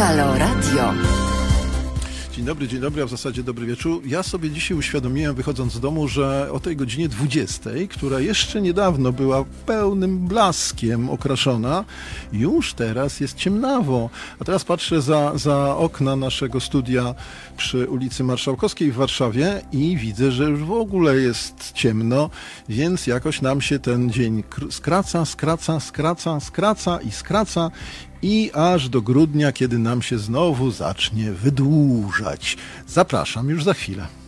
[0.00, 0.92] Halo Radio.
[2.32, 4.02] Dzień dobry, dzień dobry, a w zasadzie dobry wieczór.
[4.06, 9.12] Ja sobie dzisiaj uświadomiłem, wychodząc z domu, że o tej godzinie 20, która jeszcze niedawno
[9.12, 11.84] była pełnym blaskiem okraszona,
[12.32, 14.10] już teraz jest ciemnawo.
[14.38, 17.14] A teraz patrzę za, za okna naszego studia
[17.56, 22.30] przy ulicy Marszałkowskiej w Warszawie i widzę, że już w ogóle jest ciemno,
[22.68, 27.70] więc jakoś nam się ten dzień skraca, skraca, skraca, skraca i skraca
[28.22, 32.56] i aż do grudnia, kiedy nam się znowu zacznie wydłużać.
[32.86, 34.19] Zapraszam już za chwilę.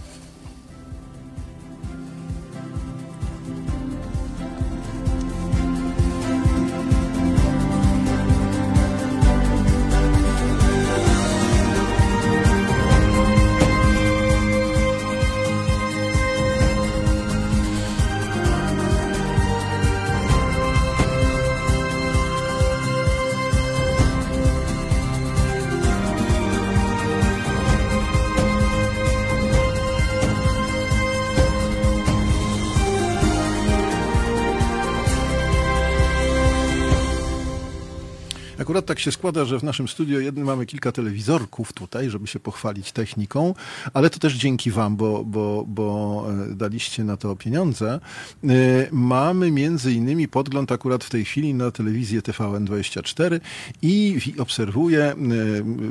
[38.93, 42.93] Tak się składa, że w naszym studio jednym mamy kilka telewizorków tutaj, żeby się pochwalić
[42.93, 43.55] techniką,
[43.95, 48.01] ale to też dzięki wam, bo, bo, bo e, daliście na to pieniądze.
[48.45, 48.49] E,
[48.91, 53.41] mamy między innymi podgląd akurat w tej chwili na telewizję TVN24
[53.83, 55.15] i obserwuję e,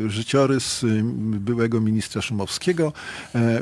[0.09, 0.85] życiorys
[1.23, 2.93] byłego ministra Szumowskiego.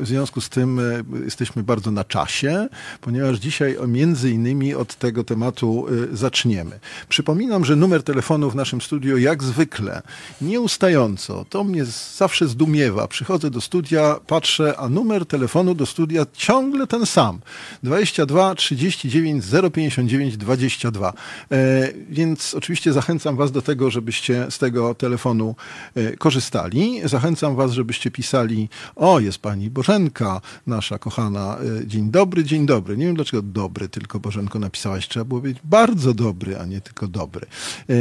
[0.02, 0.82] W związku z tym
[1.26, 2.68] jesteśmy bardzo na czasie,
[3.02, 6.80] ponieważ dzisiaj między innymi od tego tematu zaczniemy.
[7.10, 10.02] Przypominam, że numer telefonu w naszym studiu jak zwykle,
[10.42, 11.46] nieustająco.
[11.50, 11.86] To mnie
[12.18, 13.08] zawsze zdumiewa.
[13.08, 17.40] Przychodzę do studia, patrzę, a numer telefonu do studia ciągle ten sam.
[17.84, 21.14] 22 39 059 22.
[21.52, 25.56] E, więc oczywiście zachęcam Was do tego, żebyście z tego telefonu
[25.96, 27.02] e, korzystali.
[27.06, 32.98] Zachęcam Was, żebyście pisali, o jest Pani Bożenka, nasza kochana, e, dzień dobry, dzień dobry.
[32.98, 35.08] Nie wiem dlaczego dobry, tylko Bożenko napisałaś.
[35.08, 37.48] Trzeba było być bardzo dobry, a nie tylko dobry.
[37.90, 37.94] E,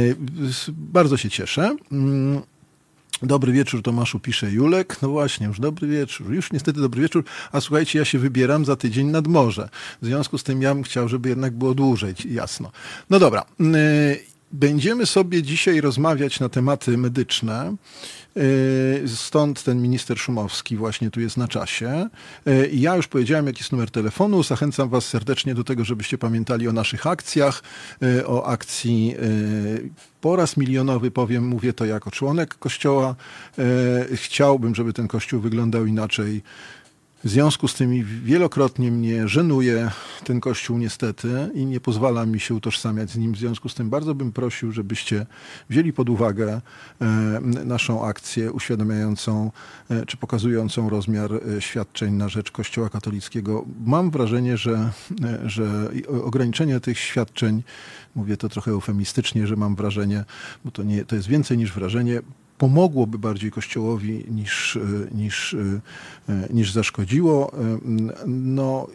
[0.69, 1.75] bardzo się cieszę.
[1.91, 2.41] Mm,
[3.21, 5.01] dobry wieczór, Tomaszu, pisze Julek.
[5.01, 6.33] No właśnie, już dobry wieczór.
[6.33, 7.23] Już niestety dobry wieczór.
[7.51, 9.69] A słuchajcie, ja się wybieram za tydzień nad morze.
[10.01, 12.71] W związku z tym ja bym chciał, żeby jednak było dłużej, jasno.
[13.09, 13.45] No dobra.
[13.59, 13.77] Mm,
[14.51, 17.75] będziemy sobie dzisiaj rozmawiać na tematy medyczne.
[18.39, 22.09] E, stąd ten minister Szumowski właśnie tu jest na czasie.
[22.47, 24.43] E, ja już powiedziałem, jaki jest numer telefonu.
[24.43, 27.63] Zachęcam Was serdecznie do tego, żebyście pamiętali o naszych akcjach,
[28.01, 29.15] e, o akcji
[30.21, 33.15] po raz milionowy powiem, mówię to jako członek kościoła.
[34.13, 36.43] Chciałbym, żeby ten kościół wyglądał inaczej.
[37.23, 39.91] W związku z tym wielokrotnie mnie żenuje
[40.23, 43.33] ten kościół niestety i nie pozwala mi się utożsamiać z nim.
[43.33, 45.25] W związku z tym bardzo bym prosił, żebyście
[45.69, 46.61] wzięli pod uwagę
[47.01, 47.05] e,
[47.65, 49.51] naszą akcję uświadamiającą
[49.89, 53.65] e, czy pokazującą rozmiar e, świadczeń na rzecz Kościoła katolickiego.
[53.85, 54.91] Mam wrażenie, że,
[55.45, 55.91] że
[56.23, 57.63] ograniczenie tych świadczeń,
[58.15, 60.25] mówię to trochę eufemistycznie, że mam wrażenie,
[60.65, 62.21] bo to, nie, to jest więcej niż wrażenie,
[62.59, 65.57] pomogłoby bardziej Kościołowi niż, e, niż, e,
[66.33, 67.51] e, niż zaszkodziło.
[68.27, 68.87] No,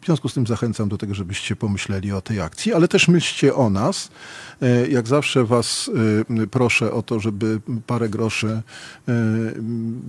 [0.00, 3.54] w związku z tym zachęcam do tego, żebyście pomyśleli o tej akcji, ale też myślcie
[3.54, 4.10] o nas.
[4.62, 5.90] E, jak zawsze Was
[6.42, 8.62] e, proszę o to, żeby parę groszy e,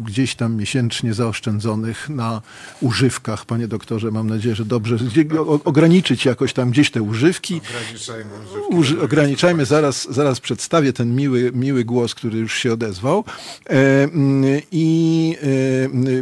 [0.05, 2.41] gdzieś tam miesięcznie zaoszczędzonych na
[2.81, 4.97] używkach, panie doktorze, mam nadzieję, że dobrze
[5.65, 7.61] ograniczyć jakoś tam gdzieś te używki.
[7.69, 8.31] Ograniczajmy
[8.69, 9.03] używki.
[9.03, 13.23] ograniczajmy, zaraz, zaraz przedstawię ten miły, miły głos, który już się odezwał.
[14.71, 15.37] I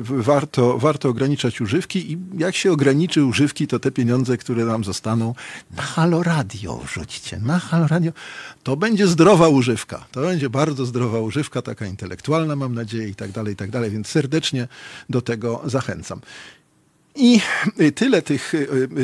[0.01, 5.35] warto, warto ograniczać używki i jak się ograniczy używki, to te pieniądze, które nam zostaną
[5.75, 6.79] na Halo Radio
[7.41, 8.12] na Halo Radio
[8.63, 10.06] to będzie zdrowa używka.
[10.12, 13.91] To będzie bardzo zdrowa używka, taka intelektualna, mam nadzieję, i tak dalej, i tak dalej.
[13.91, 14.67] Więc serdecznie
[15.09, 16.22] do tego zachęcam.
[17.17, 17.41] I
[17.95, 18.53] tyle tych,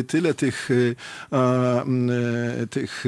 [0.07, 0.69] tyle tych,
[2.69, 3.05] tych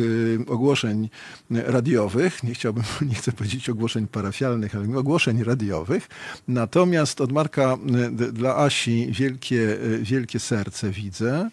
[0.48, 1.10] ogłoszeń
[1.50, 6.08] radiowych, nie chciałbym, nie chcę powiedzieć ogłoszeń parafialnych, ale ogłoszeń radiowych.
[6.48, 7.78] Natomiast od Marka
[8.34, 11.50] dla Asi wielkie, wielkie serce widzę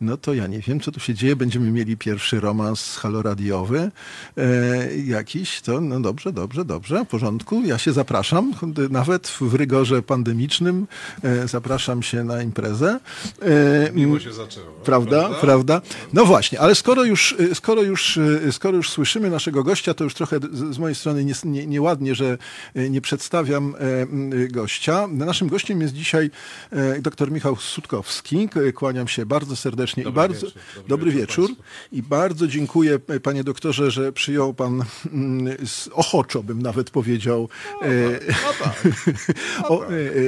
[0.00, 1.36] no to ja nie wiem, co tu się dzieje.
[1.36, 3.90] Będziemy mieli pierwszy romans haloradiowy
[4.36, 5.60] e, jakiś.
[5.60, 7.62] To no dobrze, dobrze, dobrze, w porządku.
[7.66, 8.52] Ja się zapraszam,
[8.90, 10.86] nawet w rygorze pandemicznym
[11.22, 13.00] e, zapraszam się na imprezę.
[13.42, 14.66] E, Miło się zaczęło.
[14.84, 15.80] Prawda, prawda, prawda?
[16.12, 18.18] No właśnie, ale skoro już, skoro już,
[18.52, 22.38] skoro już słyszymy naszego gościa, to już trochę z mojej strony nie, nie, nieładnie, że
[22.74, 25.06] nie przedstawiam e, gościa.
[25.08, 26.30] Naszym gościem jest dzisiaj
[26.70, 28.48] e, dr Michał Sutkowski.
[28.74, 30.62] Kłaniam się bardzo serdecznie serdecznie Dobry i bardzo wieczór.
[30.74, 36.42] Dobry dobry wieczór wieczór i bardzo dziękuję panie doktorze, że przyjął pan mm, z, ochoczo
[36.42, 37.48] bym nawet powiedział
[37.82, 37.88] e,
[38.28, 38.88] No tak.
[39.70, 39.82] o,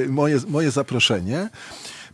[0.09, 1.49] moje, moje zaproszenie.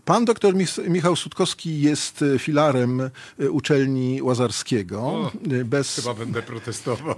[0.08, 3.02] Pan doktor Mich- Michał Sutkowski jest e, filarem
[3.40, 5.00] e, uczelni Łazarskiego.
[5.02, 7.16] O, e, Bez, Chyba będę protestował.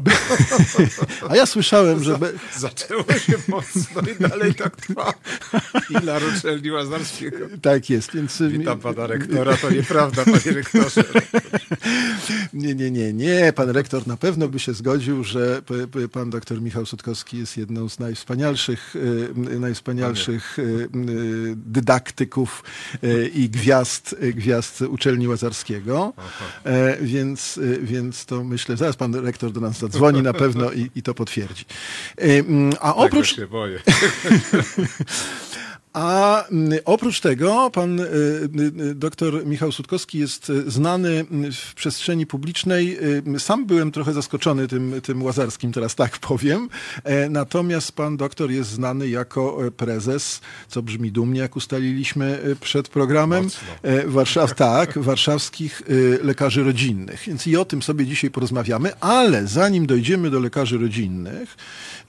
[1.29, 5.13] a ja słyszałem, że be, Zaczęło się mocno i dalej tak trwa.
[5.87, 7.37] Filar uczelni Łazarskiego.
[7.61, 11.03] tak jest, więc Witam pana rektora, to nieprawda, panie rektorze.
[12.53, 13.53] Nie, nie, nie, nie.
[13.55, 15.61] Pan rektor na pewno by się zgodził, że
[16.11, 18.95] pan doktor Michał Sutkowski jest jedną z najwspanialszych,
[19.35, 20.57] najwspanialszych
[21.55, 22.63] dydaktyków
[23.33, 26.13] i gwiazd, e, gwiazd uczelni Łazarskiego.
[26.63, 30.89] E, Więc, e, więc to myślę, zaraz pan rektor do nas zadzwoni na pewno i,
[30.95, 31.65] i to potwierdzi.
[32.17, 32.23] E,
[32.79, 33.11] A Oprócz...
[33.11, 33.79] oprócz, się boję.
[35.99, 38.03] a mm, oprócz tego pan y,
[38.89, 42.97] y, doktor Michał Sutkowski jest y, znany y, w przestrzeni publicznej.
[43.35, 46.69] Y, Sam byłem trochę zaskoczony tym, tym łazarskim, teraz tak powiem.
[47.03, 52.55] E, Natomiast pan doktor jest znany jako e, prezes, co brzmi dumnie, jak ustaliliśmy y,
[52.55, 53.67] przed programem, Mocno.
[53.83, 57.23] e, Warszaw, tak, warszawskich y, lekarzy rodzinnych.
[57.27, 61.57] Więc i o tym sobie dzisiaj porozmawiamy, ale zanim dojdziemy do lekarzy rodzinnych,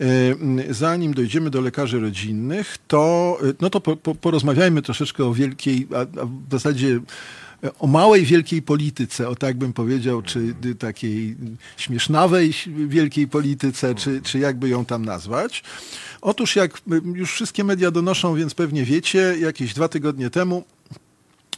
[0.01, 5.35] y, zanim dojdziemy do lekarzy rodzinnych, to, y, no to po, po, porozmawiajmy troszeczkę o
[5.35, 7.00] wielkiej, a, a w zasadzie
[7.65, 11.37] e, o małej wielkiej polityce, o tak bym powiedział, czy y, takiej
[11.77, 12.55] śmiesznawej
[12.87, 15.62] wielkiej polityce, czy, czy jakby ją tam nazwać.
[16.21, 16.82] Otóż jak
[17.15, 20.65] już wszystkie media donoszą, więc pewnie wiecie, jakieś dwa tygodnie temu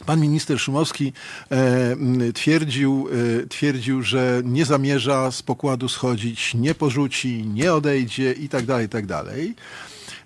[0.05, 1.13] Pan minister Szumowski
[1.51, 1.95] e,
[2.33, 3.07] twierdził,
[3.43, 8.85] e, twierdził, że nie zamierza z pokładu schodzić, nie porzuci, nie odejdzie i tak dalej,
[8.85, 9.55] i tak dalej.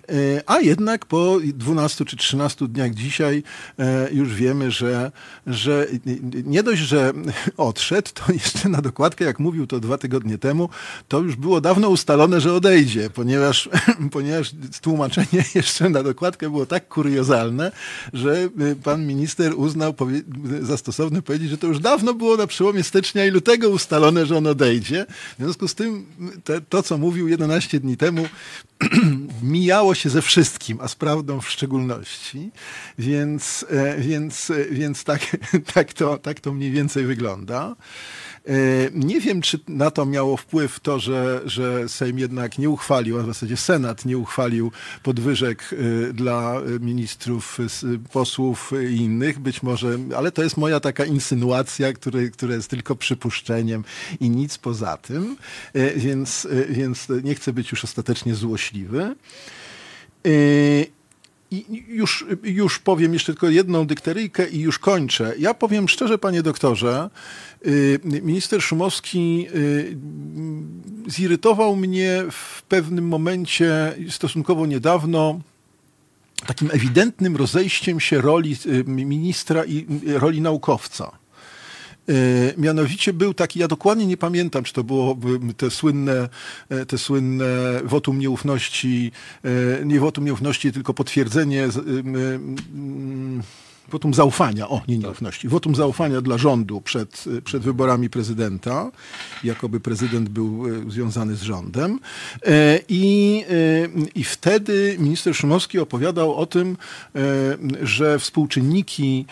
[0.08, 3.42] E, A jednak po 12 czy 13 dniach dzisiaj
[3.78, 5.12] e, już wiemy, że,
[5.46, 5.86] że
[6.44, 7.12] nie dość, że
[7.56, 10.68] odszedł, to jeszcze na dokładkę, jak mówił to dwa tygodnie temu,
[11.08, 13.68] to już było dawno ustalone, że odejdzie, ponieważ,
[14.12, 17.72] ponieważ tłumaczenie jeszcze na dokładkę było tak kuriozalne,
[18.12, 19.94] że y, pan minister uznał
[20.60, 24.36] za stosowne powiedzieć, że to już dawno było na przełomie stycznia i lutego ustalone, że
[24.36, 25.06] on odejdzie.
[25.38, 26.06] W związku z tym
[26.44, 28.28] te, to, co mówił 11 dni temu,
[29.42, 32.50] mijało się ze wszystkim, a z prawdą w szczególności,
[32.98, 35.36] więc, e, więc, e, więc tak,
[35.74, 37.76] tak, to, tak to mniej więcej wygląda.
[38.48, 38.52] E,
[38.94, 43.22] Nie wiem, czy na to miało wpływ to, że, że Sejm jednak nie uchwalił, a
[43.22, 44.72] w zasadzie Senat nie uchwalił
[45.02, 45.70] podwyżek
[46.08, 49.38] e, dla e, ministrów, s- posłów i innych.
[49.38, 53.84] Być może, ale to jest moja taka insynuacja, który, która jest tylko przypuszczeniem
[54.20, 55.36] i nic poza tym,
[55.74, 59.14] E, więc, e, więc nie chcę być już ostatecznie złośliwy.
[61.50, 65.34] I już, już powiem jeszcze tylko jedną dykteryjkę i już kończę.
[65.38, 67.10] Ja powiem szczerze, panie doktorze,
[67.66, 69.96] y, minister Szumowski y,
[71.06, 75.40] zirytował mnie w pewnym momencie, stosunkowo niedawno,
[76.46, 81.17] takim ewidentnym rozejściem się roli y, ministra i roli naukowca.
[82.08, 82.12] E,
[82.56, 85.16] Mianowicie był taki, ja dokładnie nie pamiętam, czy to było
[85.56, 86.28] te słynne,
[86.68, 87.46] e, te słynne
[87.84, 89.12] wotum nieufności,
[89.44, 91.84] e, nie wotum nieufności, tylko potwierdzenie, z-
[93.90, 98.90] wotum zaufania, o nie nieufności, wotum zaufania dla rządu przed, przed wyborami prezydenta,
[99.44, 102.00] jakoby prezydent był e, związany z rządem.
[102.46, 106.76] E, I, e, I wtedy minister Szumowski opowiadał o tym,
[107.82, 109.26] że współczynniki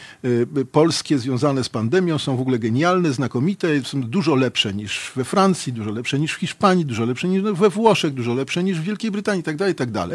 [0.73, 5.73] polskie związane z pandemią są w ogóle genialne, znakomite, są dużo lepsze niż we Francji,
[5.73, 9.11] dużo lepsze niż w Hiszpanii, dużo lepsze niż we Włoszech, dużo lepsze niż w Wielkiej
[9.11, 10.09] Brytanii itd., itd.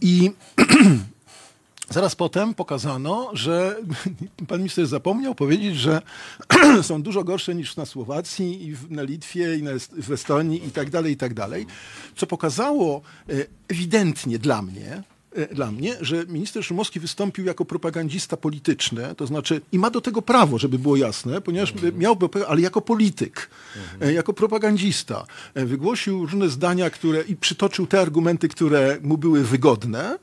[0.00, 0.30] I
[1.90, 3.76] Zaraz potem pokazano, że
[4.48, 6.02] pan minister zapomniał powiedzieć, że
[6.82, 10.70] są dużo gorsze niż na Słowacji i na Litwie i na Est- w Estonii i
[10.70, 11.66] tak dalej, i tak dalej.
[12.16, 13.32] Co pokazało e,
[13.68, 15.02] ewidentnie dla mnie,
[15.34, 20.00] e, dla mnie, że minister Szumowski wystąpił jako propagandista polityczny, to znaczy i ma do
[20.00, 23.50] tego prawo, żeby było jasne, ponieważ miałby, ale jako polityk,
[24.00, 30.18] e, jako propagandista wygłosił różne zdania, które i przytoczył te argumenty, które mu były wygodne,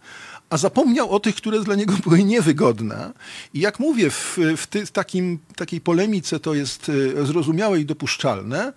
[0.50, 3.14] a zapomniał o tych, które dla niego były niewygodne.
[3.54, 8.74] I jak mówię, w, w, ty, takim, takiej polemice to jest e, zrozumiałe i dopuszczalne,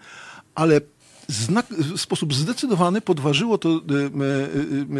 [0.54, 0.80] ale
[1.28, 3.78] znak, w sposób zdecydowany podważyło to e,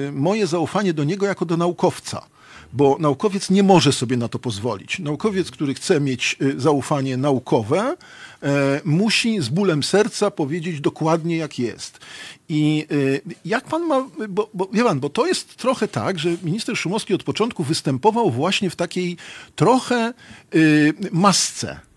[0.08, 2.26] e, moje zaufanie do niego jako do naukowca.
[2.72, 4.98] Bo naukowiec nie może sobie na to pozwolić.
[4.98, 7.96] Naukowiec, który chce mieć y, zaufanie naukowe,
[8.42, 11.98] e, musi z bólem serca powiedzieć dokładnie, jak jest.
[12.48, 16.36] I y, jak pan ma, bo, bo wie pan, bo to jest trochę tak, że
[16.42, 19.16] minister Szumowski od początku występował właśnie w takiej
[19.56, 20.12] trochę
[20.54, 21.89] y, masce.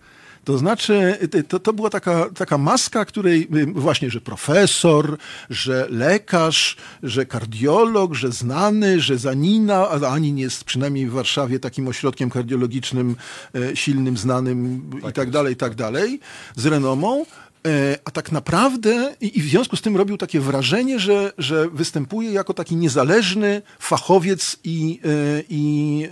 [0.44, 5.16] To znaczy, to, to była taka, taka maska, której właśnie, że profesor,
[5.50, 11.88] że lekarz, że kardiolog, że znany, że Zanina, a Anin jest przynajmniej w Warszawie takim
[11.88, 13.16] ośrodkiem kardiologicznym
[13.54, 16.20] e, silnym, znanym tak i tak dalej, i tak dalej,
[16.56, 17.24] z renomą.
[17.66, 22.32] E, a tak naprawdę, i w związku z tym robił takie wrażenie, że, że występuje
[22.32, 26.08] jako taki niezależny fachowiec i, e, i,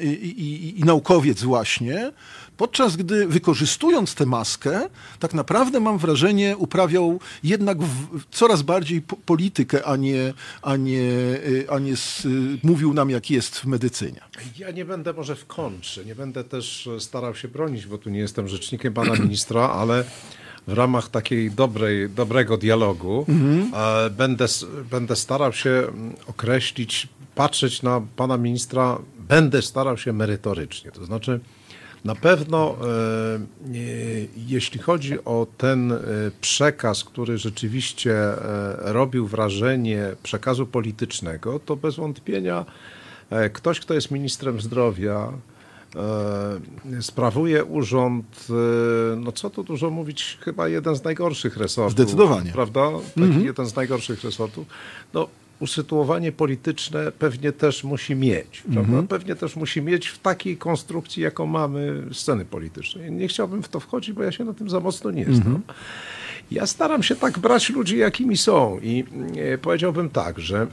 [0.00, 2.12] i, i, i naukowiec właśnie,
[2.58, 4.88] Podczas gdy wykorzystując tę maskę,
[5.18, 11.00] tak naprawdę mam wrażenie, uprawiał jednak w, coraz bardziej po, politykę, a nie, a nie,
[11.00, 12.28] y, a nie s,
[12.62, 14.20] mówił nam, jak jest w medycynie.
[14.58, 18.18] Ja nie będę może w kontrze, nie będę też starał się bronić, bo tu nie
[18.18, 20.04] jestem rzecznikiem pana ministra, ale
[20.66, 23.70] w ramach takiej dobrej, dobrego dialogu mhm.
[24.10, 24.46] będę,
[24.90, 30.90] będę starał się mm, określić, patrzeć na pana ministra, będę starał się merytorycznie.
[30.90, 31.40] To znaczy,
[32.04, 33.38] na pewno, e,
[34.36, 35.98] jeśli chodzi o ten e,
[36.40, 42.64] przekaz, który rzeczywiście e, robił wrażenie przekazu politycznego, to bez wątpienia
[43.52, 45.32] ktoś, kto jest ministrem zdrowia,
[47.00, 48.46] sprawuje urząd,
[49.16, 51.92] no co tu dużo mówić, chyba jeden z najgorszych resortów.
[51.92, 52.52] Zdecydowanie.
[52.52, 52.90] Prawda?
[53.14, 53.44] Taki mhm.
[53.44, 54.66] jeden z najgorszych resortów.
[55.14, 55.28] No,
[55.60, 58.62] usytuowanie polityczne pewnie też musi mieć.
[58.68, 59.08] Mhm.
[59.08, 63.12] Pewnie też musi mieć w takiej konstrukcji, jaką mamy sceny politycznej.
[63.12, 65.36] Nie chciałbym w to wchodzić, bo ja się na tym za mocno nie znam.
[65.36, 65.62] Mhm.
[66.50, 69.04] Ja staram się tak brać ludzi, jakimi są i
[69.36, 70.66] e, powiedziałbym tak, że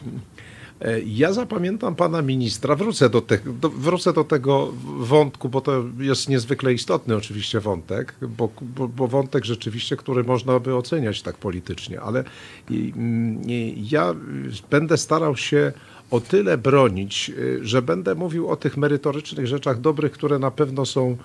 [1.05, 6.29] ja zapamiętam pana ministra, wrócę do, te, do, wrócę do tego wątku, bo to jest
[6.29, 12.01] niezwykle istotny oczywiście wątek, bo, bo, bo wątek rzeczywiście, który można by oceniać tak politycznie,
[12.01, 12.23] ale
[12.71, 13.41] mm,
[13.91, 14.15] ja
[14.69, 15.71] będę starał się
[16.11, 17.29] o tyle bronić,
[17.61, 21.17] e, że będę mówił o tych merytorycznych rzeczach dobrych, które na pewno są E,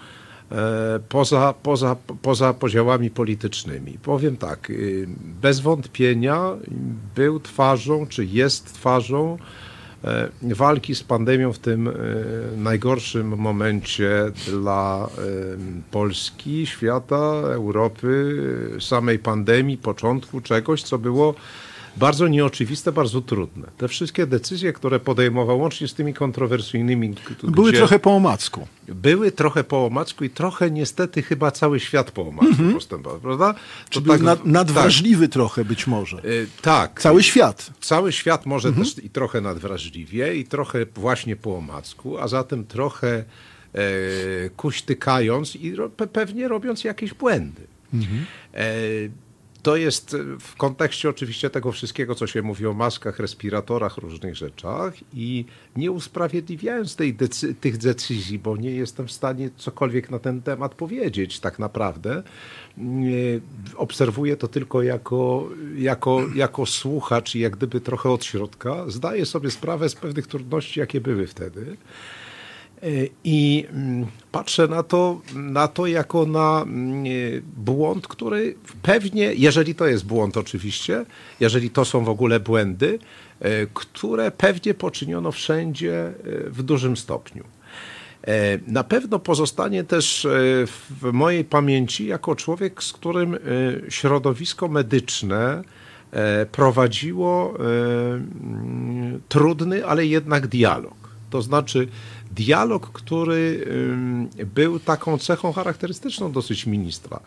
[1.09, 3.99] poza, poza, poza podziałami politycznymi.
[4.03, 5.07] Powiem tak, y,
[5.43, 6.51] bez wątpienia
[7.15, 9.39] był twarzą, czy jest twarzą
[10.05, 11.93] e, walki z pandemią w tym e,
[12.57, 14.11] najgorszym momencie
[14.47, 15.09] dla
[15.91, 18.37] Polski, świata, Europy,
[18.81, 21.35] samej pandemii, początku czegoś, co było
[21.97, 23.69] bardzo nieoczywiste, bardzo trudne.
[23.79, 27.15] Te wszystkie decyzje, które podejmował, łącznie z tymi kontrowersyjnymi...
[27.43, 28.67] Były trochę po omacku.
[28.89, 32.75] Były trochę po omacku i trochę niestety chyba cały świat po omacku -hmm.
[32.75, 33.55] postępował, prawda?
[33.91, 35.33] To tak, nad, nadwrażliwy tak.
[35.33, 36.17] trochę być może.
[36.25, 37.01] Yy, tak.
[37.01, 37.71] Cały świat.
[37.81, 38.79] Cały świat może -hmm.
[38.79, 43.25] też i trochę nadwrażliwie i trochę właśnie po omacku, a zatem trochę
[43.75, 43.81] e,
[44.57, 47.63] kuśtykając i ro, pewnie robiąc jakieś błędy.
[47.95, 48.07] -hmm.
[48.55, 49.30] e,
[49.63, 54.95] to jest w kontekście oczywiście tego wszystkiego, co się mówi o maskach, respiratorach, różnych rzeczach
[55.15, 55.45] i
[55.77, 60.75] nie usprawiedliwiając tej decy tych decyzji, bo nie jestem w stanie cokolwiek na ten temat
[60.75, 62.23] powiedzieć tak naprawdę.
[63.77, 68.85] Obserwuję to tylko jako, jako, jako słuchacz i jak gdyby trochę od środka.
[68.89, 71.77] Zdaję sobie sprawę z pewnych trudności, jakie były wtedy.
[73.25, 77.05] I mm, patrzę na to, na to jako na mm,
[77.57, 81.05] błąd, który pewnie, jeżeli to jest błąd oczywiście,
[81.41, 82.99] jeżeli to są w ogóle błędy,
[83.41, 86.13] e, które pewnie poczyniono wszędzie e,
[86.51, 87.45] w dużym stopniu.
[88.27, 90.27] E, na pewno pozostanie też
[91.01, 93.39] w mojej pamięci jako człowiek, z którym
[93.89, 95.63] środowisko medyczne
[96.53, 101.01] prowadziło mm, trudny, ale jednak dialog.
[101.31, 101.89] To znaczy,
[102.41, 103.67] dialog, który
[104.55, 107.21] był taką cechą charakterystyczną dosyć ministra.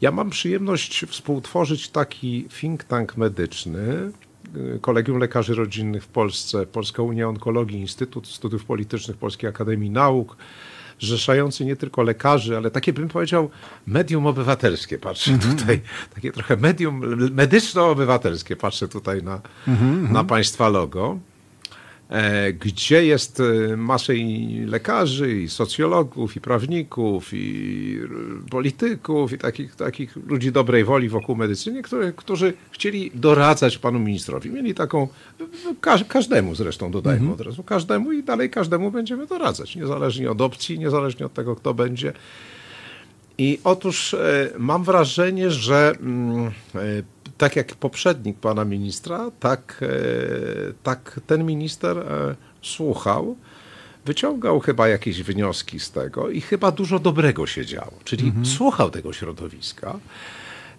[0.00, 4.12] Ja mam przyjemność współtworzyć taki think tank medyczny,
[4.56, 10.36] y, Kolegium Lekarzy Rodzinnych w Polsce, Polska Unia Onkologii, Instytut Studiów Politycznych Polskiej Akademii Nauk,
[11.00, 13.50] zrzeszający nie tylko lekarzy, ale takie bym powiedział
[13.86, 14.98] medium obywatelskie.
[14.98, 15.58] Patrzę mm -hmm.
[15.58, 15.80] tutaj,
[16.14, 17.00] takie trochę medium
[17.34, 18.56] medyczno-obywatelskie.
[18.56, 20.12] Patrzę tutaj na, mm -hmm.
[20.12, 21.18] na państwa logo.
[22.10, 27.98] E, gdzie jest e, masa i lekarzy, i socjologów, i prawników, i
[28.50, 34.50] polityków, i takich, takich ludzi dobrej woli wokół medycyny, które, którzy chcieli doradzać panu ministrowi.
[34.50, 35.08] Mieli taką,
[36.08, 37.40] każdemu zresztą dodajmy mhm.
[37.40, 41.74] od razu, każdemu i dalej każdemu będziemy doradzać, niezależnie od opcji, niezależnie od tego, kto
[41.74, 42.12] będzie.
[43.38, 46.50] I otóż e, mam wrażenie, że mm,
[47.40, 49.88] tak jak poprzednik pana ministra, tak, e,
[50.82, 53.36] tak ten minister e, słuchał
[54.04, 57.92] wyciągał chyba jakieś wnioski z tego i chyba dużo dobrego się działo.
[58.04, 58.46] Czyli mhm.
[58.46, 59.98] słuchał tego środowiska.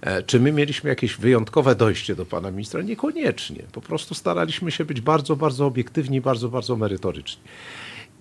[0.02, 2.82] E, czy my mieliśmy jakieś wyjątkowe dojście do pana ministra?
[2.82, 3.64] Niekoniecznie.
[3.72, 7.42] Po prostu staraliśmy się być bardzo, bardzo obiektywni, bardzo, bardzo merytoryczni.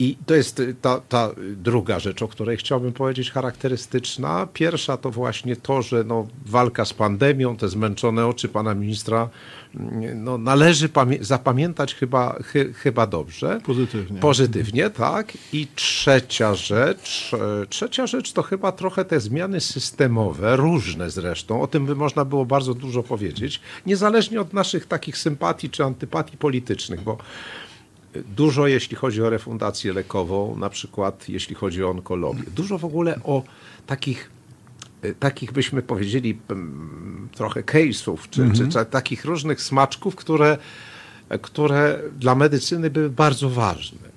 [0.00, 4.48] I to jest ta, ta, druga rzecz, o której chciałbym powiedzieć, charakterystyczna.
[4.52, 9.28] Pierwsza to właśnie to, że no, walka z pandemią, te zmęczone oczy pana ministra,
[10.14, 10.88] no, należy
[11.20, 13.60] zapamiętać chyba, chy, chyba dobrze.
[13.64, 14.20] Pozytywnie.
[14.20, 15.32] Pozytywnie, tak.
[15.52, 17.30] I trzecia rzecz,
[17.68, 22.46] trzecia rzecz to chyba trochę te zmiany systemowe, różne zresztą, o tym by można było
[22.46, 27.18] bardzo dużo powiedzieć, niezależnie od naszych takich sympatii czy antypatii politycznych, bo
[28.36, 32.42] Dużo jeśli chodzi o refundację lekową, na przykład jeśli chodzi o onkologię.
[32.56, 33.42] Dużo w ogóle o
[33.86, 34.30] takich,
[35.02, 36.38] e, takich byśmy powiedzieli,
[37.32, 38.70] trochę case'ów, czy, mhm.
[38.70, 40.58] czy, czy takich różnych smaczków, które,
[41.42, 44.10] które dla medycyny były bardzo ważne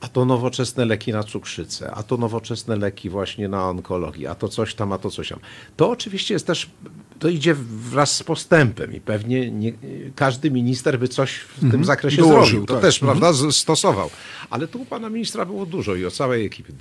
[0.00, 4.48] a to nowoczesne leki na cukrzycę, a to nowoczesne leki właśnie na onkologię, a to
[4.48, 5.38] coś tam, a to coś tam.
[5.76, 6.70] To oczywiście jest też,
[7.18, 7.54] to idzie
[7.90, 9.72] wraz z postępem i pewnie nie,
[10.16, 11.84] każdy minister by coś w tym mhm.
[11.84, 12.66] zakresie Dołożył, zrobił.
[12.66, 12.82] To tak.
[12.82, 13.18] też, mhm.
[13.18, 14.10] prawda, stosował.
[14.50, 16.72] Ale tu u pana ministra było dużo i o całej ekipie.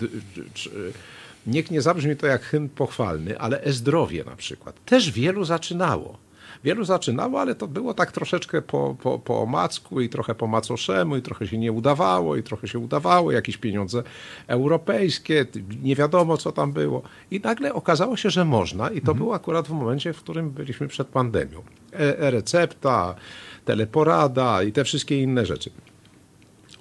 [1.47, 4.85] Niech nie zabrzmi to jak hymn pochwalny, ale e-zdrowie na przykład.
[4.85, 6.26] Też wielu zaczynało.
[6.63, 11.17] Wielu zaczynało, ale to było tak troszeczkę po, po, po omacku i trochę po macoszemu
[11.17, 14.03] i trochę się nie udawało i trochę się udawało, jakieś pieniądze
[14.47, 15.45] europejskie,
[15.83, 17.01] nie wiadomo co tam było.
[17.31, 19.17] I nagle okazało się, że można i to mhm.
[19.17, 21.63] było akurat w momencie, w którym byliśmy przed pandemią.
[21.93, 23.15] E, e-recepta,
[23.65, 25.71] teleporada i te wszystkie inne rzeczy.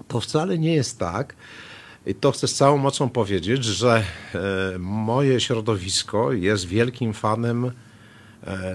[0.09, 1.37] To wcale nie jest tak,
[2.06, 4.02] i to chcę z całą mocą powiedzieć, że
[4.35, 7.86] e, moje środowisko jest wielkim fanem E,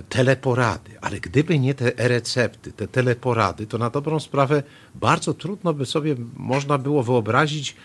[0.09, 0.91] teleporady.
[1.01, 4.63] Ale gdyby nie te e-recepty, te teleporady, to na dobrą sprawę
[4.95, 7.75] bardzo trudno by sobie można było wyobrazić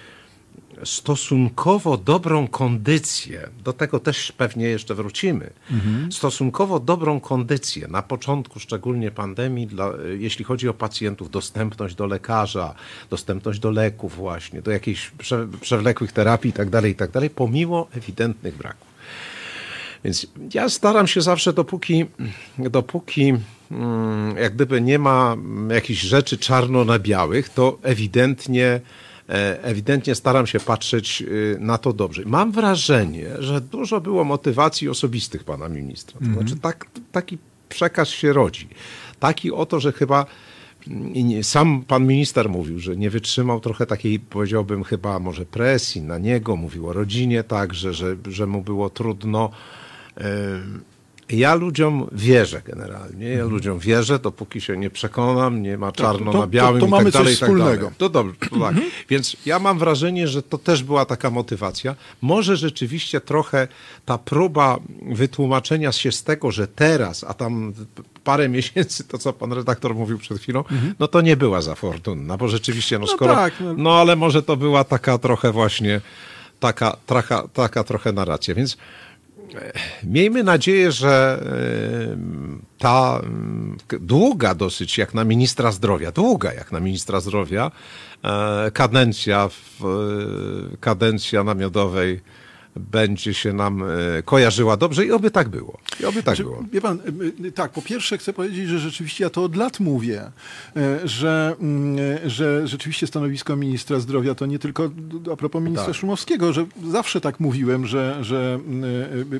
[0.84, 6.12] stosunkowo dobrą kondycję, do tego też pewnie jeszcze wrócimy, mhm.
[6.12, 12.74] stosunkowo dobrą kondycję na początku szczególnie pandemii, dla, jeśli chodzi o pacjentów, dostępność do lekarza,
[13.10, 18.56] dostępność do leków właśnie, do jakichś prze, przewlekłych terapii itd., tak itd., tak pomimo ewidentnych
[18.56, 18.95] braków.
[20.04, 22.04] Więc ja staram się zawsze, dopóki,
[22.58, 23.34] dopóki
[23.70, 25.36] mm, jak gdyby nie ma
[25.70, 28.80] jakichś rzeczy czarno na białych, to ewidentnie
[29.28, 32.22] e, ewidentnie staram się patrzeć y, na to dobrze.
[32.26, 36.20] Mam wrażenie, że dużo było motywacji osobistych pana ministra.
[36.20, 38.68] To znaczy tak, taki przekaz się rodzi.
[39.20, 40.26] Taki oto, że chyba
[40.88, 46.18] mm, sam pan minister mówił, że nie wytrzymał trochę takiej, powiedziałbym, chyba może presji na
[46.18, 49.50] niego, mówił o rodzinie także, że, że mu było trudno
[51.30, 53.28] ja ludziom wierzę generalnie.
[53.28, 53.50] Ja mhm.
[53.50, 56.90] ludziom wierzę, dopóki się nie przekonam, nie ma czarno to, to, na białym to, to
[56.90, 57.92] mamy tak dalej, coś tak wspólnego.
[57.98, 58.68] To dobrze, to tak.
[58.68, 58.90] Mhm.
[59.08, 61.94] Więc ja mam wrażenie, że to też była taka motywacja.
[62.22, 63.68] Może rzeczywiście trochę
[64.04, 64.78] ta próba
[65.12, 67.72] wytłumaczenia się z tego, że teraz, a tam
[68.24, 70.94] parę miesięcy, to co pan redaktor mówił przed chwilą, mhm.
[70.98, 73.34] no to nie była za fortunna, bo rzeczywiście, no, no skoro...
[73.34, 73.74] Tak, no.
[73.76, 76.00] no ale może to była taka trochę właśnie,
[76.60, 78.76] taka, taka, taka trochę narracja, więc
[80.04, 82.16] Miejmy nadzieję, że e,
[82.78, 83.20] ta
[84.00, 87.70] długa dosyć jak na ministra zdrowia, długa jak na ministra zdrowia,
[88.24, 92.20] e, kadencja, w, e, kadencja namiotowej
[92.80, 95.78] będzie się nam e, kojarzyła dobrze i oby tak było.
[96.00, 96.64] I oby tak było.
[96.72, 96.98] Wie pan,
[97.46, 100.30] e, tak, po pierwsze chcę powiedzieć, że rzeczywiście ja to od lat mówię,
[100.76, 104.90] e, że, mm, że rzeczywiście stanowisko ministra zdrowia to nie tylko
[105.32, 105.96] a propos ministra tak.
[105.96, 108.58] Szumowskiego, że zawsze tak mówiłem, że, że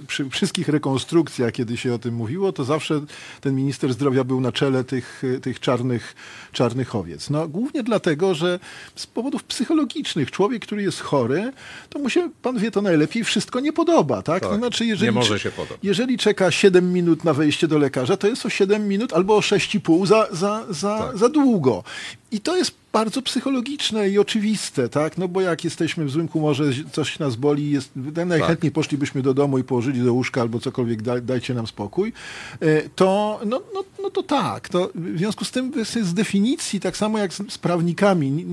[0.06, 3.00] przy wszystkich rekonstrukcjach, kiedy się o tym mówiło, to zawsze
[3.40, 6.14] ten minister zdrowia był na czele tych, tych czarnych,
[6.52, 7.30] czarnych owiec.
[7.30, 8.58] No głównie dlatego, że
[8.94, 11.52] z powodów psychologicznych człowiek, który jest chory,
[11.90, 14.42] to mu się, pan wie to najlepiej, wszystko nie podoba, tak?
[14.42, 14.50] tak.
[14.50, 15.78] To znaczy, jeżeli, nie może się podobać.
[15.82, 19.40] Jeżeli czeka 7 minut na wejście do lekarza, to jest o 7 minut albo o
[19.40, 21.18] 6,5 za, za, za, tak.
[21.18, 21.84] za długo.
[22.30, 25.18] I to jest bardzo psychologiczne i oczywiste, tak?
[25.18, 27.90] No bo jak jesteśmy w złym humorze, coś nas boli, jest,
[28.26, 28.74] najchętniej tak.
[28.74, 32.12] poszlibyśmy do domu i położyli do łóżka albo cokolwiek, daj, dajcie nam spokój,
[32.60, 34.68] e, to no, no, no to tak.
[34.68, 38.46] To w związku z tym z definicji, tak samo jak z, z prawnikami,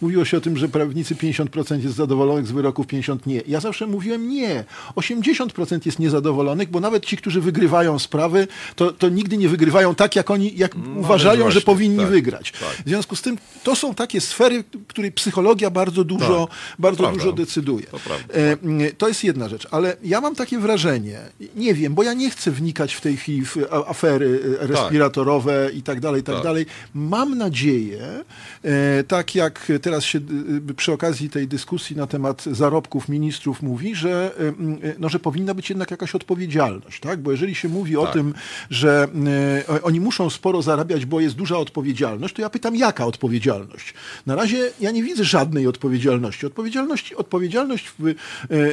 [0.00, 3.42] mówiło się o tym, że prawnicy 50% jest zadowolonych z wyroków, 50% nie.
[3.46, 4.64] Ja zawsze mówiłem nie.
[4.96, 10.16] 80% jest niezadowolonych, bo nawet ci, którzy wygrywają sprawy, to, to nigdy nie wygrywają tak,
[10.16, 12.52] jak oni jak no, uważają, właśnie, że powinni tak, wygrać.
[12.52, 12.86] Tak.
[12.86, 16.98] W związku z tym to są takie sfery, w której psychologia bardzo dużo, Tak, bardzo
[17.02, 17.18] prawda.
[17.18, 17.86] dużo decyduje.
[17.86, 18.34] To prawda.
[18.34, 21.18] M, To jest jedna rzecz, ale ja mam takie wrażenie,
[21.56, 25.82] nie wiem, bo ja nie chcę wnikać w tej chwili w afery e, respiratorowe i
[25.82, 26.44] tak dalej, i tak Tak.
[26.44, 26.66] dalej.
[26.94, 28.00] Mam nadzieję,
[28.64, 30.20] e, tak jak teraz się
[30.76, 34.30] przy okazji tej dyskusji na temat zarobków ministrów mówi, że,
[34.98, 37.20] no, że powinna być jednak jakaś odpowiedzialność, tak?
[37.20, 38.12] Bo jeżeli się mówi o Tak.
[38.12, 38.34] tym,
[38.70, 39.08] że
[39.82, 43.71] oni muszą sporo zarabiać, bo jest duża odpowiedzialność, to ja pytam, jaka odpowiedzialność?
[44.26, 46.46] Na razie ja nie widzę żadnej odpowiedzialności.
[46.46, 47.92] Odpowiedzialność, odpowiedzialność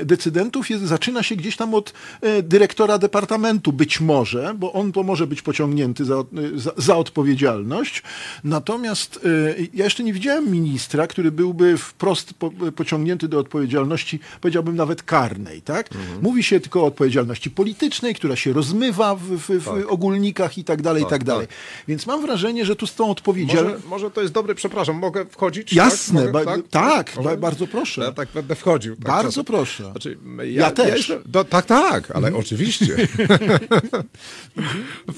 [0.05, 5.03] decydentów jest, zaczyna się gdzieś tam od e, dyrektora departamentu, być może, bo on to
[5.03, 6.23] może być pociągnięty za, e,
[6.55, 8.03] za, za odpowiedzialność.
[8.43, 14.75] Natomiast e, ja jeszcze nie widziałem ministra, który byłby wprost po, pociągnięty do odpowiedzialności, powiedziałbym
[14.75, 15.61] nawet karnej.
[15.61, 15.89] Tak?
[16.21, 20.81] Mówi się tylko o odpowiedzialności politycznej, która się rozmywa w, w, w ogólnikach i tak
[20.81, 21.47] dalej, i tak dalej.
[21.87, 23.75] Więc mam wrażenie, że tu z tą odpowiedzialnością...
[23.75, 25.73] Może, może to jest dobry, przepraszam, mogę wchodzić?
[25.73, 26.31] Jasne, tak?
[26.31, 27.29] ba- Mogę, tak, Mogę?
[27.29, 28.01] ba- bardzo proszę.
[28.01, 28.95] Ja tak będę wchodził.
[28.95, 29.45] Tak Bardzo czasem.
[29.45, 29.83] proszę.
[29.91, 30.97] Znaczy, ja, Ja też.
[30.97, 32.95] jestem- no, tak, tak, ale oczywiście.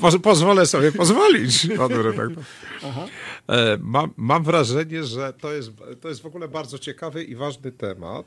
[0.02, 1.68] Poz, pozwolę sobie pozwolić.
[1.78, 2.32] Pan redaktor.
[3.48, 5.72] E, Mam, mam wrażenie, że to jest,
[6.02, 8.26] to jest w ogóle bardzo ciekawy i ważny temat.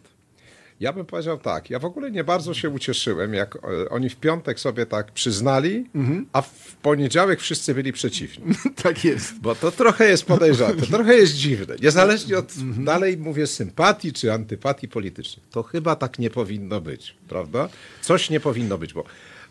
[0.84, 4.16] Ja bym powiedział tak, ja w ogóle nie bardzo się ucieszyłem, jak e, oni w
[4.16, 5.86] piątek sobie tak przyznali,
[6.32, 8.44] a w poniedziałek wszyscy byli przeciwni.
[8.82, 9.40] tak jest.
[9.40, 11.76] Bo to trochę jest podejrzane, to trochę jest dziwne.
[11.82, 15.46] Niezależnie od, dalej mówię, sympatii czy antypatii politycznych.
[15.50, 17.68] To chyba tak nie powinno być, prawda?
[18.00, 19.04] Coś nie powinno być, bo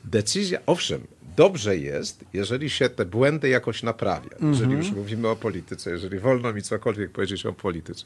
[0.04, 1.02] decyzja, owszem,
[1.38, 4.38] dobrze jest, jeżeli się te błędy jakoś naprawia.
[4.50, 8.06] Jeżeli już mówimy o polityce, jeżeli wolno mi cokolwiek powiedzieć o polityce,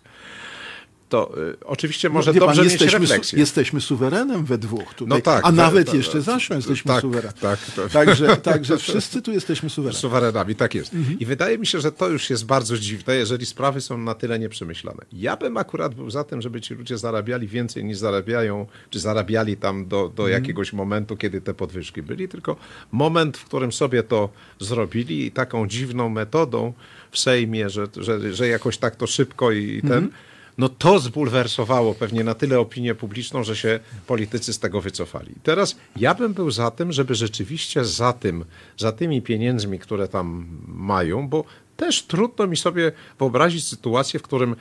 [1.10, 3.40] to y, oczywiście może Wie pan, dobrze mieć jesteśmy, su- refleksję.
[3.40, 6.22] jesteem suwerenem we dwóch tutaj, No tak, a tak, nawet tak, jeszcze tak.
[6.22, 7.34] Zasią jesteśmy Tak, suwerenem.
[7.42, 7.90] tak, tak.
[7.92, 10.02] Także, także wszyscy tu jesteśmy suwerenem.
[10.02, 10.94] Suwerenami, tak jest.
[10.94, 11.20] Mhm.
[11.20, 14.40] I wydaje mi się, że to już jest bardzo dziwne, jeżeli sprawy są na tyle
[14.40, 15.06] nieprzemyślane.
[15.14, 19.58] Ja bym akurat był za tym, żeby ci ludzie zarabiali więcej niż zarabiają, czy zarabiali
[19.58, 20.32] tam do, do Mhm.
[20.44, 22.56] jakiegoś momentu, kiedy te podwyżki byli, tylko
[22.92, 26.74] moment, w którym sobie to zrobili i taką dziwną metodą
[27.12, 29.92] w Sejmie, że, że, że jakoś tak to szybko i, i ten.
[29.92, 30.12] Mhm.
[30.58, 35.34] No to zbulwersowało pewnie na tyle opinię publiczną, że się politycy z tego wycofali.
[35.44, 38.46] Teraz ja bym był za tym, żeby rzeczywiście za tym,
[38.78, 41.44] za tymi pieniędzmi, które tam mają, bo
[41.78, 44.56] też trudno mi sobie wyobrazić sytuację, w którym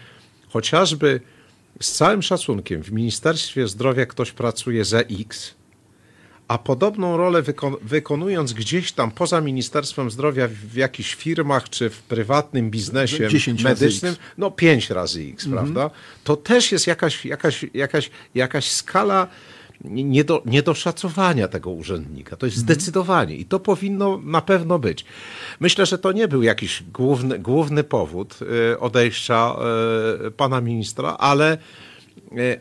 [0.49, 1.21] chociażby
[1.81, 5.55] z całym szacunkiem w Ministerstwie Zdrowia ktoś pracuje za X,
[6.49, 11.91] a podobną rolę wyko- wykonując gdzieś tam poza Ministerstwem Zdrowia w, w jakichś firmach czy
[11.91, 15.91] w prywatnym biznesie 10 razy medycznym, no pięć razy X, prawda?
[16.25, 19.29] To też jest jakaś, jakaś, jakaś, jakaś skala
[19.85, 22.37] nie do, niedoszacowania tego urzędnika.
[22.37, 25.05] To jest zdecydowanie i to powinno na pewno być.
[25.61, 28.39] Myślę, że to nie był jakiś główny, główny powód
[28.73, 29.57] y, odejścia
[30.27, 31.59] y, pana ministra, ale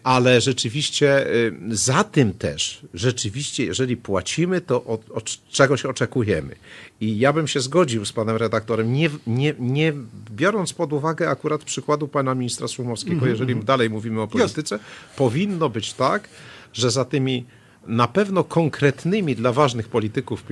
[0.04, 1.32] ale rzeczywiście e,
[1.70, 6.56] za tym też, rzeczywiście, jeżeli płacimy, to od, od czegoś oczekujemy.
[7.02, 9.94] I ja bym się zgodził z panem redaktorem, nie, nie, nie
[10.32, 14.80] biorąc pod uwagę akurat przykładu pana ministra Szumowskiego, jeżeli dalej mówimy o polityce,
[15.18, 16.30] powinno być tak,
[16.74, 17.46] że za tymi
[17.88, 20.44] na pewno konkretnymi dla ważnych polityków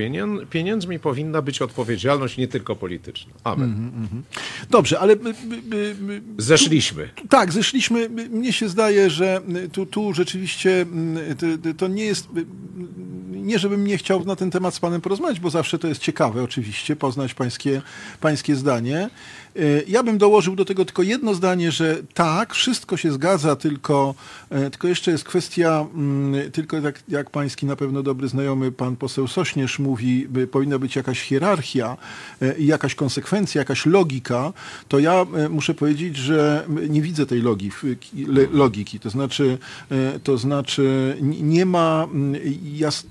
[0.50, 3.34] pieniędzmi powinna być odpowiedzialność nie tylko polityczna.
[3.44, 3.92] Amen.
[4.70, 7.10] Dobrze, ale by, by, by, Zeszliśmy.
[7.30, 8.10] Tak, zeszliśmy.
[8.10, 9.42] Mnie się zdaje, że
[9.72, 12.28] tu, tu rzeczywiście mm, to, to nie jest.
[13.30, 16.44] Nie, żebym nie chciał na ten temat z Panem porozmawiać, bo zawsze to jest ciekawe,
[16.44, 17.82] oczywiście, poznać Pańskie,
[18.22, 19.10] pańskie zdanie.
[19.58, 24.16] Y, Ja bym dołożył do tego tylko jedno zdanie, że tak, wszystko się zgadza, tylko,
[24.50, 28.96] e, tylko jeszcze jest kwestia, mm, tylko tak jak Pański na pewno dobry znajomy Pan
[28.96, 31.98] poseł Sośnierz mówi, by powinna być jakaś hierarchia
[32.42, 34.54] e, i jakaś konsekwencja, jakaś logika,
[34.88, 37.72] to ja e, muszę powiedzieć, że nie widzę tej logii,
[38.28, 39.00] le- logiki.
[39.00, 39.58] To znaczy,
[39.92, 42.42] e, to znaczy nie ma mm,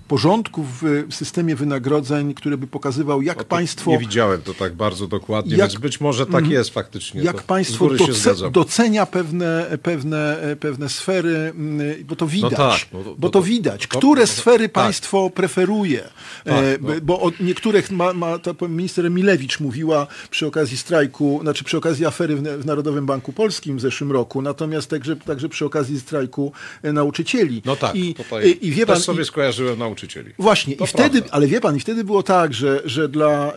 [0.09, 3.91] porządku w systemie wynagrodzeń, który by pokazywał, jak państwo...
[3.91, 7.23] Nie widziałem to tak bardzo dokładnie, Jak- więc być może tak jest faktycznie.
[7.23, 12.53] jak to państwo doce, docenia pewne, pewne, pewne sfery, mm, bo to widać.
[12.57, 13.87] tak, no to- bo to- widać.
[13.87, 14.73] to- Które sfery tak.
[14.73, 16.01] państwo preferuje.
[16.45, 16.89] Tak, e, no.
[17.03, 22.07] Bo o niektórych ma, ma to minister Emilewicz mówiła przy okazji strajku, znaczy przy okazji
[22.07, 26.53] afery w, w Narodowym Banku Polskim w zeszłym roku, natomiast także, także przy okazji strajku
[26.83, 27.63] e, nauczycieli.
[27.65, 30.33] No tak, I, tutaj i, i wie też pan, sobie i, skojarzyłem nauczycieli.
[30.39, 31.37] Właśnie, To i wtedy, prawda.
[31.37, 33.57] ale wie pan, i wtedy było tak, że, że dla, e,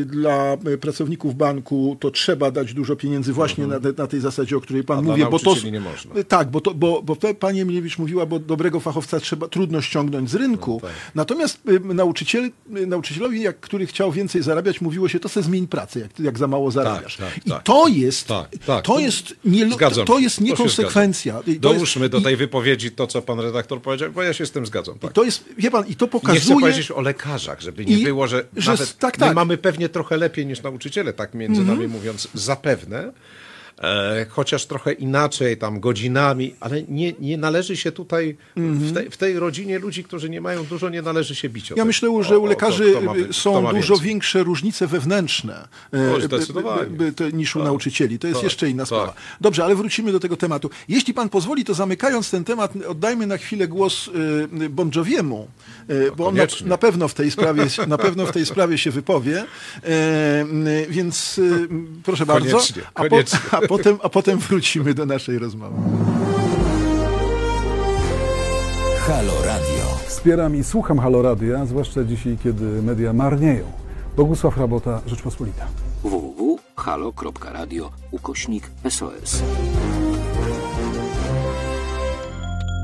[0.00, 4.56] e, dla pracowników banku to trzeba dać dużo pieniędzy właśnie na, te- na tej zasadzie,
[4.56, 5.14] o której pan Mhm.
[5.22, 5.44] A mówi.
[5.44, 6.14] bo to, nie można.
[6.28, 10.34] Tak, bo, to, bo, bo pani Emilewicz mówiła, bo dobrego fachowca trzeba trudno ściągnąć z
[10.34, 10.80] rynku.
[10.82, 10.96] No tak.
[11.14, 15.66] Natomiast y, nauczyciel, y, nauczycielowi, jak, który chciał więcej zarabiać, mówiło się, to se zmień
[15.66, 17.16] pracę, jak, jak za mało zarabiasz.
[17.16, 17.62] tak, I tak.
[17.62, 18.84] to jest, Tak, tak.
[18.84, 21.40] to jest, nie, to jest To się niekonsekwencja.
[21.46, 24.32] I to Dołóżmy jest, do i- tej wypowiedzi to, co pan redaktor powiedział, bo ja
[24.32, 24.98] się z tym zgadzam.
[24.98, 25.12] Tak.
[25.12, 26.60] To jest, wie pan, i to Nie chcę pokazuje...
[26.60, 29.34] powiedzieć o lekarzach, żeby nie I- było, że, że nawet s- tak, my tak.
[29.34, 33.12] mamy pewnie trochę lepiej niż nauczyciele, tak między nami mówiąc, zapewne.
[33.80, 39.16] E, chociaż trochę inaczej, tam godzinami, ale nie, nie należy się tutaj, w, tej, w
[39.16, 41.72] tej rodzinie ludzi, którzy nie mają dużo, nie należy się bić.
[41.72, 44.86] o Ja myślę, O- że u o to, lekarzy wy- kto są dużo większe różnice
[44.86, 46.82] wewnętrzne e, O, zdecydowanie.
[46.90, 48.18] b- b- b- niż u nauczycieli.
[48.18, 48.86] To jest tak, jeszcze inna tak.
[48.86, 49.14] sprawa.
[49.40, 50.70] Dobrze, ale wrócimy do tego tematu.
[50.88, 54.10] Jeśli pan pozwoli, to zamykając ten temat, oddajmy na chwilę głos
[54.64, 55.48] e, Bon Joviemu,
[55.88, 58.90] e, bo on na, na pewno w tej sprawie, na pewno w tej sprawie się
[58.90, 59.44] wypowie.
[59.84, 60.46] E,
[60.88, 61.40] Więc
[62.04, 62.50] proszę bardzo.
[62.50, 63.38] Koniecznie, A, po, koniecznie.
[63.50, 65.76] a, potem, a potem wrócimy do naszej rozmowy.
[68.98, 69.84] Halo Radio.
[70.06, 73.64] Wspieram i słucham Halo Radia, zwłaszcza dzisiaj, kiedy media marnieją.
[74.16, 75.66] Bogusław Rabota, Rzeczpospolita.
[76.02, 79.42] www.halo.radio ukośnik SOS.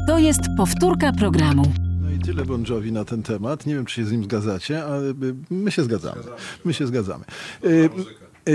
[0.06, 1.62] To jest powtórka programu.
[2.02, 3.66] No i tyle Bon Jovi na ten temat.
[3.66, 5.02] Nie wiem, czy się z nim zgadzacie, ale
[5.50, 6.22] my się zgadzamy.
[6.64, 7.24] My się zgadzamy.
[7.64, 7.90] Y,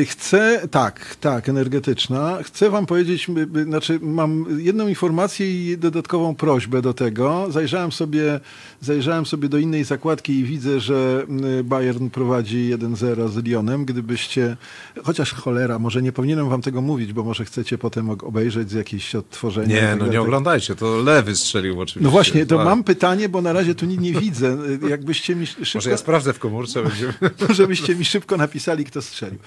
[0.06, 2.38] Chcę, tak, tak, energetyczna.
[2.44, 3.28] Chcę wam powiedzieć,
[3.66, 7.48] znaczy mam jedną informację i dodatkową prośbę do tego.
[7.50, 8.40] Zajrzałem sobie,
[8.82, 11.26] zajrzałem sobie do innej zakładki i widzę, że
[11.60, 13.86] y, Bayern prowadzi 1-0 z Lyonem.
[13.86, 14.58] Gdybyście,
[15.04, 19.16] chociaż cholera, może nie powinienem wam tego mówić, bo może chcecie potem obejrzeć z jakieś
[19.16, 19.76] odtworzenia.
[19.76, 22.04] Nie, tak no nie oglądajcie, to lewy strzelił oczywiście.
[22.04, 22.66] No właśnie, to Tak.
[22.66, 24.58] mam pytanie, bo na razie tu nic nie widzę.
[24.90, 27.14] Jakbyście mi szybko, Może ja sprawdzę w komórce, będziemy...
[27.50, 29.40] żebyście mi szybko napisali, kto strzelił.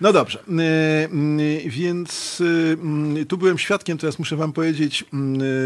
[0.00, 0.62] No dobrze, y,
[1.40, 2.76] y, więc y,
[3.18, 5.04] y, tu byłem świadkiem, teraz muszę wam powiedzieć,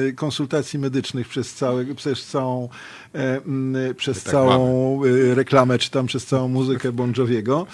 [0.09, 2.69] y, konsultacji medycznych przez, całe, przez całą, y,
[3.97, 7.67] przez tak całą y, reklamę, czy tam przez całą muzykę Bon Joviego,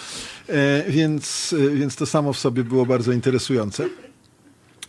[0.48, 3.88] E, więc, więc to samo w sobie było bardzo interesujące.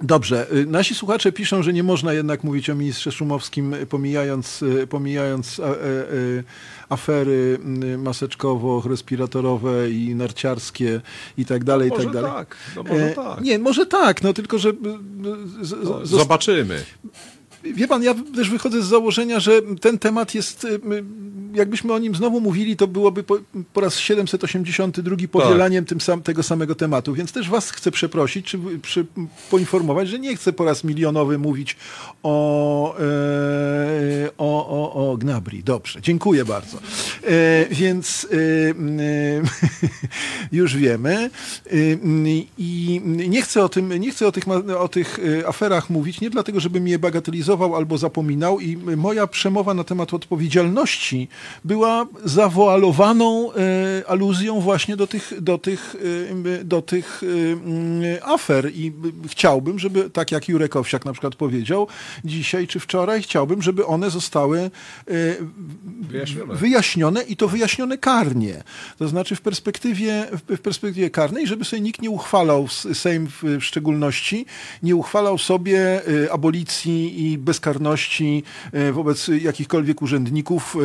[0.02, 5.63] Dobrze, nasi słuchacze piszą, że nie można jednak mówić o ministrze Szumowskim, pomijając, pomijając a,
[5.63, 5.74] e, e,
[6.89, 7.60] afery
[7.98, 11.02] maseczkowo-respiratorowe i narciarskie
[11.38, 12.32] i tak dalej, i Może tak dalej.
[12.32, 13.42] tak, no może E, tak.
[13.42, 14.74] Nie, może tak, no tylko, że
[15.62, 16.84] z, z, No, Zobaczymy.
[17.63, 20.80] Wie pan, ja też wychodzę z założenia, że ten temat jest, y,
[21.54, 23.38] jakbyśmy o nim znowu mówili, to byłoby po,
[23.73, 28.60] po raz 782 powielaniem tym sam, tego samego tematu, więc też was chcę przeprosić, czy
[28.82, 29.06] przy,
[29.49, 31.78] poinformować, że nie chcę po raz milionowy mówić
[32.23, 33.04] o, e,
[34.38, 35.63] o, o, o Gnabri.
[35.63, 36.78] Dobrze, dziękuję bardzo.
[37.23, 38.38] E, więc e,
[39.02, 39.41] e,
[40.58, 41.30] już wiemy E,
[42.58, 44.43] i nie chcę o tym, nie chcę o tych,
[44.80, 46.99] o tych e, aferach mówić, nie dlatego, żebym je
[47.54, 51.28] bagatelizował albo zapominał i moja przemowa na temat odpowiedzialności
[51.63, 53.56] była zawoalowaną e,
[54.08, 55.96] aluzją właśnie do tych, do tych,
[56.60, 58.94] e, do tych e, mm, afer i
[59.28, 61.88] chciałbym, żeby, tak jak Jurek Owsiak na przykład powiedział
[62.26, 64.72] dzisiaj czy wczoraj, chciałbym, żeby one zostały
[66.02, 66.56] Wyjaśnione.
[66.56, 68.63] wyjaśnione i to wyjaśnione karnie.
[68.98, 74.46] To znaczy w perspektywie, w perspektywie karnej, żeby sobie nikt nie uchwalał, Sejm w, szczególności,
[74.84, 80.77] nie uchwalał sobie abolicji i bezkarności y, wobec jakichkolwiek urzędników,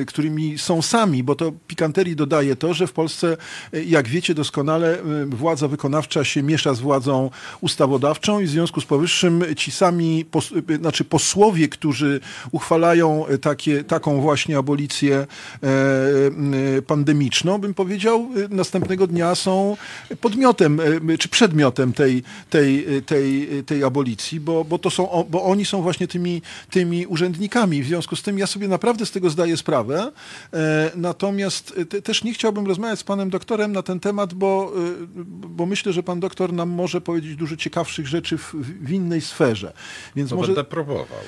[0.00, 3.36] y, którymi są sami, bo to pikanterii dodaje to, że w Polsce,
[3.74, 8.84] y, jak wiecie doskonale, władza wykonawcza się miesza z władzą ustawodawczą i w związku z
[8.84, 12.20] powyższym ci sami, pos, znaczy posłowie, którzy
[12.50, 15.26] uchwalają takie, taką właśnie abolicję
[15.62, 19.76] e, pandemiczną, bym powiedział, następnego dnia są
[20.20, 20.80] podmiotem,
[21.18, 26.01] czy przedmiotem tej, tej, tej, tej abolicji, bo, bo, to są, bo oni są właśnie
[26.08, 27.82] tymi, tymi urzędnikami.
[27.82, 30.12] W związku z tym ja sobie naprawdę z tego zdaję sprawę.
[30.52, 34.72] E, Natomiast y, te, też nie chciałbym rozmawiać z panem doktorem na ten temat, bo,
[34.76, 39.20] y, bo myślę, że pan doktor nam może powiedzieć dużo ciekawszych rzeczy w, w innej
[39.20, 39.72] sferze.
[40.16, 40.48] Więc To może...
[40.54, 41.18] będę próbował.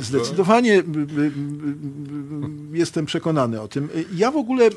[0.00, 0.82] Zdecydowanie
[2.72, 3.88] jestem przekonany o tym.
[4.14, 4.70] Ja w ogóle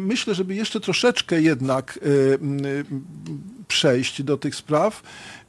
[0.00, 1.98] myślę, żeby jeszcze troszeczkę jednak
[3.68, 5.02] przejść do tych spraw,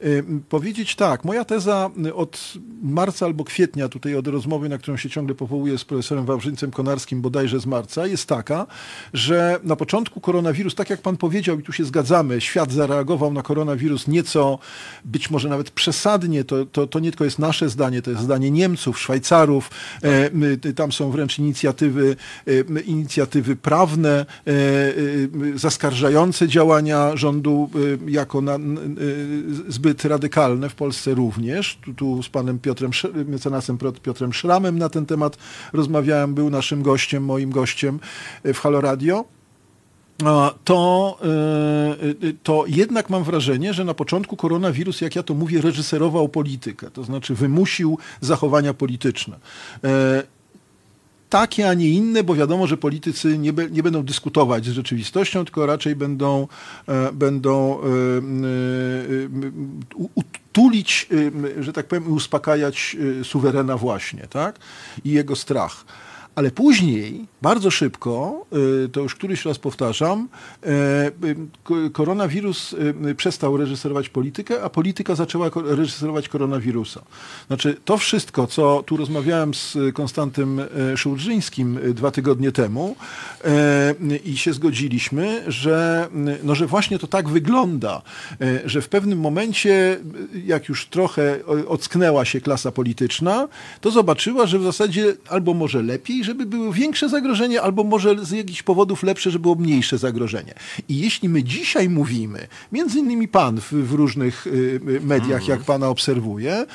[0.04, 2.52] y, powiedzieć tak, moja teza od
[2.82, 7.20] marca albo kwietnia, tutaj od rozmowy, na którą się ciągle powołuję z profesorem Wawrzyńcem Konarskim,
[7.20, 8.66] bodajże z marca, jest taka,
[9.12, 13.42] że na początku koronawirus, tak jak pan powiedział i tu się zgadzamy, świat zareagował na
[13.42, 14.58] koronawirus nieco,
[15.04, 18.50] być może nawet przesadnie, to, to, to nie tylko jest nasze zdanie, to jest zdanie
[18.50, 19.70] Niemców, Szwajcarów,
[20.02, 24.52] e, tam są wręcz inicjatywy, e, inicjatywy prawne, e,
[25.54, 27.70] zaskarżające działania rządu
[28.12, 28.58] jako na,
[29.68, 31.78] zbyt radykalne, w Polsce również.
[31.84, 32.90] Tu, tu z panem Piotrem,
[33.26, 35.36] mecenasem Piotrem Szramem na ten temat
[35.72, 38.00] rozmawiałem, był naszym gościem, moim gościem
[38.44, 39.24] w Halo Radio
[40.64, 45.60] to, e, e, to jednak mam wrażenie, że na początku koronawirus, jak ja to mówię,
[45.60, 49.36] reżyserował politykę, to znaczy wymusił zachowania polityczne
[49.84, 50.22] e,
[51.30, 55.44] takie, a nie inne, bo wiadomo, że politycy nie, be, nie będą dyskutować z rzeczywistością,
[55.44, 56.48] tylko raczej będą,
[56.88, 57.90] e, będą e, e,
[60.14, 61.08] utulić,
[61.60, 64.58] że tak powiem, uspokajać suwerena właśnie, tak?
[65.04, 65.84] I jego strach.
[66.34, 68.46] Ale później, bardzo szybko,
[68.84, 70.28] y, to już któryś raz powtarzam,
[70.66, 77.02] y, koronawirus y, przestał reżyserować politykę, a polityka zaczęła reżyserować koronawirusa.
[77.46, 80.60] Znaczy, to wszystko, co tu rozmawiałem z Konstantym
[80.96, 82.96] Szurżyńskim dwa tygodnie temu
[84.24, 86.08] i się zgodziliśmy, że,
[86.42, 88.02] no, że właśnie to tak wygląda,
[88.64, 90.00] że w pewnym momencie,
[90.44, 93.48] jak już trochę ocknęła się klasa polityczna,
[93.80, 98.30] to zobaczyła, że w zasadzie albo może lepiej, żeby było większe zagrożenie, albo może z
[98.30, 100.54] jakichś powodów lepsze, żeby było mniejsze zagrożenie.
[100.88, 105.60] I jeśli my dzisiaj mówimy, między innymi pan w, w różnych y, y, mediach, jak
[105.60, 106.66] pana obserwuje,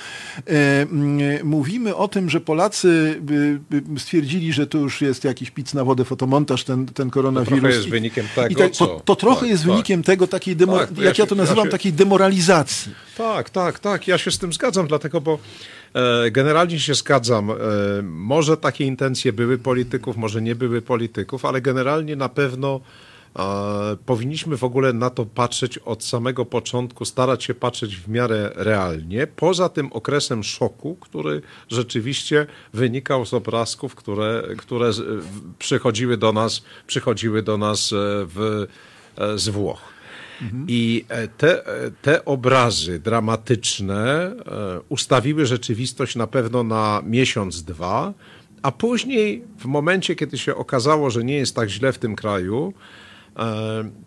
[1.39, 3.21] y, mówimy o tym, że Polacy
[3.97, 7.55] stwierdzili, że to już jest jakiś pic na wodę, fotomontaż, ten, ten koronawirus.
[7.55, 8.87] To trochę jest wynikiem tego, i tak, co...
[8.87, 9.71] to, to trochę tak, jest tak.
[9.71, 11.71] wynikiem tego, takiej demo, tak, jak ja, się, to nazywam, ja się...
[11.71, 12.91] takiej demoralizacji.
[13.17, 14.07] Tak, tak, tak.
[14.07, 15.39] Ja się z tym zgadzam, dlatego, bo
[16.31, 17.51] generalnie się zgadzam.
[17.51, 17.55] E,
[18.03, 22.79] może takie intencje były polityków, może nie były polityków, ale generalnie na pewno
[23.35, 23.41] e,
[24.05, 29.27] powinniśmy w ogóle na to patrzeć od samego początku, starać się patrzeć w miarę realnie,
[29.27, 34.91] poza tym okresem szoku, który rzeczywiście wynikał z obrazków, które, które
[35.59, 38.65] przychodziły do nas, przychodziły do nas w,
[39.35, 39.94] z Włoch.
[40.41, 40.65] Mhm.
[40.67, 44.33] I e, te, e, te obrazy dramatyczne e,
[44.89, 48.13] ustawiły rzeczywistość na pewno na miesiąc, dwa,
[48.61, 52.73] a później, w momencie, kiedy się okazało, że nie jest tak źle w tym kraju,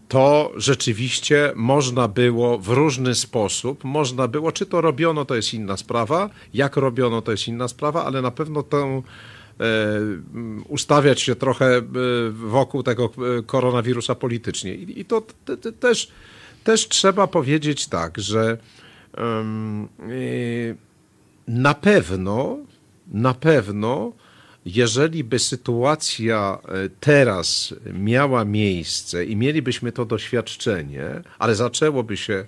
[0.09, 5.77] to rzeczywiście można było w różny sposób, można było, czy to robiono, to jest inna
[5.77, 9.03] sprawa, jak robiono, to jest inna sprawa, ale na pewno tę
[10.69, 11.83] ustawiać się trochę e,
[12.31, 13.05] wokół tego
[13.39, 14.75] e, koronawirusa politycznie.
[14.75, 15.23] I to
[15.81, 16.13] też,
[16.65, 18.59] też trzeba powiedzieć tak, że
[21.49, 22.59] na pewno,
[23.09, 24.13] na pewno,
[24.67, 26.59] jeżeli by sytuacja
[27.01, 32.45] teraz miała miejsce i mielibyśmy to doświadczenie, ale zaczęłoby się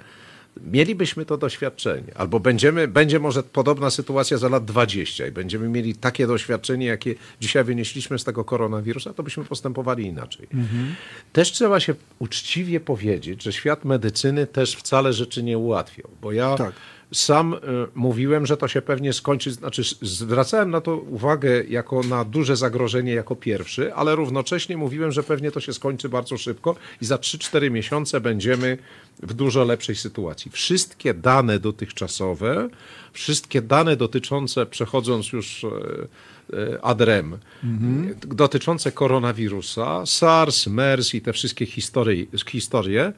[0.57, 5.95] mielibyśmy to doświadczenie, albo będziemy, będzie może podobna sytuacja za lat 20 i będziemy mieli
[5.95, 10.47] takie doświadczenie, jakie dzisiaj wynieśliśmy z tego koronawirusa, to byśmy postępowali inaczej.
[10.55, 10.95] Mhm.
[11.33, 16.55] Też trzeba się uczciwie powiedzieć, że świat medycyny też wcale rzeczy nie ułatwiał, bo ja
[16.55, 16.73] tak.
[17.13, 17.59] Sam y,
[17.95, 23.13] mówiłem, że to się pewnie skończy, znaczy zwracałem na to uwagę jako na duże zagrożenie
[23.13, 27.71] jako pierwszy, ale równocześnie mówiłem, że pewnie to się skończy bardzo szybko i za 3-4
[27.71, 28.79] miesiące będziemy
[29.23, 30.51] w dużo lepszej sytuacji.
[30.51, 32.69] Wszystkie dane dotychczasowe,
[33.13, 38.15] wszystkie dane dotyczące, przechodząc już e, e, adrem, mhm.
[38.27, 43.13] dotyczące koronawirusa, SARS, MERS i te wszystkie historie, historie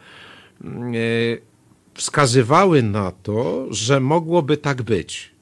[0.64, 1.51] e,
[1.94, 5.32] wskazywały na to, że mogłoby tak być.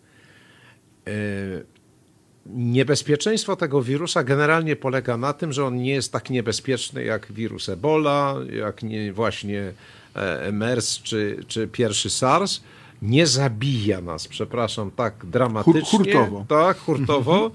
[2.46, 7.68] Niebezpieczeństwo tego wirusa generalnie polega na tym, że on nie jest tak niebezpieczny jak wirus
[7.68, 9.72] Ebola, jak nie właśnie
[10.14, 12.60] E, MERS czy, czy pierwszy SARS,
[13.02, 15.82] nie zabija nas, przepraszam, tak dramatycznie.
[15.98, 16.44] Hurtowo.
[16.48, 17.50] Tak, hurtowo,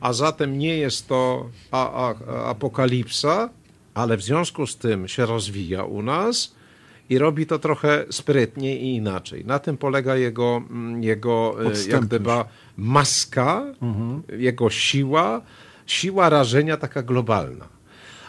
[0.00, 2.14] a zatem nie jest to a, a,
[2.50, 3.50] apokalipsa,
[3.94, 6.54] ale w związku z tym się rozwija u nas
[7.10, 9.44] i robi to trochę sprytnie i inaczej.
[9.44, 12.30] Na tym polega jego, mm, jego e, jak gdyby
[12.76, 14.22] maska, mhm.
[14.28, 15.40] jego siła,
[15.86, 17.77] siła rażenia taka globalna.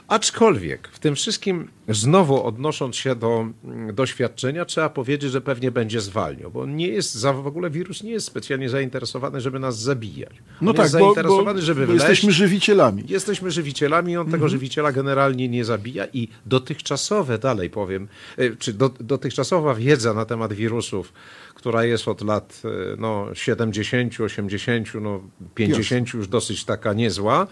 [0.10, 6.02] Aczkolwiek w tym wszystkim, znowu odnosząc się do mm, doświadczenia, trzeba powiedzieć, że pewnie będzie
[6.02, 10.34] zwalniał, bo nie jest, w ogóle wirus nie jest specjalnie zainteresowany, żeby nas zabijać.
[10.62, 13.04] No on tak, jest zainteresowany, bo, żeby wleść, jesteśmy żywicielami.
[13.08, 18.90] Jesteśmy żywicielami, on tego żywiciela generalnie nie zabija i dotychczasowe, dalej powiem, e, czy do,
[18.90, 21.14] dotychczasowa wiedza na temat wirusów,
[21.56, 25.22] która jest od lat e, no, 70, 80, no,
[25.56, 27.48] 50 już dosyć taka niezła,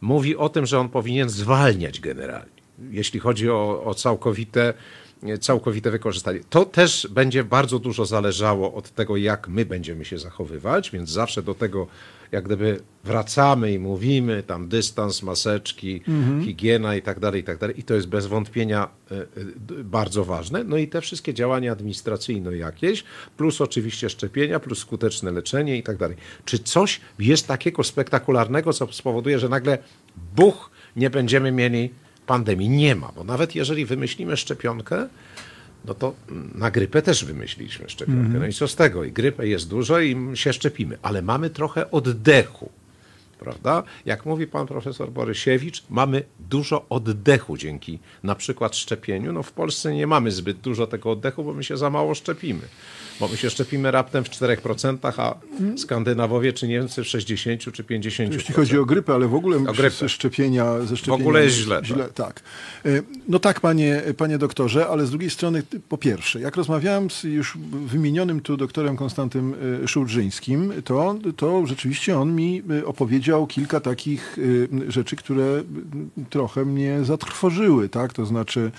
[0.00, 4.74] mówi o tym, że on powinien zwalniać generalnie, jeśli chodzi o, o całkowite
[5.40, 6.40] całkowite wykorzystanie.
[6.50, 11.42] To też będzie bardzo dużo zależało od tego, jak my będziemy się zachowywać, więc zawsze
[11.42, 11.86] do tego
[12.32, 16.00] jak gdyby wracamy i mówimy, tam dystans, maseczki,
[16.44, 17.80] higiena i tak dalej, i tak dalej.
[17.80, 19.24] I to jest bez wątpienia e, e,
[19.84, 20.64] bardzo ważne.
[20.64, 23.04] No i te wszystkie działania administracyjne jakieś,
[23.36, 26.16] plus oczywiście szczepienia, plus skuteczne leczenie i tak dalej.
[26.44, 29.78] Czy coś jest takiego spektakularnego, co spowoduje, że nagle
[30.36, 31.90] buch, nie będziemy mieli
[32.26, 32.68] pandemii?
[32.68, 35.08] Nie ma, bo nawet jeżeli wymyślimy szczepionkę,
[35.86, 36.14] no to
[36.54, 38.38] na grypę też wymyśliliśmy szczepionkę.
[38.38, 39.04] No i co z tego?
[39.04, 42.70] I grypę jest dużo i się szczepimy, ale mamy trochę oddechu.
[43.38, 43.82] Prawda?
[44.06, 49.32] Jak mówi pan profesor Borysiewicz, mamy dużo oddechu dzięki na przykład szczepieniu.
[49.32, 52.60] No w Polsce nie mamy zbyt dużo tego oddechu, bo my się za mało szczepimy.
[53.20, 55.34] Bo my się szczepimy raptem w 4%, a
[55.76, 58.32] Skandynawowie czy Niemcy w 60 czy 50%.
[58.32, 59.90] Jeśli chodzi o grypę, ale w ogóle grypę.
[59.90, 62.42] ze szczepienia, ze szczepienia ogóle jest źle, źle tak.
[62.84, 67.22] E, No tak, panie, panie doktorze, ale z drugiej strony, po pierwsze, jak rozmawiałem z
[67.24, 72.86] już wymienionym tu doktorem Konstantym e, Szułdrzyńskim, to, to rzeczywiście on mi e,
[73.26, 74.36] opowiedział kilka takich
[74.88, 78.12] e, rzeczy, które m, trochę mnie zatrwożyły, tak?
[78.12, 78.70] To znaczy,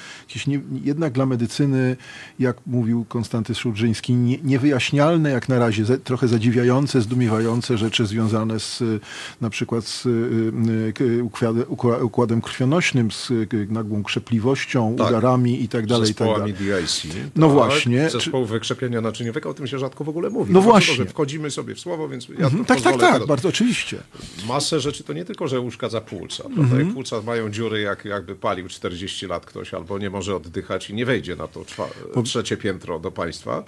[0.47, 1.95] nie, jednak dla medycyny,
[2.39, 8.59] jak mówił Konstanty Szułdrzyński, nie, niewyjaśnialne jak na razie, ze- trochę zadziwiające, zdumiewające rzeczy związane
[8.59, 8.99] z y,
[9.41, 15.07] na przykład z y, y, k- układy- ukła- układem krwionośnym, z y, nagłą krzepliwością, Tak.
[15.07, 16.53] udarami i tak dalej, i tak dalej.
[16.53, 17.07] DIC.
[17.35, 18.09] No tak, właśnie.
[18.09, 20.53] Zespołu wykrzepienia naczyniowego, o tym się rzadko w ogóle mówi.
[20.53, 21.05] No właśnie.
[21.05, 23.97] Wchodzimy sobie w słowo, więc ja Mhm, Tak, tak, tak, bardzo oczywiście.
[24.45, 26.43] Masę rzeczy to nie tylko, że uszkadza płuca.
[26.43, 26.61] Prawda?
[26.61, 26.85] Mhm.
[26.85, 30.93] Jak płuca mają dziury, jak, jakby palił 40 lat ktoś, albo nie może oddychać i
[30.93, 31.89] nie wejdzie na to czwa-
[32.23, 33.63] trzecie piętro do państwa.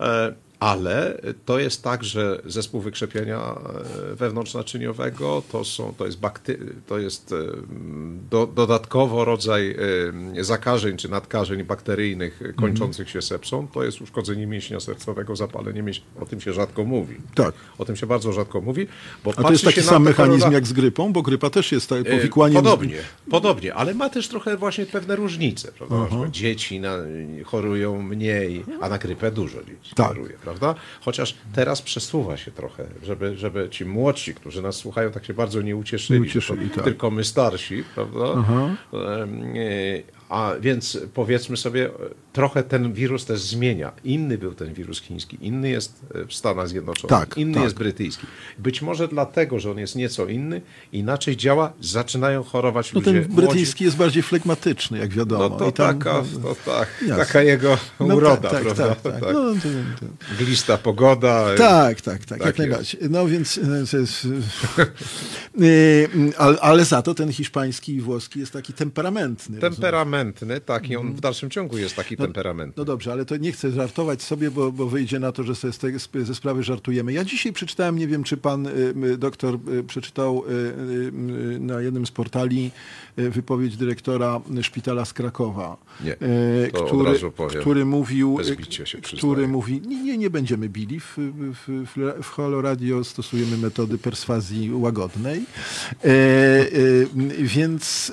[0.00, 3.54] E, Ale to jest tak, że zespół wykrzepienia
[4.12, 7.36] e, wewnątrznaczyniowego to, są, to jest, bakty, to jest e,
[8.30, 9.76] do, dodatkowo rodzaj
[10.38, 13.68] e, zakażeń czy nadkażeń bakteryjnych kończących się sepsą.
[13.68, 16.04] To jest uszkodzenie mięśnia sercowego, zapalenie mięśnia.
[16.20, 17.16] O tym się rzadko mówi.
[17.34, 17.54] Tak.
[17.78, 18.86] O tym się bardzo rzadko mówi.
[19.24, 22.04] Bo A to jest taki sam mechanizm jak z grypą, bo grypa też jest tak,
[22.04, 22.62] powikłaniem...
[22.62, 22.98] Podobnie,
[23.30, 25.72] podobnie, ale ma też trochę właśnie pewne różnice.
[25.72, 26.28] Prawda?
[26.30, 26.96] Dzieci na,
[27.44, 30.08] chorują mniej, a na grypę dużo dzieci Tak.
[30.08, 30.74] choruje, prawda?
[31.00, 35.62] Chociaż teraz przesuwa się trochę, żeby, żeby ci młodsi, którzy nas słuchają, tak się bardzo
[35.62, 36.84] nie ucieszyli, Nie ucieszyli, to tak.
[36.84, 38.24] tylko my starsi, prawda?
[38.24, 41.90] Em, e, A więc powiedzmy sobie, e,
[42.32, 43.92] trochę ten wirus też zmienia.
[44.04, 47.62] Inny był ten wirus chiński, inny jest e, w Stanach Zjednoczonych, Tak, inny tak.
[47.62, 48.26] jest brytyjski.
[48.58, 50.60] Być może dlatego, że on jest nieco inny,
[50.92, 53.46] inaczej działa, zaczynają chorować No ludzie ten młodzi.
[53.46, 55.48] brytyjski jest bardziej flegmatyczny, jak wiadomo.
[55.48, 58.94] No to, tam- taka, to tak, taka jego No uroda, tak, tak, prawda?
[58.94, 59.22] tak, tak.
[59.22, 59.60] No, to,
[60.00, 61.44] to, Glista pogoda.
[61.56, 63.00] Tak, tak, tak, Tak jak najbardziej.
[63.10, 64.26] No więc e, jest,
[65.60, 69.60] e, ale, ale za to ten hiszpański i włoski jest taki temperamentny.
[69.60, 70.23] rozumiem.
[70.32, 72.74] Temperamentny, tak, i on w dalszym ciągu jest taki temperamentny.
[72.76, 75.72] No dobrze, ale to nie chcę żartować sobie, bo, bo wyjdzie na to, że sobie
[75.72, 77.12] z tej, ze sprawy żartujemy.
[77.12, 82.06] Ja dzisiaj przeczytałem, nie wiem, czy pan y, doktor y, przeczytał y, y, na jednym
[82.06, 82.70] z portali
[83.18, 87.12] y, wypowiedź dyrektora szpitala z Krakowa, Nie, y, który,
[87.60, 88.38] który mówił,
[89.02, 91.00] który mówi, nie, nie, nie będziemy bili.
[91.00, 95.44] W, w, w, w Halo Radio stosujemy metody perswazji łagodnej.
[97.38, 98.12] Więc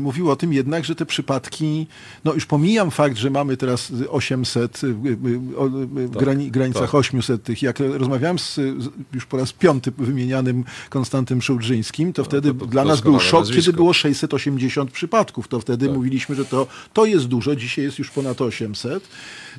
[0.00, 1.86] mówił o tym jednak, że te przypadki,
[2.24, 5.70] no już pomijam fakt, że mamy teraz 800, e, e, o, e,
[6.06, 6.94] w grani, granicach tak.
[6.94, 7.62] 800 tych.
[7.62, 8.60] Jak rozmawiałem z,
[9.14, 13.62] już po raz piąty wymienianym Konstantym Szułdrzyńskim, to wtedy to dla nas był szok, nazwisko.
[13.62, 15.48] kiedy było 680 przypadków.
[15.48, 15.94] To wtedy Tak.
[15.94, 19.08] mówiliśmy, że to, to jest dużo, dzisiaj jest już ponad 800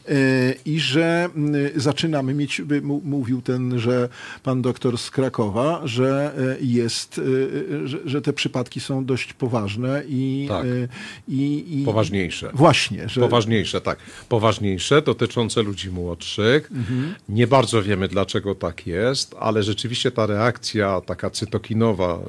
[0.08, 1.30] e, i że
[1.76, 4.10] zaczynamy mieć, by- mówił ten, że
[4.44, 7.22] pan doktor z Krakowa, że jest,
[7.86, 10.66] że, że te przypadki są dość poważne i i, Tak.
[11.28, 12.52] i, i Poważniejsze.
[12.54, 14.00] Właśnie, że Poważniejsze, tak.
[14.30, 16.72] Poważniejsze, dotyczące ludzi młodszych.
[17.30, 22.20] Nie bardzo wiemy, dlaczego tak jest, ale rzeczywiście ta reakcja taka cytokinowa,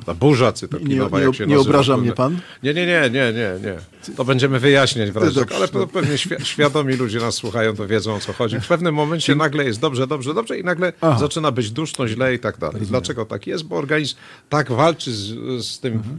[0.00, 2.38] e, ta burza cytokinowa, Nie- nie- jak się nie nazywa, obraża to- mnie pan?
[2.62, 3.76] Nie, nie, nie, nie, nie, nie.
[4.16, 5.92] To będziemy wyjaśniać w razie, dobrze, ale to dobrze.
[6.00, 8.60] pewnie świ- świadomi ludzie nas słuchają, to wiedzą o co chodzi.
[8.60, 11.18] W pewnym momencie nagle jest dobrze, dobrze, dobrze i nagle Aha.
[11.20, 12.82] zaczyna być duszno, źle i tak dalej.
[12.82, 13.64] Dlaczego tak jest?
[13.64, 14.16] Bo organizm
[14.48, 15.26] tak walczy z,
[15.66, 16.18] z, tym, Mhm.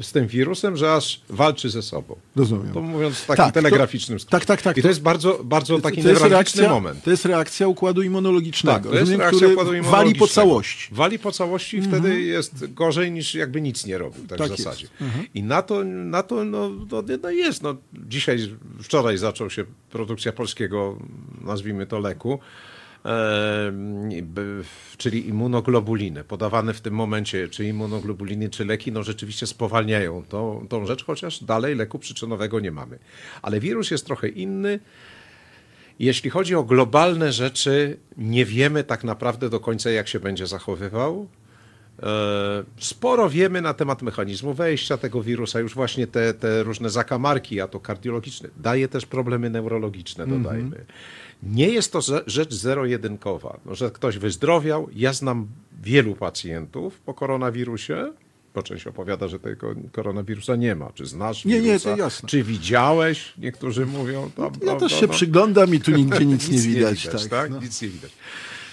[0.00, 2.16] Z tym wirusem, że aż walczy ze sobą.
[2.36, 2.72] Rozumiem.
[2.74, 4.30] To mówiąc w takim Tak, to- telegraficznym skrócie.
[4.30, 4.78] tak, tak, tak.
[4.78, 7.04] I to jest bardzo, bardzo taki to reakcja, moment.
[7.04, 10.28] to jest reakcja układu immunologicznego, Tak, to jest rozumiem, reakcja układu wali po immunologicznego.
[10.28, 10.88] całości.
[10.94, 14.56] Wali po całości i wtedy jest gorzej niż jakby nic nie robił, tak, Tak w
[14.56, 14.86] zasadzie.
[15.34, 17.62] I na to, na to no, no, no jest.
[17.62, 18.38] No, dzisiaj,
[18.82, 20.98] wczoraj zaczął się produkcja polskiego,
[21.40, 22.38] nazwijmy to leku,
[24.96, 26.24] czyli immunoglobuliny.
[26.24, 31.44] Podawane w tym momencie, czy immunoglobuliny, czy leki, no rzeczywiście spowalniają tą, tą rzecz, chociaż
[31.44, 32.98] dalej leku przyczynowego nie mamy.
[33.42, 34.80] Ale wirus jest trochę inny.
[35.98, 41.28] Jeśli chodzi o globalne rzeczy, nie wiemy tak naprawdę do końca, jak się będzie zachowywał.
[42.02, 47.60] E, Sporo wiemy na temat mechanizmu wejścia tego wirusa, już właśnie te, te różne zakamarki,
[47.60, 48.48] a to kardiologiczne.
[48.56, 50.84] Daje też problemy neurologiczne, dodajmy.
[51.42, 54.88] Nie jest to ze- rzecz zero-jedynkowa, no, że ktoś wyzdrowiał.
[54.94, 55.46] Ja znam
[55.82, 58.12] wielu pacjentów po koronawirusie.
[58.52, 60.90] Po części opowiada, że tego koronawirusa nie ma.
[60.94, 61.90] Czy znasz Nie, nie, wirusa?
[61.90, 62.28] to jasne.
[62.28, 63.32] Czy widziałeś?
[63.38, 64.30] Niektórzy mówią.
[64.36, 65.12] Tam, Ja też się No.
[65.12, 67.06] przyglądam i tu nigdzie nic, nie widać.
[67.08, 67.50] tak, tak?
[67.50, 67.60] no.
[67.60, 68.10] Nic nie widać.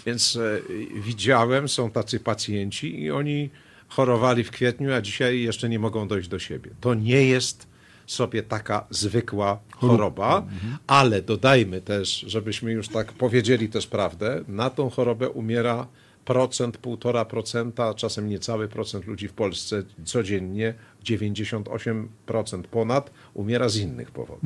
[0.06, 0.62] Więc e,
[1.02, 3.50] widziałem, są tacy pacjenci i oni
[3.88, 6.72] chorowali w kwietniu, a dzisiaj jeszcze nie mogą dojść do siebie.
[6.82, 7.68] To nie jest
[8.12, 10.78] sobie taka zwykła choroba, Mhm.
[10.88, 15.88] ale dodajmy też, żebyśmy już tak powiedzieli też prawdę, na tą chorobę umiera
[16.26, 24.12] procent, półtora procenta, czasem niecały procent ludzi w Polsce codziennie, 98% ponad umiera z innych
[24.12, 24.44] powodów.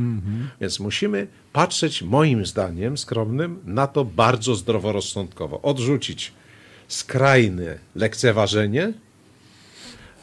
[0.62, 5.62] Więc musimy patrzeć, moim zdaniem, skromnym, na to bardzo zdroworozsądkowo.
[5.62, 6.34] Odrzucić
[6.88, 8.94] skrajne lekceważenie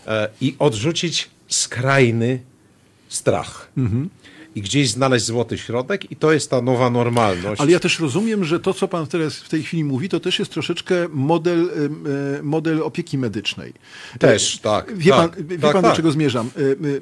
[0.07, 2.41] e, i odrzucić skrajny
[3.11, 3.73] strach.
[4.55, 7.61] I gdzieś znaleźć złoty środek, i to jest ta nowa normalność.
[7.61, 10.39] Ale ja też rozumiem, że to, co pan teraz w tej chwili mówi, to też
[10.39, 12.05] jest troszeczkę model, em,
[12.39, 13.73] e, model opieki medycznej.
[14.19, 15.97] Też, tak, Wie tak, pan, wie tak, pan do tak.
[15.97, 16.51] czego zmierzam?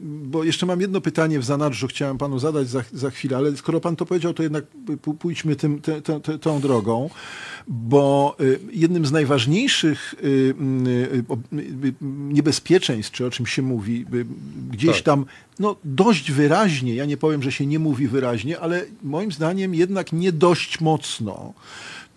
[0.03, 3.81] Bo jeszcze mam jedno pytanie w zanadrzu, chciałem panu zadać za, za chwilę, ale skoro
[3.81, 4.65] pan to powiedział, to jednak
[5.19, 7.11] pójdźmy tym, te, te, te, tą drogą,
[7.69, 10.15] bo e, jednym z najważniejszych
[11.29, 11.93] ob- e,
[12.29, 14.07] niebezpieczeństw, czy o czym się mówi,
[14.71, 15.05] gdzieś Tak.
[15.05, 15.25] tam
[15.59, 20.13] no, dość wyraźnie, ja nie powiem, że się nie mówi wyraźnie, ale moim zdaniem jednak
[20.13, 21.55] nie dość mocno.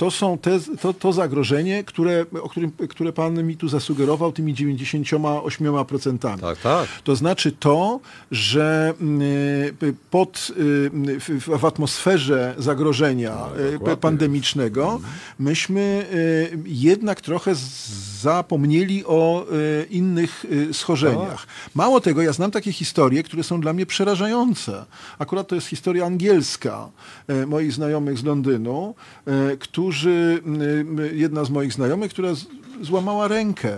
[0.01, 4.55] To są te, to, to zagrożenie, które, o którym, które pan mi tu zasugerował tymi
[4.55, 6.39] 98%.
[6.39, 6.89] Tak, tak.
[7.03, 7.99] To znaczy to,
[8.31, 8.93] że
[9.83, 10.89] y, pod, y,
[11.59, 13.37] w, atmosferze zagrożenia
[13.85, 15.01] No, y, pandemicznego
[15.39, 17.55] myśmy y, jednak trochę
[18.21, 19.45] zapomnieli o
[19.89, 21.47] innych schorzeniach.
[21.75, 24.85] Mało tego, ja znam takie historie, które są dla mnie przerażające.
[25.19, 26.89] Akurat to jest historia angielska
[27.47, 28.95] moich znajomych z Londynu,
[29.59, 30.41] którzy, y,
[31.11, 32.29] y, jedna z moich znajomych, która
[32.81, 33.77] złamała rękę.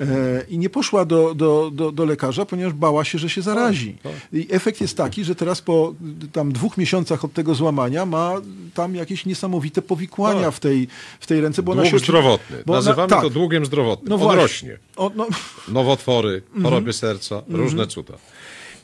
[0.00, 0.06] E,
[0.48, 3.96] I nie poszła do, do, do, do lekarza, ponieważ bała się, że się zarazi.
[4.32, 5.94] I efekt jest taki, że teraz po
[6.32, 8.32] tam dwóch miesiącach od tego złamania ma
[8.74, 10.54] tam jakieś niesamowite powikłania Tak.
[10.54, 10.88] w, tej,
[11.20, 11.62] w tej ręce.
[11.62, 12.56] Bo ona Dług się, zdrowotny.
[12.66, 13.22] bo Nazywamy tak.
[13.22, 14.10] to długiem zdrowotnym.
[14.10, 14.34] No właśnie.
[14.38, 14.78] Odrośnie.
[14.96, 15.26] O, no,
[15.68, 16.64] Nowotwory, Mhm.
[16.64, 18.14] choroby serca, różne cuda.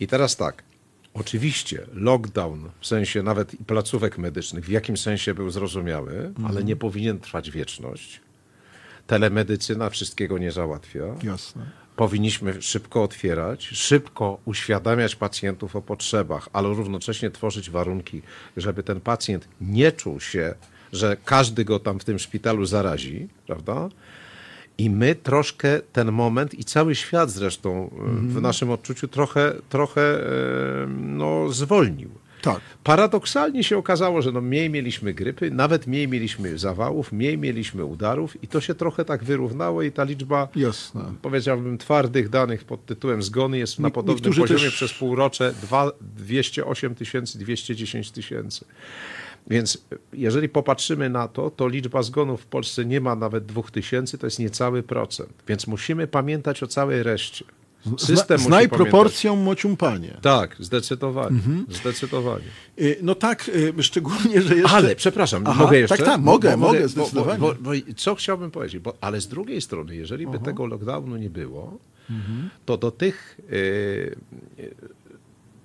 [0.00, 0.62] I teraz tak.
[1.14, 6.46] Oczywiście lockdown, w sensie nawet i placówek medycznych, w jakim sensie był zrozumiały, Mhm.
[6.46, 8.20] ale nie powinien trwać wieczność.
[9.06, 11.02] Telemedycyna wszystkiego nie załatwia.
[11.22, 11.66] jasne.
[11.96, 18.22] Powinniśmy szybko otwierać, szybko uświadamiać pacjentów o potrzebach, ale równocześnie tworzyć warunki,
[18.56, 20.54] żeby ten pacjent nie czuł się,
[20.92, 23.88] że każdy go tam w tym szpitalu zarazi, prawda?
[24.80, 27.88] I my troszkę ten moment i cały świat zresztą e,
[28.28, 32.10] w naszym odczuciu trochę, trochę e, no, zwolnił.
[32.42, 32.60] Tak.
[32.84, 38.42] Paradoksalnie się okazało, że no mniej mieliśmy grypy, nawet mniej mieliśmy zawałów, mniej mieliśmy udarów
[38.44, 41.04] i to się trochę tak wyrównało i ta liczba, Jasne.
[41.22, 45.92] powiedziałbym, twardych danych pod tytułem zgony jest na podobnym niektórzy poziomie też- przez półrocze dwa-
[46.00, 48.64] 208 tysięcy, 210 tysięcy.
[49.46, 49.78] Więc
[50.12, 54.38] jeżeli popatrzymy na to, to liczba zgonów w Polsce nie ma nawet 2000, to jest
[54.38, 55.32] niecały procent.
[55.48, 57.44] Więc musimy pamiętać o całej reszcie.
[57.86, 60.16] Zna, System musi znaj proporcją mociumpanie.
[60.22, 61.28] Tak, zdecydowanie.
[61.36, 61.66] Mhm.
[61.68, 62.44] Zdecydowanie.
[62.80, 64.76] Y, No tak, y, szczególnie, że jeszcze...
[64.76, 65.96] Ale, przepraszam, Aha, mogę jeszcze?
[65.96, 67.38] tak, tak, mogę, bo- mogę, zdecydowanie.
[67.38, 68.82] Bo, bo, bo, co chciałbym powiedzieć?
[68.82, 71.78] Bo, ale z drugiej strony, jeżeli by tego lockdownu nie było,
[72.66, 74.16] to do tych y,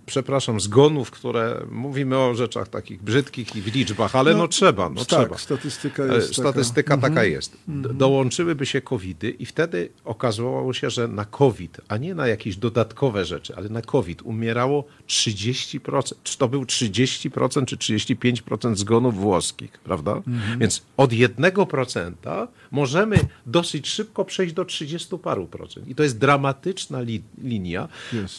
[0.06, 4.90] przepraszam, zgonów, które mówimy o rzeczach takich brzydkich i w liczbach, ale no, No, trzeba,
[4.90, 5.38] no tak, trzeba.
[5.38, 7.10] statystyka E, jest Statystyka taka.
[7.10, 7.58] taka jest.
[7.68, 12.56] D- Dołączyłyby się covidy i wtedy okazało się, że na covid, a nie na jakieś
[12.58, 19.72] dodatkowe rzeczy, ale na covid umierało 30%, czy to był 30% czy 35% zgonów włoskich,
[19.72, 20.22] prawda?
[20.60, 25.88] Więc od 1% możemy dosyć szybko przejść do 30 paru procent.
[25.88, 27.88] I to jest dramatyczna li- linia.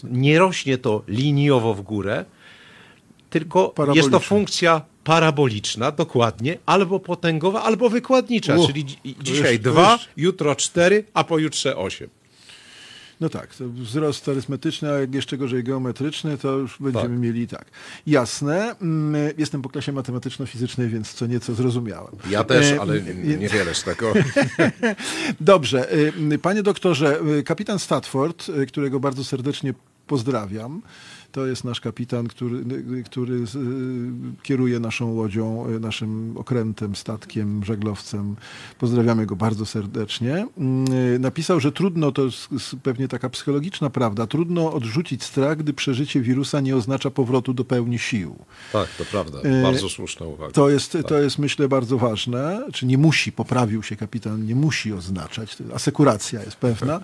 [0.04, 2.24] Nie rośnie to liniowo w górę,
[3.30, 8.84] tylko jest to funkcja paraboliczna, dokładnie, albo potęgowa, albo wykładnicza, Uch, czyli
[9.22, 12.08] dzisiaj dwa, jutro cztery, a pojutrze osiem.
[13.20, 17.18] No tak, to wzrost arytmetyczny, a jak jeszcze gorzej geometryczny, to już będziemy Tak.
[17.18, 17.64] mieli tak.
[18.06, 22.12] Jasne, mm, jestem po klasie matematyczno-fizycznej, więc co nieco zrozumiałem.
[22.30, 24.12] Ja też, E, ale e, niewiele z tego.
[25.40, 25.94] Dobrze.
[26.32, 29.74] y, Panie doktorze, y, kapitan Statford, y, którego bardzo serdecznie
[30.06, 30.82] pozdrawiam,
[31.36, 32.56] to jest nasz kapitan, który,
[32.98, 33.44] y, który y,
[34.42, 38.36] kieruje naszą łodzią, y, naszym okrętem, statkiem, żaglowcem.
[38.78, 40.46] Pozdrawiamy go bardzo serdecznie.
[41.14, 46.20] Y, Napisał, że trudno, to jest pewnie taka psychologiczna prawda, trudno odrzucić strach, gdy przeżycie
[46.20, 48.36] wirusa nie oznacza powrotu do pełni sił.
[48.72, 49.38] Tak, to prawda.
[49.40, 50.52] E, Bardzo słuszna uwaga.
[50.52, 54.92] To jest, to jest myślę bardzo ważne, czy nie musi, poprawił się kapitan, nie musi
[54.92, 57.00] oznaczać, asekuracja jest pewna,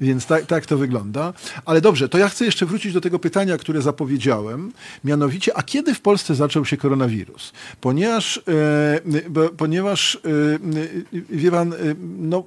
[0.00, 1.32] więc tak, tak to wygląda.
[1.64, 4.72] Ale dobrze, to ja chcę jeszcze wrócić do tego pytania, które zapowiedziałem,
[5.04, 7.52] mianowicie, a kiedy w Polsce zaczął się koronawirus?
[7.80, 9.00] Ponieważ, e,
[9.30, 11.76] bo, ponieważ e, wie pan, e,
[12.18, 12.44] no,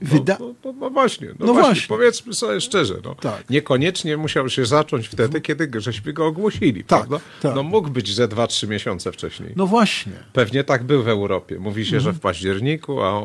[0.00, 0.36] wyda...
[0.40, 1.88] No, no, no właśnie, no, No właśnie, właśnie.
[1.88, 3.50] powiedzmy sobie szczerze, no, Tak.
[3.50, 7.26] niekoniecznie musiał się zacząć wtedy, kiedy żeśmy go ogłosili, Tak, prawda?
[7.42, 7.54] tak.
[7.54, 9.52] No mógł być ze 2-3 miesiące wcześniej.
[9.56, 10.12] No właśnie.
[10.32, 11.58] Pewnie tak był w Europie.
[11.58, 12.14] Mówi się, że Mhm.
[12.16, 13.20] w październiku, a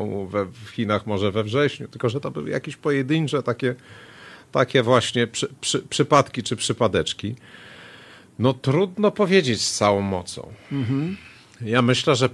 [0.64, 3.74] w Chinach może we wrześniu, tylko że to były jakieś pojedyncze takie,
[4.52, 7.34] takie właśnie przy, przy, przypadki czy przypadeczki.
[8.38, 10.52] No trudno powiedzieć z całą mocą.
[10.72, 11.16] Mhm.
[11.60, 12.28] Ja myślę, że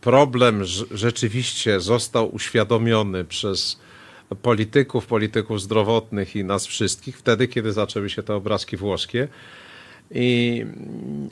[0.00, 3.80] problem rz- rzeczywiście został uświadomiony przez
[4.42, 9.28] polityków, polityków zdrowotnych i nas wszystkich wtedy, kiedy zaczęły się te obrazki włoskie.
[10.10, 10.64] I,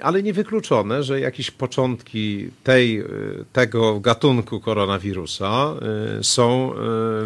[0.00, 5.74] ale niewykluczone, że jakieś początki tej, y, tego gatunku koronawirusa
[6.20, 6.72] y, są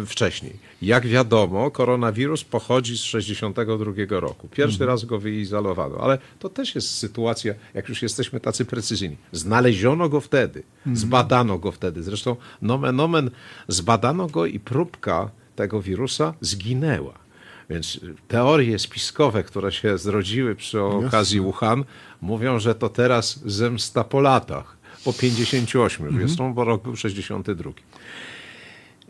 [0.01, 0.53] y, wcześniej.
[0.81, 4.47] Jak wiadomo, koronawirus pochodzi z 62 roku.
[4.47, 9.17] Pierwszy raz go wyizolowano, ale to też jest sytuacja, jak już jesteśmy tacy precyzyjni.
[9.31, 12.03] Znaleziono go wtedy, zbadano go wtedy.
[12.03, 13.31] Zresztą nomen omen
[13.67, 17.28] zbadano go i próbka tego wirusa zginęła.
[17.69, 21.83] Więc teorie spiskowe, które się zrodziły przy okazji Wuhan,
[22.21, 26.27] mówią, że to teraz zemsta po latach, po 58, Mhm.
[26.27, 27.71] zresztą bo rok był 62.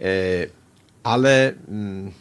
[0.02, 0.04] E,
[1.04, 2.12] ale mm,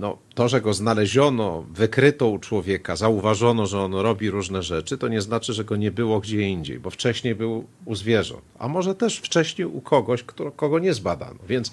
[0.00, 5.08] no, to, że go znaleziono, wykryto u człowieka, zauważono, że on robi różne rzeczy, to
[5.08, 8.94] nie znaczy, że go nie było gdzie indziej, bo wcześniej był u zwierząt, a może
[8.94, 11.38] też wcześniej u kogoś, kto, kogo nie zbadano.
[11.48, 11.72] Więc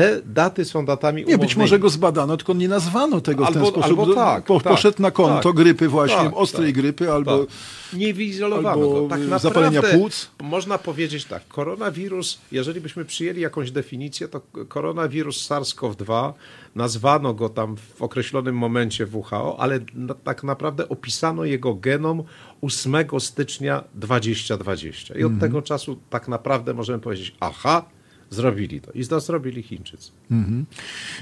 [0.00, 1.60] te daty są datami Nie, być umownymi.
[1.60, 3.84] może go zbadano, tylko nie nazwano tego w ten Albo- sposób.
[3.84, 7.38] albo tak, po, tak, poszedł na konto tak, grypy właśnie, tak, ostrej tak, grypy, albo...
[7.38, 7.48] Tak.
[7.92, 9.08] Nie wyizolowano albo go.
[9.08, 10.30] Tak naprawdę zapalenia płuc.
[10.42, 16.32] Można powiedzieć tak, koronawirus, jeżeli byśmy przyjęli jakąś definicję, to koronawirus SARS-CoV-2,
[16.74, 22.22] nazwano go tam w określonym momencie WHO, ale na, tak naprawdę opisano jego genom
[22.60, 25.14] 8 stycznia 2020.
[25.14, 25.40] I od Mhm.
[25.40, 27.84] tego czasu tak naprawdę możemy powiedzieć, aha,
[28.30, 28.92] zrobili to.
[28.92, 30.10] I to zrobili Chińczycy.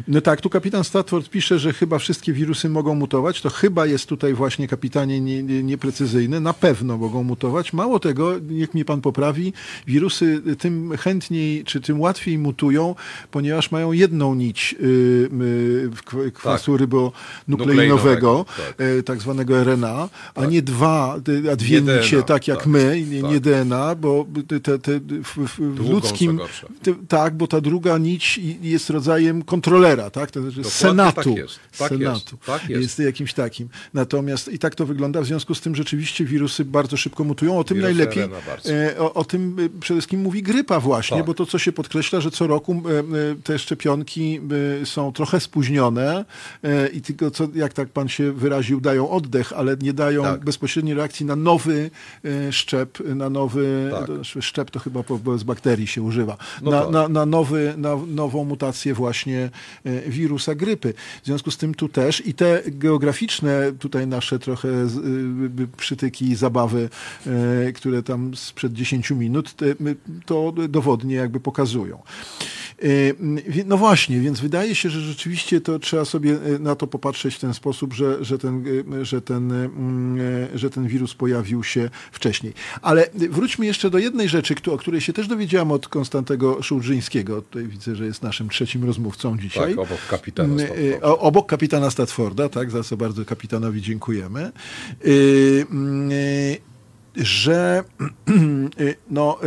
[0.08, 3.40] No tak, tu kapitan Statford pisze, że chyba wszystkie wirusy mogą mutować.
[3.40, 6.40] To chyba jest tutaj właśnie kapitanie nie, nie, nieprecyzyjny.
[6.40, 7.72] Na pewno mogą mutować.
[7.72, 9.52] Mało tego, niech mnie pan poprawi,
[9.86, 12.94] wirusy tym chętniej, czy tym łatwiej mutują,
[13.30, 18.66] ponieważ mają jedną nić y, y, kw- kwasu rybonukleinowego, Tak.
[18.76, 18.76] tak.
[19.04, 22.66] tak zwanego RNA, a nie dwa, y, a dwie Nie DNA, nicie, tak jak tak.
[22.66, 23.40] my, nie, nie Tak.
[23.40, 26.40] DNA, bo te, te, te, w, w, w ludzkim...
[26.82, 30.30] Ty- Tak, bo ta druga nić jest rodzajem kontrolera, tak?
[30.30, 31.16] To znaczy Senatu.
[31.16, 32.36] tak jest, tak Senatu.
[32.36, 32.98] jest, tak jest.
[32.98, 33.68] jakimś takim.
[33.94, 37.58] Natomiast i tak to wygląda, w związku z tym rzeczywiście wirusy bardzo szybko mutują.
[37.58, 38.22] O tym Wirusy najlepiej,
[38.92, 41.26] e, o, o tym e, przede wszystkim mówi grypa właśnie, Tak.
[41.26, 44.40] bo to, co się podkreśla, że co roku e, te szczepionki
[44.84, 46.24] są trochę spóźnione
[46.92, 50.44] i tylko, co, jak tak pan się wyraził, dają oddech, ale nie dają Tak.
[50.44, 51.90] bezpośredniej reakcji na nowy
[52.50, 54.42] szczep, na nowy, Tak.
[54.42, 55.02] szczep to chyba
[55.36, 56.87] z bakterii się używa, No na, tak.
[56.90, 59.50] Na, na, nowy, na nową mutację właśnie
[59.84, 60.94] e, wirusa grypy.
[61.22, 66.34] W związku z tym tu też i te geograficzne tutaj nasze trochę y, przytyki i
[66.34, 66.88] zabawy,
[67.66, 69.54] e, które tam sprzed 10 minut,
[70.26, 72.02] to dowodnie jakby pokazują.
[73.66, 77.54] No właśnie, więc wydaje się, że rzeczywiście to trzeba sobie na to popatrzeć w ten
[77.54, 78.64] sposób, że, że, ten,
[79.02, 79.52] że, ten,
[80.54, 82.52] że ten wirus pojawił się wcześniej.
[82.82, 87.42] Ale wróćmy jeszcze do jednej rzeczy, o której się też dowiedziałam od Konstantego Szurdżyńskiego.
[87.42, 89.70] Tutaj widzę, że jest naszym trzecim rozmówcą dzisiaj.
[89.70, 91.18] Tak, obok kapitana Mm, Statforda.
[91.18, 94.52] Obok kapitana Statforda, tak, za co bardzo kapitanowi dziękujemy.
[95.04, 96.56] Mm, y,
[97.16, 97.84] że
[99.10, 99.38] no,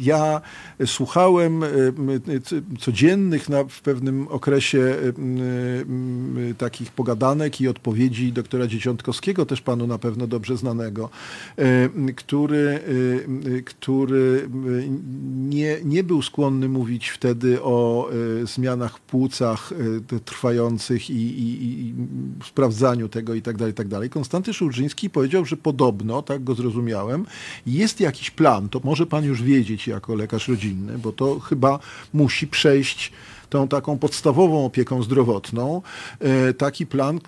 [0.00, 0.40] ja
[0.86, 9.46] słuchałem y, c- codziennych na, w pewnym okresie y, takich pogadanek i odpowiedzi doktora Dzieciątkowskiego,
[9.46, 11.10] też panu na pewno dobrze znanego,
[12.16, 12.80] który,
[13.64, 14.48] który
[15.36, 18.10] nie, nie był skłonny mówić wtedy o
[18.44, 19.72] zmianach w płucach
[20.24, 21.94] trwających i, i, i
[22.44, 24.10] sprawdzaniu tego i tak dalej, i tak dalej.
[24.10, 27.26] Konstanty Szulżyński powiedział, że podobno, tak go zrozumiałem,
[27.66, 31.78] jest jakiś plan, to może pan już wiedzieć jako lekarz rodzinny, bo to chyba
[32.12, 33.12] musi przejść
[33.50, 35.82] tą taką podstawową opieką zdrowotną,
[36.20, 37.20] e, taki plan e,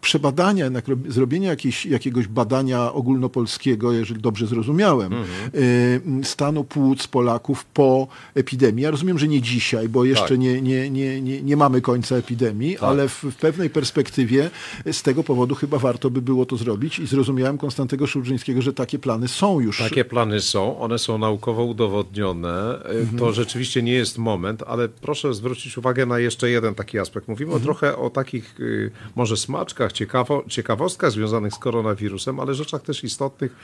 [0.00, 1.56] przebadania, jednak rob- zrobienia
[1.88, 8.82] jakiegoś badania ogólnopolskiego, jeżeli dobrze zrozumiałem, e, stanu płuc Polaków po epidemii.
[8.84, 10.38] Ja rozumiem, że nie dzisiaj, bo jeszcze Tak.
[10.38, 14.50] nie, nie, nie, nie, nie mamy końca epidemii, ale w, w pewnej perspektywie
[14.92, 18.98] z tego powodu chyba warto by było to zrobić i zrozumiałem Konstantego Szulżyńskiego, że takie
[18.98, 19.78] plany są już.
[19.78, 22.78] Takie plany są, one są naukowo udowodnione.
[23.14, 27.28] Y, To rzeczywiście nie jest moment, ale proszę zwrócić uwagę na jeszcze jeden taki aspekt.
[27.28, 33.04] Mówimy trochę o takich y, może smaczkach, ciekawo, ciekawostkach związanych z koronawirusem, ale rzeczach też
[33.04, 33.56] istotnych.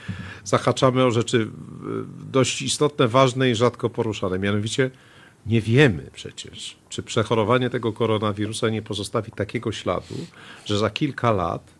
[0.43, 1.47] Zahaczamy o rzeczy y,
[2.31, 4.39] dość istotne, ważne i rzadko poruszane.
[4.39, 4.91] Mianowicie
[5.45, 10.15] nie wiemy przecież, czy przechorowanie tego koronawirusa nie pozostawi takiego śladu,
[10.65, 11.77] że za kilka lat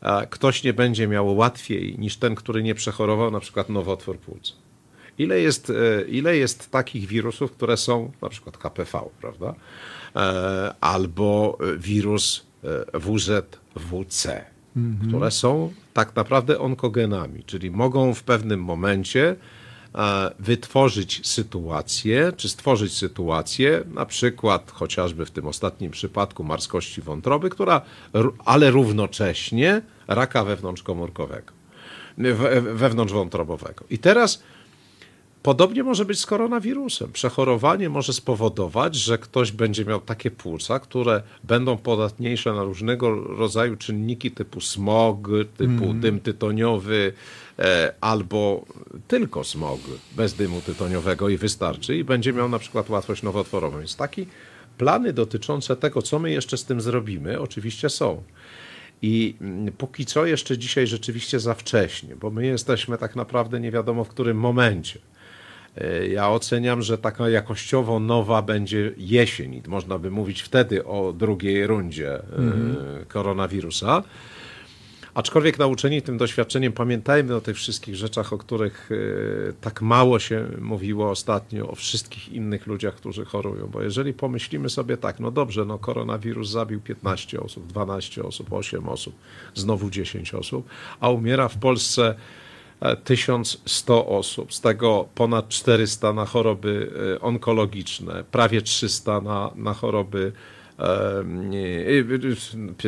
[0.00, 4.56] a ktoś nie będzie miał łatwiej niż ten, który nie przechorował na przykład nowotwór płuc.
[5.18, 5.74] Ile jest, e,
[6.08, 9.54] ile jest takich wirusów, które są, na przykład HPV, prawda?
[10.16, 12.46] E, Albo wirus
[12.94, 14.44] e, WZWC,
[15.08, 19.36] które są tak naprawdę onkogenami, czyli mogą w pewnym momencie
[20.38, 27.80] wytworzyć sytuację, czy stworzyć sytuację, na przykład chociażby w tym ostatnim przypadku marskości wątroby, która,
[28.44, 31.52] ale równocześnie raka wewnątrzkomórkowego,
[32.18, 33.84] we- wewnątrzwątrobowego.
[33.90, 34.42] I teraz
[35.42, 37.12] Podobnie może być z koronawirusem.
[37.12, 43.76] Przechorowanie może spowodować, że ktoś będzie miał takie płuca, które będą podatniejsze na różnego rodzaju
[43.76, 47.12] czynniki typu smog, typu dym tytoniowy,
[47.58, 48.64] e, albo
[49.08, 49.80] tylko smog
[50.16, 53.78] bez dymu tytoniowego i wystarczy, i będzie miał na przykład łatwość nowotworową.
[53.78, 54.26] Więc takie
[54.78, 58.22] plany dotyczące tego, co my jeszcze z tym zrobimy, oczywiście są.
[59.02, 63.70] I mm, póki co jeszcze dzisiaj rzeczywiście za wcześnie, bo my jesteśmy tak naprawdę nie
[63.70, 64.98] wiadomo w którym momencie.
[65.80, 69.62] E, Ja oceniam, że taka jakościowo nowa będzie jesień.
[69.68, 72.22] Można by mówić wtedy o drugiej rundzie e,
[73.08, 74.02] koronawirusa.
[75.14, 80.46] Aczkolwiek nauczeni tym doświadczeniem, pamiętajmy o tych wszystkich rzeczach, o których e, tak mało się
[80.60, 83.66] mówiło ostatnio, o wszystkich innych ludziach, którzy chorują.
[83.66, 88.88] Bo jeżeli pomyślimy sobie tak, no dobrze, no koronawirus zabił 15 osób, 12 osób, 8
[88.88, 89.14] osób,
[89.54, 90.68] znowu 10 osób,
[91.00, 92.14] a umiera w Polsce
[93.04, 100.32] 1100 osób, z tego ponad 400 na choroby e, onkologiczne, prawie 300 na, na choroby
[100.78, 100.88] e, e,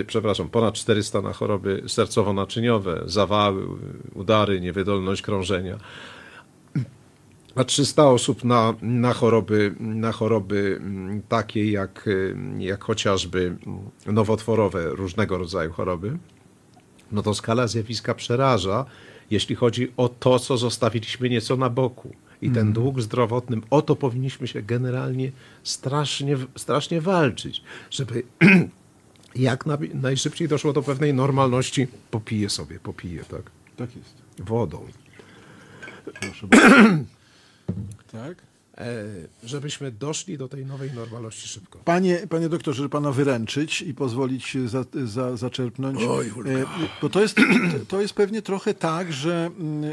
[0.00, 3.66] e, przepraszam, ponad 400 na choroby sercowo-naczyniowe, zawały,
[4.14, 5.78] udary, niewydolność krążenia.
[7.54, 13.90] A 300 osób na, na, choroby, na choroby mm, takie jak, y, jak chociażby mm,
[14.06, 16.18] nowotworowe, różnego rodzaju choroby,
[17.12, 18.84] no to skala zjawiska przeraża,
[19.30, 22.14] jeśli chodzi o to, co zostawiliśmy nieco na boku.
[22.42, 28.22] I ten dług zdrowotny, o to powinniśmy się generalnie strasznie, strasznie walczyć, żeby
[29.36, 31.86] jak na, najszybciej doszło do pewnej normalności.
[32.10, 33.42] Popiję sobie, popiję, tak?
[33.76, 34.14] Tak jest.
[34.38, 34.86] Wodą.
[36.20, 36.76] Proszę bardzo.
[38.12, 38.49] tak?
[38.78, 39.04] E,
[39.44, 41.78] żebyśmy doszli do tej nowej normalności szybko.
[41.84, 45.98] Panie, panie doktorze, żeby pana wyręczyć i pozwolić za, za, zaczerpnąć.
[46.08, 46.32] Oj, e,
[47.02, 47.36] bo to jest,
[47.88, 49.86] to jest pewnie trochę tak, że mm, y,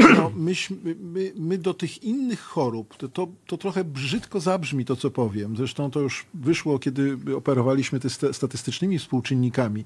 [0.00, 4.84] y, no, myśmy, my, my do tych innych chorób, to, to, to trochę brzydko zabrzmi
[4.84, 5.56] to, co powiem.
[5.56, 9.84] Zresztą to już wyszło, kiedy operowaliśmy te sta- statystycznymi współczynnikami.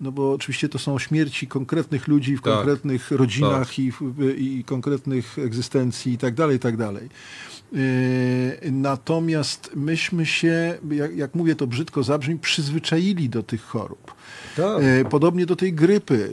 [0.00, 2.54] No bo oczywiście to są śmierci konkretnych ludzi w Tak.
[2.54, 7.08] konkretnych rodzinach i, w- i konkretnych egzystencji i tak dalej, i tak dalej.
[7.72, 14.14] Yy, Natomiast myśmy się, jak, jak mówię to brzydko zabrzmi, przyzwyczaili do tych chorób.
[14.56, 14.82] Tak.
[14.82, 16.30] E, Podobnie do tej grypy.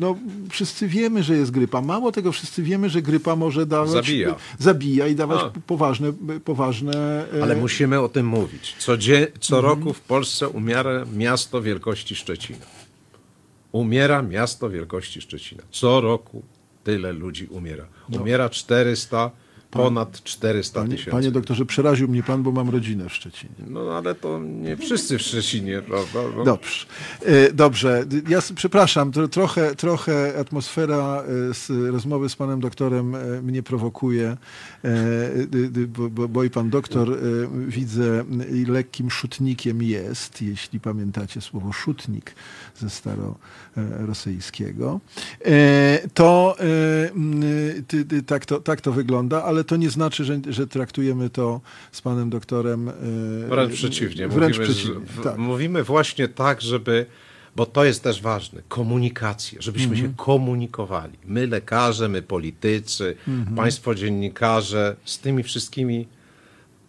[0.00, 0.16] No,
[0.50, 1.80] wszyscy wiemy, że jest grypa.
[1.80, 3.90] Mało tego, wszyscy wiemy, że grypa może dawać.
[3.90, 4.34] Zabija.
[4.58, 5.60] Zabija i dawać A.
[5.66, 6.12] poważne,
[6.44, 7.24] poważne.
[7.38, 8.74] e, Ale musimy o tym mówić.
[8.78, 12.66] Co, dzie- co roku w Polsce umiera miasto wielkości Szczecina.
[13.72, 15.62] Umiera miasto wielkości Szczecina.
[15.70, 16.42] Co roku
[16.84, 17.84] tyle ludzi umiera.
[18.20, 19.30] Umiera 400,
[19.82, 21.10] ponad 400 Panie, tysięcy.
[21.10, 23.54] panie doktorze, przeraził mnie pan, bo mam rodzinę w Szczecinie.
[23.68, 26.18] No ale to nie wszyscy w Szczecinie, prawda?
[26.36, 26.86] No, Dobrze.
[27.22, 28.04] E, Dobrze.
[28.28, 34.36] Ja przepraszam, tro, trochę, trochę atmosfera e, z rozmowy z panem doktorem e, mnie prowokuje,
[34.84, 37.16] e, bo, bo, bo i pan doktor e,
[37.66, 38.24] widzę
[38.68, 42.34] lekkim szutnikiem jest, jeśli pamiętacie słowo szutnik
[42.78, 45.00] ze starosyjskiego.
[46.14, 46.64] To, e,
[47.10, 47.42] m,
[47.88, 51.60] ty, ty, tak, to tak to wygląda, ale to nie znaczy, że, że traktujemy to
[51.92, 52.88] z panem doktorem.
[52.88, 52.92] e,
[53.48, 54.28] Wręcz przeciwnie.
[54.28, 55.06] Wręcz mówimy, z- przeciwnie.
[55.06, 55.38] w- tak.
[55.38, 57.06] mówimy właśnie tak, żeby,
[57.56, 60.10] bo to jest też ważne, komunikacja, żebyśmy Mhm.
[60.10, 61.12] się komunikowali.
[61.24, 63.56] My lekarze, my politycy, Mhm.
[63.56, 66.06] państwo dziennikarze, z tymi wszystkimi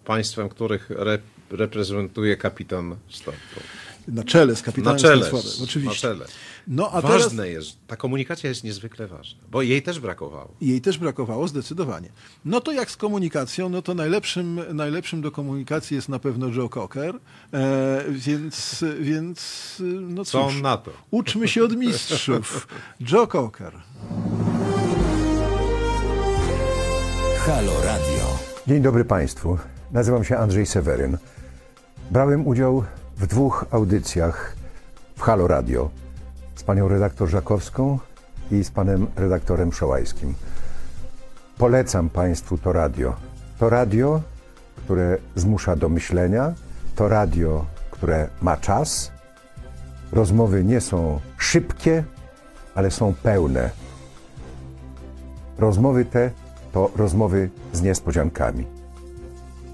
[0.05, 1.17] państwem, których re,
[1.51, 3.59] reprezentuje kapitan Stopko.
[4.08, 6.08] Na czele z Na kapitanem czele, Stanisławem, oczywiście.
[6.08, 6.26] na czele.
[6.68, 10.53] No a Ważne teraz jest, ta komunikacja jest niezwykle ważna, bo jej też brakowało.
[10.62, 12.10] jej też brakowało zdecydowanie.
[12.45, 16.70] No to jak z komunikacją, no to najlepszym, najlepszym do komunikacji jest na pewno Joe
[16.70, 17.16] Cocker,
[17.53, 20.91] e, więc, więc no Co cóż, on na to?
[21.12, 22.68] uczmy się od mistrzów.
[23.12, 23.74] Joe Cocker.
[27.38, 28.39] Halo Radio.
[28.68, 29.58] Dzień dobry Państwu.
[29.91, 31.18] Nazywam się Andrzej Seweryn.
[32.12, 32.84] Brałem udział
[33.18, 34.55] w dwóch audycjach
[35.16, 35.89] w Halo Radio
[36.55, 37.99] z panią redaktor Żakowską
[38.51, 40.34] i z panem redaktorem Szołajskim.
[41.57, 43.16] Polecam Państwu to radio.
[43.59, 44.22] To radio,
[44.76, 46.53] które zmusza do myślenia,
[46.95, 49.11] to radio, które ma czas.
[50.11, 52.03] Rozmowy nie są szybkie,
[52.76, 53.70] ale są pełne.
[55.57, 56.32] Rozmowy te
[56.72, 58.66] to rozmowy z niespodziankami.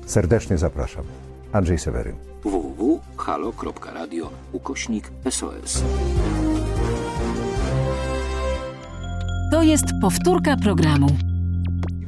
[0.06, 1.06] Serdecznie zapraszam.
[1.52, 2.16] Andrzej Seweryn.
[3.22, 5.84] www.halo.radio ukośnik SOS.
[9.51, 11.07] To jest powtórka programu.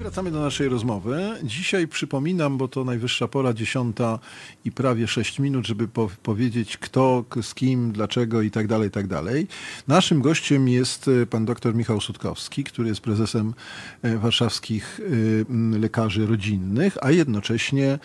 [0.03, 1.21] Wracamy do naszej rozmowy.
[1.43, 4.19] Dzisiaj przypominam, bo to najwyższa pora, dziesiąta
[4.65, 8.91] i prawie sześć minut, żeby po powiedzieć kto, z kim, dlaczego i tak dalej, i
[8.91, 9.47] tak dalej.
[9.87, 13.53] Naszym gościem jest e, pan dr Michał Sutkowski, który jest prezesem
[14.01, 17.99] e, warszawskich e, lekarzy rodzinnych, a jednocześnie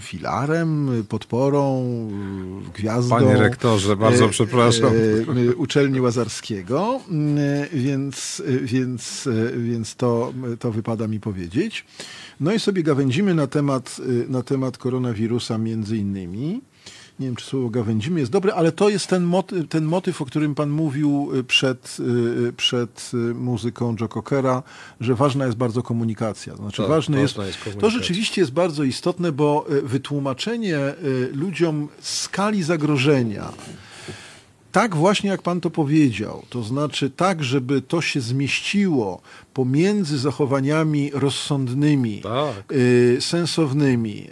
[0.00, 1.84] filarem, podporą,
[2.74, 3.16] gwiazdą.
[3.16, 4.92] Panie rektorze, bardzo przepraszam.
[5.56, 7.00] uczelni Łazarskiego,
[7.72, 11.84] więc, więc, więc to, to wypada mi powiedzieć.
[12.40, 16.60] No i sobie gawędzimy na temat, e, na temat koronawirusa między innymi.
[17.18, 20.24] Nie wiem, czy słowo gawędzimy jest dobre, ale to jest ten motyw, ten motyw o
[20.24, 21.96] którym pan mówił e, przed,
[22.48, 24.62] e, przed muzyką Joe Cockera,
[25.00, 26.56] że ważna jest bardzo komunikacja.
[26.56, 30.78] Znaczy Tak, ważne jest, jest to rzeczywiście jest bardzo istotne, bo wytłumaczenie
[31.32, 33.52] ludziom skali zagrożenia,
[34.74, 39.20] tak właśnie jak pan to powiedział, to znaczy tak, żeby to się zmieściło
[39.54, 42.72] pomiędzy zachowaniami rozsądnymi, Tak.
[42.72, 44.28] y, sensownymi,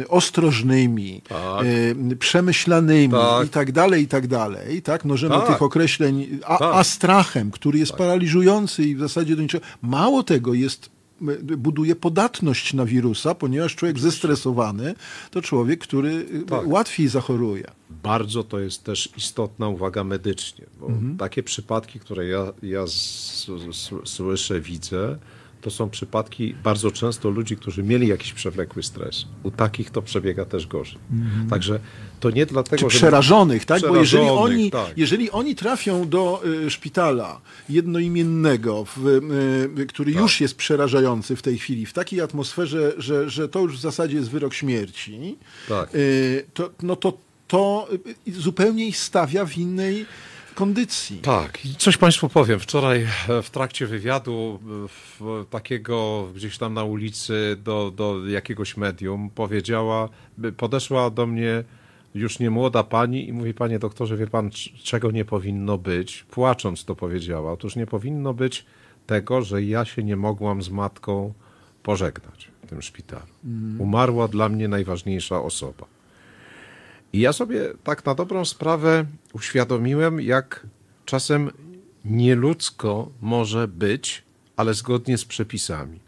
[0.00, 1.64] y, ostrożnymi, Tak.
[2.12, 3.46] y, przemyślanymi Tak.
[3.46, 4.82] i tak dalej, i tak dalej.
[4.82, 5.04] Tak?
[5.04, 5.46] Mnożymy Tak.
[5.46, 6.74] tych określeń, a, Tak.
[6.74, 9.64] a strachem, który jest paraliżujący i w zasadzie do niczego.
[9.82, 10.90] Mało tego jest
[11.56, 14.94] buduje podatność na wirusa, ponieważ człowiek zestresowany
[15.30, 16.66] to człowiek, który y, Tak.
[16.68, 17.64] łatwiej zachoruje.
[18.02, 21.16] Bardzo to jest też istotna uwaga medycznie, bo Mhm.
[21.16, 22.84] takie przypadki, które ja, ja
[24.04, 25.18] słyszę, widzę,
[25.60, 29.24] to są przypadki bardzo często ludzi, którzy mieli jakiś przewlekły stres.
[29.42, 30.98] U takich to przebiega też gorzej.
[31.50, 31.80] Także
[32.20, 32.76] to nie dlatego.
[32.76, 32.98] Czy że...
[32.98, 33.80] przerażonych, tak?
[33.80, 34.98] Bo jeżeli Przerażonych, oni, tak.
[34.98, 39.06] jeżeli oni trafią do y, szpitala jednoimiennego, w,
[39.78, 40.22] y, który Tak.
[40.22, 44.16] już jest przerażający w tej chwili, w takiej atmosferze, że, że to już w zasadzie
[44.16, 45.38] jest wyrok śmierci,
[45.68, 45.94] Tak.
[45.94, 47.88] y, to, no to, to
[48.28, 50.06] y, zupełnie ich stawia w innej
[50.60, 51.18] kondycji.
[51.18, 52.60] Tak, i coś Państwu powiem.
[52.60, 58.76] Wczoraj e, w trakcie wywiadu e, w, takiego gdzieś tam na ulicy do, do jakiegoś
[58.76, 60.08] medium powiedziała,
[60.56, 61.64] podeszła do mnie
[62.14, 64.50] już nie młoda pani i mówi, panie doktorze, wie pan,
[64.82, 66.24] czego nie powinno być?
[66.30, 67.52] Płacząc to powiedziała.
[67.52, 68.66] Otóż nie powinno być
[69.06, 71.32] tego, że ja się nie mogłam z matką
[71.82, 73.32] pożegnać w tym szpitalu.
[73.78, 75.99] Umarła dla mnie najważniejsza osoba.
[77.12, 80.66] I ja sobie tak na dobrą sprawę uświadomiłem, jak
[81.04, 81.50] czasem
[82.04, 84.22] nieludzko może być,
[84.56, 86.00] ale zgodnie z przepisami.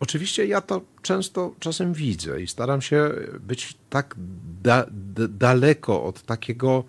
[0.00, 3.10] Oczywiście ja to często czasem widzę i staram się
[3.40, 4.14] być tak
[4.62, 6.84] da, da, daleko od takiego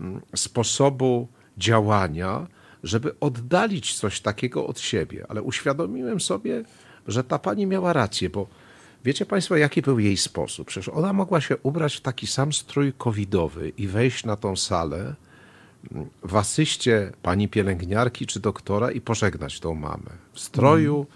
[0.00, 1.28] mm, sposobu
[1.58, 2.46] działania,
[2.82, 5.26] żeby oddalić coś takiego od siebie.
[5.28, 6.64] Ale uświadomiłem sobie,
[7.06, 8.46] że ta pani miała rację, bo
[9.04, 10.68] wiecie Państwo, jaki był jej sposób?
[10.68, 15.14] Przecież ona mogła się ubrać w taki sam strój covidowy i wejść na tą salę
[15.92, 20.10] mm, w asyście pani pielęgniarki czy doktora i pożegnać tą mamę.
[20.32, 21.06] W stroju mm.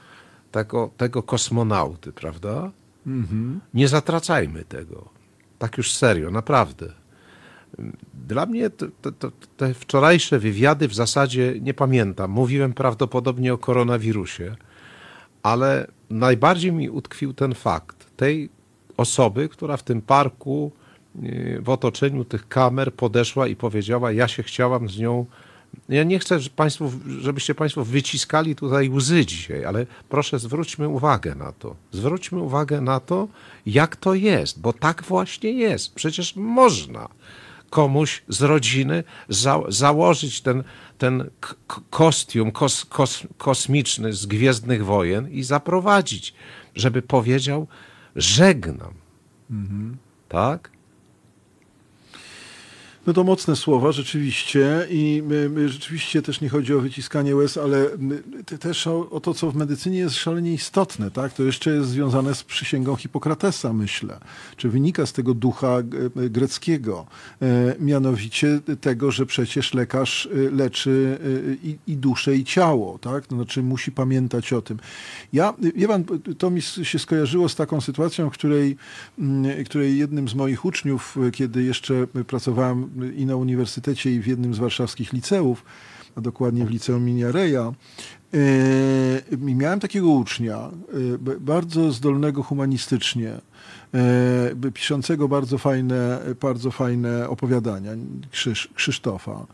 [0.53, 2.71] tego, tego kosmonauty, prawda?
[3.07, 3.59] Mm -hmm.
[3.75, 5.09] Nie zatracajmy tego.
[5.59, 6.93] Tak już serio, naprawdę.
[8.27, 12.31] Dla mnie te, te, te, wczorajsze wywiady w zasadzie nie pamiętam.
[12.31, 14.57] Mówiłem prawdopodobnie o koronawirusie,
[15.43, 18.49] ale najbardziej mi utkwił ten fakt tej
[18.97, 20.73] osoby, która w tym parku
[21.23, 25.27] y, w otoczeniu tych kamer podeszła i powiedziała: Ja się chciałam z nią.
[25.89, 31.53] Ja nie chcę państwu, żebyście Państwo wyciskali tutaj łzy dzisiaj, ale proszę zwróćmy uwagę na
[31.53, 31.77] to.
[31.93, 33.29] Zwróćmy uwagę na to,
[33.67, 35.95] jak to jest, bo tak właśnie jest.
[35.95, 37.09] Przecież można
[37.75, 40.65] komuś z rodziny za, założyć ten,
[40.99, 41.31] ten
[41.91, 46.35] kostium kos, kos, kosmiczny z Gwiezdnych Wojen i zaprowadzić,
[46.75, 47.67] żeby powiedział
[48.17, 48.95] żegnam.
[49.51, 49.97] Mhm.
[50.29, 50.74] Tak?
[53.07, 54.87] No to mocne słowa, rzeczywiście.
[54.91, 55.23] I
[55.67, 57.87] rzeczywiście też nie chodzi o wyciskanie łez, ale
[58.61, 61.11] też o, o, to, co w medycynie jest szalenie istotne.
[61.11, 61.33] Tak?
[61.33, 64.21] To jeszcze jest związane z przysięgą Hipokratesa, myślę.
[64.57, 65.79] Czy wynika z tego ducha
[66.15, 67.07] greckiego.
[67.43, 72.99] E, mianowicie tego, że przecież lekarz e, leczy e, i, i duszę, i ciało.
[72.99, 73.27] Tak?
[73.27, 74.79] To znaczy musi pamiętać o tym.
[75.33, 76.05] Ja, wie pan,
[76.39, 78.77] to mi się skojarzyło z taką sytuacją, w której,
[79.67, 84.59] której jednym z moich uczniów, kiedy jeszcze pracowałem i na uniwersytecie, i w jednym z
[84.59, 85.65] warszawskich liceów,
[86.17, 87.73] a dokładnie w liceum Miniareja.
[89.33, 93.31] E, miałem takiego ucznia, e, bardzo zdolnego humanistycznie,
[93.95, 97.91] e, piszącego bardzo fajne, bardzo fajne opowiadania,
[98.31, 99.47] Krzysz, Krzysztofa,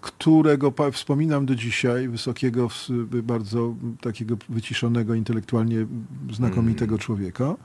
[0.00, 2.68] którego wspominam do dzisiaj, wysokiego,
[3.22, 5.86] bardzo takiego wyciszonego, intelektualnie
[6.32, 6.98] znakomitego mm.
[6.98, 7.56] człowieka.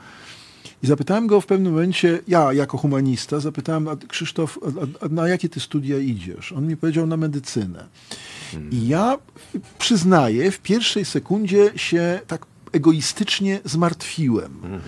[0.84, 4.60] I zapytałem go w pewnym momencie, ja jako humanista, zapytałem, Krzysztof,
[5.02, 6.52] a, a na jakie ty studia idziesz?
[6.52, 7.86] On mi powiedział na medycynę.
[8.52, 8.72] Hmm.
[8.72, 9.18] I ja
[9.80, 14.82] przyznaję, w pierwszej sekundzie się tak egoistycznie zmartwiłem, mhm.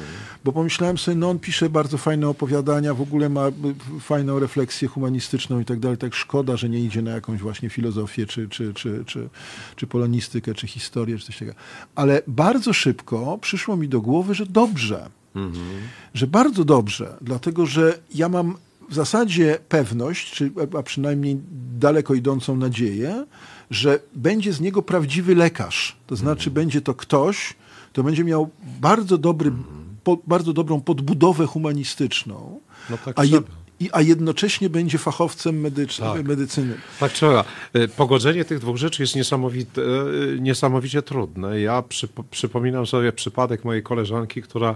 [0.43, 3.51] bo pomyślałem sobie, no on pisze bardzo fajne opowiadania, w ogóle ma
[3.99, 8.25] fajną refleksję humanistyczną i tak dalej, tak szkoda, że nie idzie na jakąś właśnie filozofię,
[8.25, 9.29] czy, czy, czy, czy,
[9.75, 11.57] czy polonistykę, czy historię, czy coś takiego.
[11.95, 15.09] Ale bardzo szybko przyszło mi do głowy, że dobrze,
[15.45, 15.65] Mhm.
[16.13, 18.57] Że bardzo dobrze, dlatego że ja mam
[18.89, 21.39] w zasadzie pewność, czy, a przynajmniej
[21.79, 23.25] daleko idącą nadzieję,
[23.71, 25.97] że będzie z niego prawdziwy lekarz.
[26.07, 26.53] To znaczy, mhm.
[26.53, 27.55] będzie to ktoś,
[27.93, 28.49] kto będzie miał
[28.81, 29.85] bardzo, dobry, mhm.
[30.03, 32.59] po, bardzo dobrą podbudowę humanistyczną,
[32.89, 33.41] no tak a, je,
[33.79, 36.27] i, a jednocześnie będzie fachowcem medycznym, tak.
[36.27, 36.75] medycyny.
[36.99, 37.43] Tak trzeba.
[37.73, 41.61] E, pogodzenie tych dwóch rzeczy jest niesamowite, e, niesamowicie trudne.
[41.61, 41.83] Ja
[42.31, 44.75] przypominam sobie przypadek mojej koleżanki, która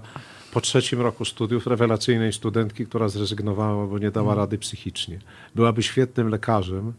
[0.53, 4.39] po trzecim roku studiów rewelacyjnej studentki, która zrezygnowała, bo nie dała mhm.
[4.39, 5.19] rady psychicznie.
[5.55, 6.93] Byłaby świetnym lekarzem,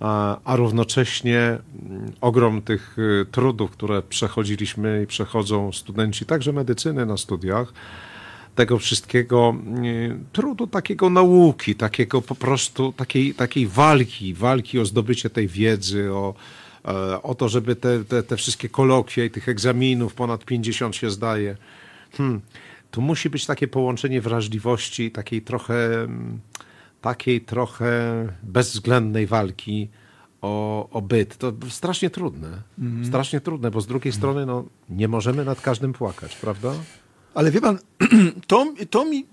[0.00, 7.06] a, a równocześnie mm, ogrom tych y, trudów, które przechodziliśmy i przechodzą studenci także medycyny
[7.06, 7.72] na studiach,
[8.54, 15.30] tego wszystkiego y, trudu takiego nauki, takiego po prostu takiej, takiej walki, walki o zdobycie
[15.30, 16.34] tej wiedzy, o,
[16.84, 21.10] e, o to, żeby te, te, te wszystkie kolokwie i tych egzaminów, ponad 50 się
[21.10, 21.56] zdaje.
[22.16, 22.40] Hmm
[22.90, 26.40] tu musi być takie połączenie wrażliwości, takiej trochę, mm,
[27.00, 27.92] takiej trochę
[28.42, 29.88] bezwzględnej walki
[30.40, 31.36] o, o byt.
[31.36, 32.62] To strasznie trudne.
[32.78, 33.06] Mm.
[33.06, 36.74] Strasznie trudne, bo z drugiej strony no, nie możemy nad każdym płakać, prawda?
[37.38, 37.78] Ale wie pan,
[38.46, 39.26] to, to mi,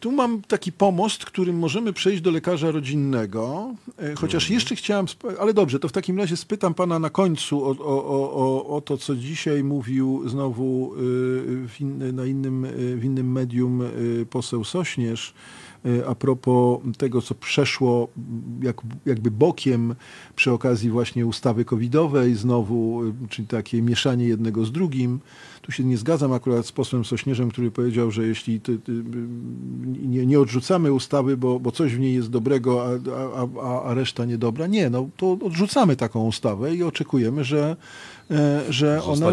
[0.00, 4.54] tu mam taki pomost, którym możemy przejść do lekarza rodzinnego, e, chociaż mhm.
[4.54, 5.06] jeszcze chciałem,
[5.40, 8.96] ale dobrze, to w takim razie spytam pana na końcu o, o, o, o to,
[8.96, 15.34] co dzisiaj mówił znowu y, in, na innym, y, w innym medium y, poseł Sośnierz,
[16.08, 18.08] a propos tego, co przeszło
[18.62, 18.76] jak,
[19.06, 19.94] jakby bokiem
[20.36, 25.20] przy okazji właśnie ustawy covidowej, znowu, czyli takie mieszanie jednego z drugim.
[25.62, 28.92] Tu się nie zgadzam akurat z posłem Sośnierzem, który powiedział, że jeśli ty, ty,
[29.86, 34.24] nie, nie, odrzucamy ustawy, bo, bo coś w niej jest dobrego, a, a, a reszta
[34.24, 34.66] niedobra.
[34.66, 37.76] Nie, no to odrzucamy taką ustawę i oczekujemy, że,
[38.68, 39.26] że, ona,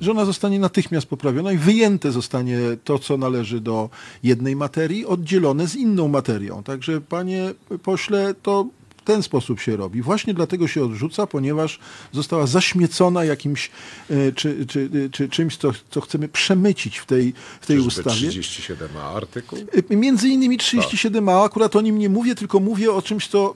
[0.00, 3.90] że ona zostanie natychmiast poprawiona i wyjęte zostanie to, co należy do
[4.22, 6.62] jednej materii, oddzielone z inną materią.
[6.62, 8.66] Także panie pośle, to
[9.08, 10.02] ten sposób się robi.
[10.02, 11.78] Właśnie dlatego się odrzuca, ponieważ
[12.12, 13.70] została zaśmiecona jakimś
[14.10, 18.28] e, czy, czy, czy czymś, co, co chcemy przemycić w tej, w tej Czyżby ustawie.
[18.28, 19.58] 37a artykuł?
[19.92, 23.54] Y, Między innymi 37a, akurat o nim nie mówię, tylko mówię o czymś, co,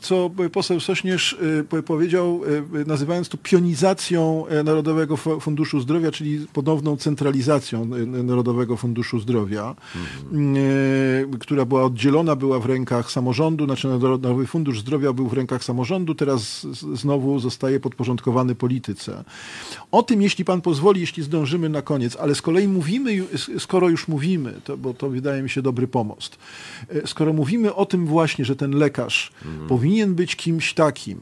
[0.00, 1.36] co poseł Sośnierz
[1.68, 2.40] po- powiedział,
[2.86, 9.74] nazywając to pionizacją e, Narodowego Fu- Funduszu Zdrowia, czyli ponowną centralizacją Narodowego Funduszu Zdrowia,
[10.34, 15.64] y, która była oddzielona, była w rękach samorządu, znaczy Narodowy Fundusz Zdrowia był w rękach
[15.64, 19.24] samorządu, teraz znowu zostaje podporządkowany polityce.
[19.90, 23.24] O tym, jeśli pan pozwoli, jeśli zdążymy na koniec, ale z kolei mówimy,
[23.58, 26.38] skoro już mówimy, to, bo to wydaje mi się dobry pomost,
[26.88, 29.32] E, skoro mówimy o tym właśnie, że ten lekarz
[29.68, 31.20] powinien być kimś takim,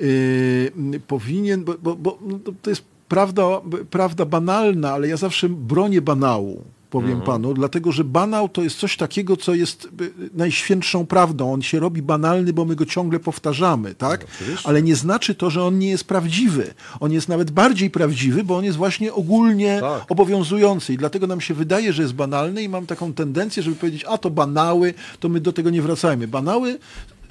[0.00, 3.42] yy, powinien, bo, bo, bo no to- to jest prawda,
[3.90, 6.64] prawda banalna, ale ja zawsze bronię banału.
[6.90, 11.52] Powiem panu, dlatego że banał to jest coś takiego, co jest y, najświętszą prawdą.
[11.52, 14.26] On się robi banalny, bo my go ciągle powtarzamy, tak?
[14.64, 16.74] Ale nie znaczy to, że on nie jest prawdziwy.
[17.00, 20.10] On jest nawet bardziej prawdziwy, bo on jest właśnie ogólnie Tak.
[20.10, 20.92] obowiązujący.
[20.94, 24.18] I dlatego nam się wydaje, że jest banalny i mam taką tendencję, żeby powiedzieć, a
[24.18, 26.28] to banały, to my do tego nie wracajmy.
[26.28, 26.78] Banały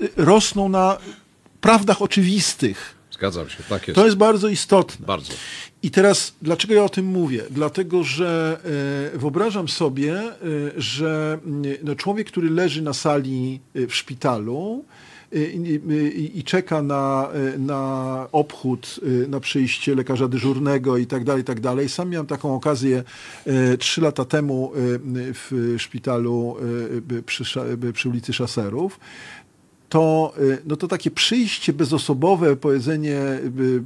[0.01, 0.97] y, rosną na
[1.61, 2.98] prawdach oczywistych.
[3.19, 3.95] Zgadzam się, tak jest.
[3.95, 5.05] To jest bardzo istotne.
[5.05, 5.33] Bardzo.
[5.83, 7.43] I teraz, dlaczego ja o tym mówię?
[7.51, 8.59] Dlatego, że
[9.13, 10.33] e, wyobrażam sobie, e,
[10.77, 14.85] że mm, no, człowiek, który leży na sali e, w szpitalu
[16.35, 21.89] i, czeka na, na obchód, na przyjście lekarza dyżurnego i tak dalej, i tak dalej.
[21.89, 23.03] Sam miałem taką okazję
[23.79, 24.71] trzy lata temu
[25.33, 26.55] w szpitalu
[27.25, 27.43] przy,
[27.93, 28.99] przy ulicy Szaserów
[29.89, 33.17] to, y, no to takie przyjście bezosobowe, powiedzenie,
[33.59, 33.83] y,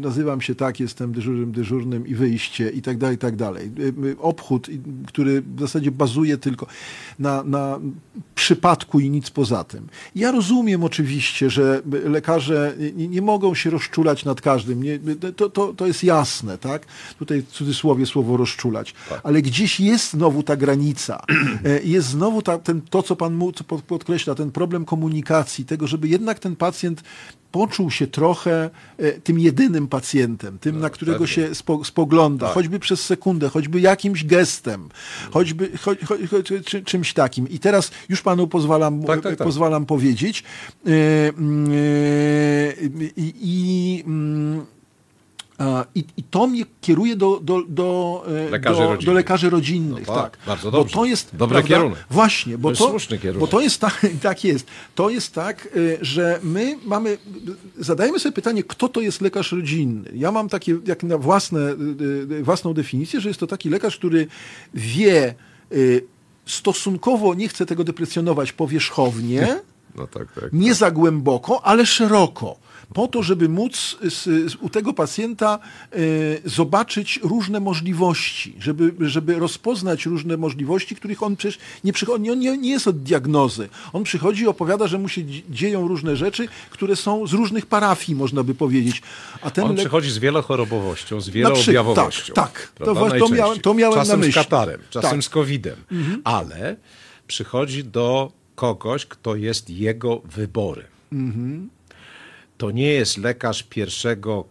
[0.00, 3.70] nazywam się tak, jestem dyżurnym, dyżurnym i wyjście i tak dalej, i tak dalej.
[3.78, 4.68] Y, y, Obchód,
[5.06, 6.66] który w zasadzie bazuje tylko
[7.18, 7.80] na, na
[8.34, 9.88] przypadku i nic poza tym.
[10.14, 14.82] Ja rozumiem oczywiście, że lekarze nie, nie mogą się rozczulać nad każdym.
[14.82, 14.98] Nie,
[15.36, 16.86] to, to, to jest jasne, tak?
[17.18, 18.94] Tutaj w cudzysłowie słowo rozczulać.
[19.22, 21.22] Ale gdzieś jest znowu ta granica.
[21.84, 25.86] Jest znowu ta, ten, to, co pan mu co pod- podkreśla, ten problem komunikacji, tego,
[25.86, 27.02] żeby jednak ten pacjent
[27.52, 31.34] poczuł się trochę e, tym jedynym pacjentem, tym, na którego pewnie.
[31.34, 34.88] się spo, spogląda, choćby przez sekundę, choćby jakimś gestem,
[35.30, 37.48] choćby cho, cho, cho, czy, czymś takim.
[37.48, 39.46] I teraz już panu pozwalam, Tak, tak, tak.
[39.46, 40.44] pozwalam powiedzieć.
[40.86, 40.90] E,
[41.28, 41.76] mm, e,
[43.16, 44.75] I, i, mm, a,
[45.94, 49.14] I, I to mnie kieruje do, do, do, e, Lekarzy do, do rodzinnych.
[49.16, 50.06] lekarzy rodzinnych.
[50.08, 50.94] No tak, tak, bardzo Bo dobrze.
[50.94, 51.36] to jest.
[51.36, 51.98] Dobry kierunek.
[52.10, 53.40] Właśnie, bo To jest to, słuszny kierunek.
[53.40, 54.66] bo to jest tak, tak jest.
[54.94, 57.18] To jest tak, y, że my mamy,
[57.78, 60.10] zadajemy sobie pytanie, kto to jest lekarz rodzinny.
[60.14, 61.60] Ja mam takie, jak na własne,
[62.30, 64.26] y, własną definicję, że jest to taki lekarz, który
[64.74, 65.34] wie
[66.46, 69.48] stosunkowo, nie chcę tego deprecjonować, powierzchownie,
[69.96, 70.52] No tak, tak.
[70.52, 72.56] nie za głęboko, ale szeroko.
[72.94, 75.58] Po to, żeby móc z, z, u tego pacjenta
[75.96, 82.38] y, zobaczyć różne możliwości, żeby, żeby rozpoznać różne możliwości, których on przecież nie przychodzi, on
[82.38, 83.68] nie, nie jest od diagnozy.
[83.92, 87.66] On przychodzi i opowiada, że mu się dzie- dzieją różne rzeczy, które są z różnych
[87.66, 89.02] parafii, można by powiedzieć.
[89.42, 92.34] A ten On lek- przychodzi z wielochorobowością, z Na wieloobjawowością.
[92.34, 92.72] tak, tak.
[92.78, 94.32] To to miałem- to miałem na czasem myśli.
[94.32, 95.04] z katarem, czasem Tak.
[95.04, 95.22] Mhm.
[95.22, 95.76] z covidem.
[96.24, 96.76] Ale
[97.26, 100.86] przychodzi do kogoś, kto jest jego wyborem.
[101.12, 101.68] Mhm.
[102.58, 104.44] To nie jest lekarz pierwszego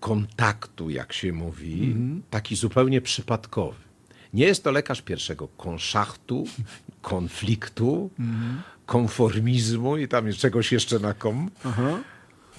[0.00, 2.22] kontaktu, jak się mówi, Mhm.
[2.30, 3.76] taki zupełnie przypadkowy.
[4.34, 6.44] Nie jest to lekarz pierwszego konszachtu,
[7.02, 8.62] konfliktu, Mhm.
[8.86, 11.50] konformizmu i tam jest czegoś jeszcze na kom.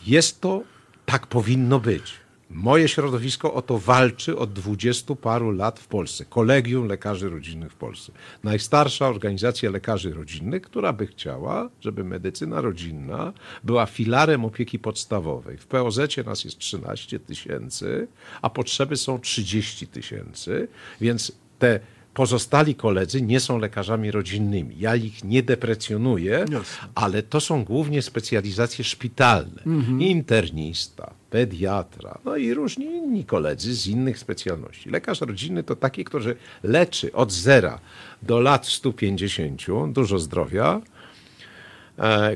[0.07, 0.63] Jest to,
[1.05, 2.13] tak powinno być.
[2.49, 6.25] Moje środowisko o to walczy od dwudziestu paru lat w Polsce.
[6.25, 8.11] Kolegium Lekarzy Rodzinnych w Polsce.
[8.43, 13.33] Najstarsza organizacja lekarzy rodzinnych, która by chciała, żeby medycyna rodzinna
[13.63, 15.57] była filarem opieki podstawowej.
[15.57, 18.07] W POZ nas jest 13 tysięcy,
[18.41, 20.67] a potrzeby są 30 tysięcy,
[21.01, 21.79] więc te
[22.19, 24.75] pozostali koledzy nie są lekarzami rodzinnymi.
[24.79, 26.87] Ja ich nie deprecjonuję, Jasne.
[26.95, 29.63] ale to są głównie specjalizacje szpitalne.
[29.99, 34.89] Internista, pediatra, no i różni inni koledzy z innych specjalności.
[34.89, 37.79] Lekarz rodzinny to taki, który leczy od zera
[38.21, 39.61] do lat 150,
[39.91, 40.81] dużo zdrowia,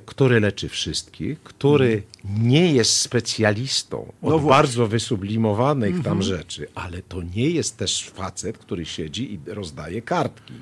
[0.05, 2.03] który leczy wszystkich, który
[2.39, 8.57] nie jest specjalistą od No bardzo wysublimowanych tam rzeczy, ale to nie jest też facet,
[8.57, 10.53] który siedzi i rozdaje kartki.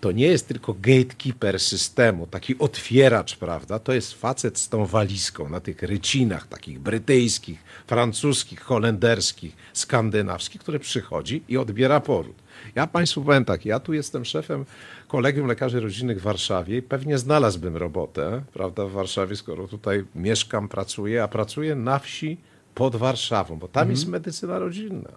[0.00, 3.78] to nie jest tylko gatekeeper systemu, taki otwieracz, prawda?
[3.78, 10.78] To jest facet z tą walizką na tych rycinach takich brytyjskich, francuskich, holenderskich, skandynawskich, który
[10.78, 12.45] przychodzi i odbiera poród.
[12.74, 14.64] Ja Państwu powiem tak, ja tu jestem szefem
[15.08, 20.68] Kolegium Lekarzy Rodzinnych w Warszawie i pewnie znalazłbym robotę, prawda, w Warszawie, skoro tutaj mieszkam,
[20.68, 22.36] pracuję, a pracuję na wsi
[22.74, 23.90] pod Warszawą, bo tam Mhm.
[23.96, 25.10] jest medycyna rodzinna.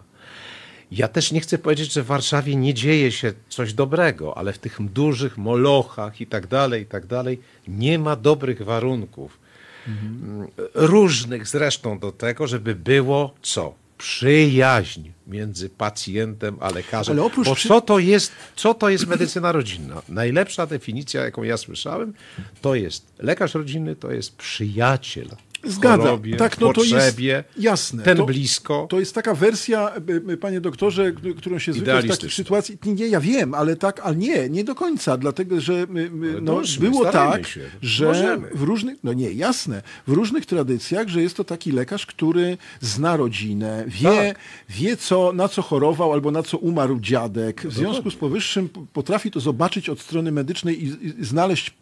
[0.91, 4.57] Ja też nie chcę powiedzieć, że w Warszawie nie dzieje się coś dobrego, ale w
[4.57, 9.39] tych dużych molochach i tak dalej, i tak dalej, nie ma dobrych warunków.
[9.87, 13.73] Mm, Różnych zresztą do tego, żeby było co?
[13.99, 17.13] Przyjaźń między pacjentem a lekarzem.
[17.13, 20.01] Ale oprócz Bo co to, jest, co to jest medycyna rodzinna?
[20.09, 22.13] Najlepsza definicja, jaką ja słyszałem,
[22.61, 25.27] to jest lekarz rodzinny to jest przyjaciel.
[25.63, 26.03] Zgadza.
[26.03, 28.03] chorobie, Tak, no w to jest potrzebie, jasne.
[28.03, 28.87] Ten To- blisko.
[28.89, 29.91] To jest taka wersja,
[30.29, 32.43] y, y, panie doktorze, którą się zwykle w takich Idealistyczna.
[32.43, 32.77] sytuacji.
[32.85, 37.05] Nie, ja wiem, ale tak, ale nie, nie do końca, dlatego że no, dążmy, było
[37.05, 37.61] tak, się.
[37.81, 38.49] że Możemy.
[38.55, 43.17] w różnych, no nie, jasne, w różnych tradycjach, że jest to taki lekarz, który zna
[43.17, 44.39] rodzinę, wie, Tak.
[44.69, 47.61] wie co, na co chorował albo na co umarł dziadek.
[47.67, 50.87] W związku z powyższym potrafi to zobaczyć od strony medycznej i,
[51.19, 51.73] i znaleźć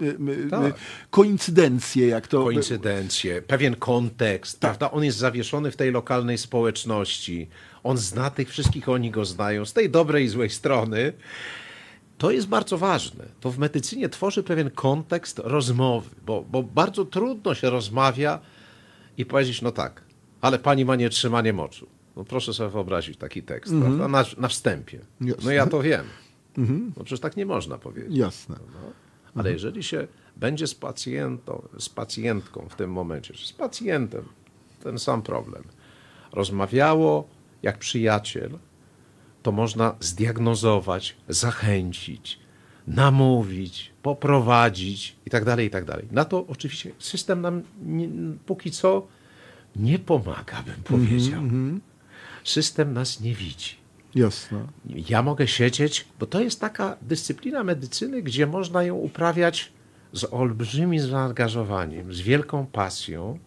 [0.50, 0.76] Tak.
[1.10, 2.44] koincydencję, jak to.
[2.44, 4.92] koincydencje, pewien kontekst, prawda?
[4.92, 7.48] On jest zawieszony w tej lokalnej społeczności.
[7.84, 11.14] On zna tych wszystkich, oni go znają z tej dobrej i złej strony.
[12.18, 13.26] To jest bardzo ważne.
[13.40, 18.40] To w medycynie tworzy pewien kontekst rozmowy, bo, bo bardzo trudno się rozmawia
[19.18, 20.04] i powiedzieć, no tak,
[20.42, 21.88] ale pani ma nietrzymanie moczu.
[22.16, 24.08] No proszę sobie wyobrazić taki tekst, prawda?
[24.08, 25.00] Na, na wstępie.
[25.22, 25.46] Jasne.
[25.46, 26.06] No ja to wiem.
[26.98, 28.18] No przecież tak nie można powiedzieć.
[28.18, 28.56] Jasne.
[29.36, 30.08] Ale jeżeli się
[30.40, 34.26] będzie z pacjentą, z pacjentką w tym momencie, czy z pacjentem,
[34.84, 35.64] ten sam problem,
[36.32, 37.28] rozmawiało
[37.64, 38.60] jak przyjaciel,
[39.44, 42.40] to można zdiagnozować, zachęcić,
[42.88, 46.08] namówić, poprowadzić i tak dalej, i tak dalej.
[46.12, 48.10] Na to oczywiście system nam nie,
[48.46, 49.08] póki co
[49.76, 51.44] nie pomaga, bym powiedział.
[52.44, 53.76] System nas nie widzi.
[54.16, 54.68] Jasne.
[54.86, 59.72] Ja mogę siedzieć, bo to jest taka dyscyplina medycyny, gdzie można ją uprawiać
[60.18, 63.40] z olbrzymim zaangażowaniem, z wielką pasją,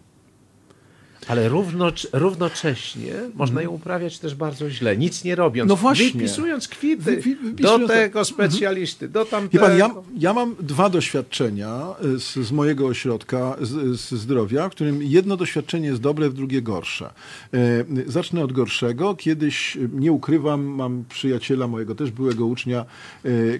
[1.28, 5.68] ale równo, równocześnie można ją uprawiać też bardzo źle, nic nie robiąc.
[5.68, 6.06] No właśnie.
[6.12, 9.64] Wypisując kwity Wy- wy- do tego specjalisty, do tamtego.
[9.66, 14.72] pan, ja, ja mam dwa doświadczenia y, z, z mojego ośrodka z, z zdrowia, w
[14.72, 17.12] którym jedno doświadczenie jest dobre, w drugie gorsze.
[17.54, 19.14] Y, Zacznę od gorszego.
[19.14, 22.84] Kiedyś, y, nie ukrywam, mam przyjaciela mojego, też byłego ucznia,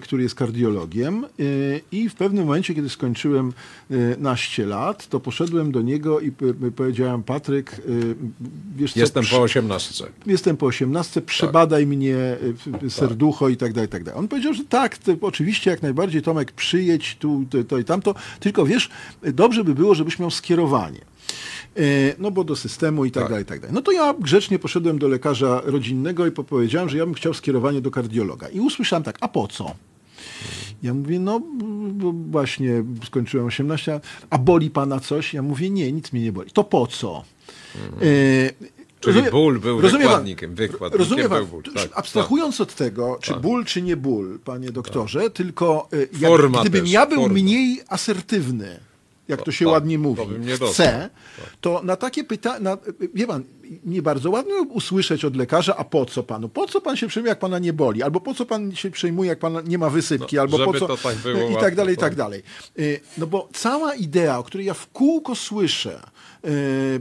[0.01, 1.25] który jest kardiologiem
[1.91, 3.53] i w pewnym momencie, kiedy skończyłem
[4.17, 6.31] naście lat, to poszedłem do niego i
[6.75, 8.15] powiedziałem, Patryk, y,
[8.75, 10.05] wiesz co, Jestem po osiemnastce.
[10.25, 12.15] jestem po 18, przebadaj mnie
[12.83, 14.19] y, serducho i tak dalej, i tak dalej.
[14.19, 18.15] On powiedział, że tak, to, oczywiście jak najbardziej Tomek przyjedź tu, to, to i tamto,
[18.39, 18.89] tylko wiesz,
[19.33, 20.99] dobrze by było, żebyś miał skierowanie.
[21.77, 23.73] Y, No bo do systemu i tak, dalej, i tak dalej.
[23.75, 27.81] No to ja grzecznie poszedłem do lekarza rodzinnego i powiedziałem, że ja bym chciał skierowanie
[27.81, 28.49] do kardiologa.
[28.49, 29.75] I usłyszałem tak, a po co?
[30.83, 31.41] Ja mówię, no
[32.29, 33.99] właśnie skończyłem 18,
[34.29, 35.33] a boli pana coś?
[35.33, 36.51] Ja mówię, nie, nic mnie nie boli.
[36.51, 37.23] To po co?
[38.01, 38.53] Y,
[38.99, 41.63] Czyli rozumie- ból był rozumie pan- wykładnikiem, wykładnikiem Rozumie pan, ból.
[41.63, 46.31] to- Tak, abstrahując od tego, czy ból, czy nie ból, panie doktorze, tylko y, jak,
[46.31, 47.33] Forma gdybym też, ja był forma.
[47.33, 48.79] mniej asertywny,
[49.27, 50.85] jak to się tak, ładnie to mówi, bym nie w dostał.
[50.87, 51.09] C,
[51.61, 52.77] to na takie pytania,
[53.13, 53.43] wie pan,
[53.85, 56.49] nie bardzo ładno usłyszeć od lekarza, a po co panu?
[56.49, 58.03] Po co pan się przejmuje, jak pana nie boli?
[58.03, 60.35] Albo po co pan się przejmuje, jak pana nie ma wysypki?
[60.35, 60.87] No, albo po co...
[60.87, 61.15] to tak
[61.53, 62.15] I tak dalej, i tak tak.
[62.15, 62.43] dalej.
[62.79, 65.99] Y, No bo cała idea, o której ja w kółko słyszę,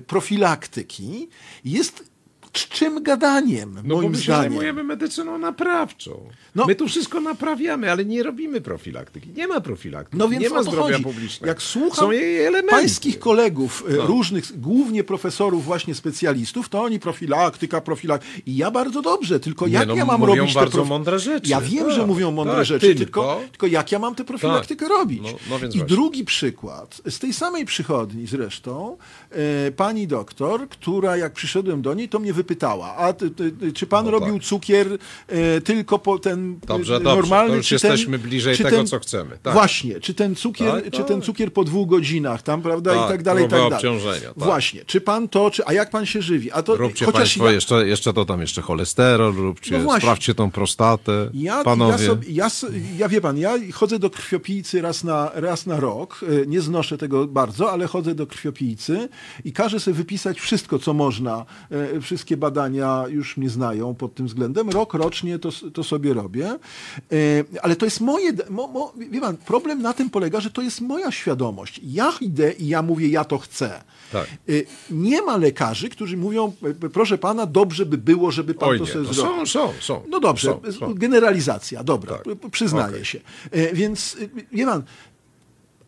[0.07, 1.29] profilaktyki,
[1.65, 2.10] jest
[2.53, 4.43] czczym gadaniem, No moim my się zdaniem.
[4.43, 6.29] zajmujemy medycyną naprawczą.
[6.55, 6.67] No.
[6.67, 9.29] My tu wszystko naprawiamy, ale nie robimy profilaktyki.
[9.37, 10.17] Nie ma profilaktyki.
[10.19, 11.05] No więc nie ma zdrowia chodzi.
[11.05, 11.49] publicznego.
[11.49, 12.71] Jak słucham Są jej elementy.
[12.71, 14.07] pańskich kolegów, e, No.
[14.07, 18.33] różnych, głównie profesorów, właśnie specjalistów, to oni profilaktyka, profilaktyka.
[18.47, 20.89] I ja bardzo dobrze, tylko Nie, jak no, ja mam mówią robić bardzo te prof-
[20.89, 21.51] mądre rzeczy.
[21.51, 24.25] Ja wiem, Tak, że mówią mądre tak, rzeczy, tylko- tylko, tylko jak ja mam tę
[24.25, 24.99] profilaktykę Tak.
[24.99, 25.23] robić?
[25.23, 25.97] No, no więc I właśnie.
[25.97, 28.97] drugi przykład, z tej samej przychodni zresztą,
[29.31, 33.73] e, pani doktor, która jak przyszedłem do niej, to mnie wypytała, a ty, ty, ty,
[33.73, 34.43] czy pan No robił tak.
[34.43, 34.99] cukier
[35.29, 37.17] e, tylko po ten Dobrze, e, dobrze.
[37.17, 39.39] normalny, To już czy ten, jesteśmy bliżej tego, ten, co chcemy.
[39.43, 39.53] Tak.
[39.55, 41.07] Właśnie, czy ten cukier, Tak, czy tak.
[41.07, 44.01] ten cukier po dwóch godzinach, tam, prawda, i Tak, tak dalej, i tak dalej.
[44.23, 44.33] tak.
[44.37, 46.53] Właśnie, czy pan to, czy, a jak pan się żywi?
[46.53, 50.35] A to, Róbcie chociaż Państwo ja, jeszcze, jeszcze to tam jeszcze cholesterol, róbcie, No sprawdźcie
[50.35, 51.31] tą prostatę.
[51.35, 51.93] Ja, Panowie.
[52.29, 56.21] ja, sobie, ja, ja wie pan, ja chodzę do krwiopijcy raz na, raz na rok.
[56.43, 59.09] E, Nie znoszę tego bardzo, ale chodzę do krwiopijcy
[59.45, 61.45] i każę sobie wypisać wszystko, co można,
[61.97, 64.71] e, wszystkie wszystkie badania już mnie znają pod tym względem.
[64.71, 66.47] Rok rocznie to, to sobie robię.
[66.49, 66.57] E,
[67.63, 70.81] ale to jest moje, mo, mo, wie pan, problem na tym polega, że to jest
[70.81, 71.81] moja świadomość.
[71.85, 73.83] Ja idę i ja mówię, ja to chcę.
[74.13, 74.27] Tak.
[74.27, 74.53] E,
[74.91, 76.53] Nie ma lekarzy, którzy mówią,
[76.85, 79.47] e, proszę pana, dobrze by było, żeby pan Oj, to nie, sobie no zrobił.
[79.47, 80.03] są, są, są.
[80.09, 80.95] No dobrze, Są, są.
[80.95, 82.51] generalizacja, dobra, Tak.
[82.51, 83.05] przyznaję Okej.
[83.05, 83.21] się.
[83.73, 84.83] Więc, y, wie pan,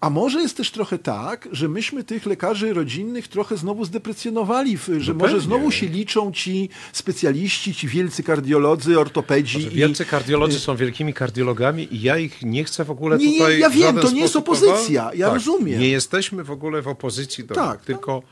[0.02, 5.12] a może jest też trochę tak, że myśmy tych lekarzy rodzinnych trochę znowu zdeprecjonowali, że
[5.12, 9.60] No może znowu się liczą ci specjaliści, ci wielcy kardiolodzy, ortopedzi.
[9.60, 13.26] Że i- Wielcy kardiolodzy są wielkimi kardiologami i ja ich nie chcę w ogóle Nie,
[13.26, 15.80] nie, tutaj ja wiem, to nie jest opozycja, ja rozumiem.
[15.80, 18.22] Nie jesteśmy w ogóle w opozycji do Tak, nich, tylko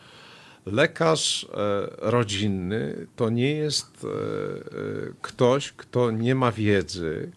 [0.67, 4.13] lekarz e, rodzinny to nie jest e, e,
[5.23, 7.31] ktoś, kto nie ma wiedzy,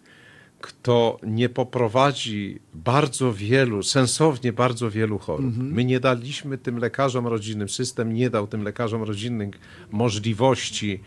[0.64, 5.46] kto nie poprowadzi bardzo wielu, sensownie bardzo wielu chorób.
[5.46, 5.72] Mhm.
[5.72, 9.50] My nie daliśmy tym lekarzom rodzinnym, system nie dał tym lekarzom rodzinnym
[9.90, 11.00] możliwości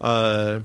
[0.00, 0.62] e,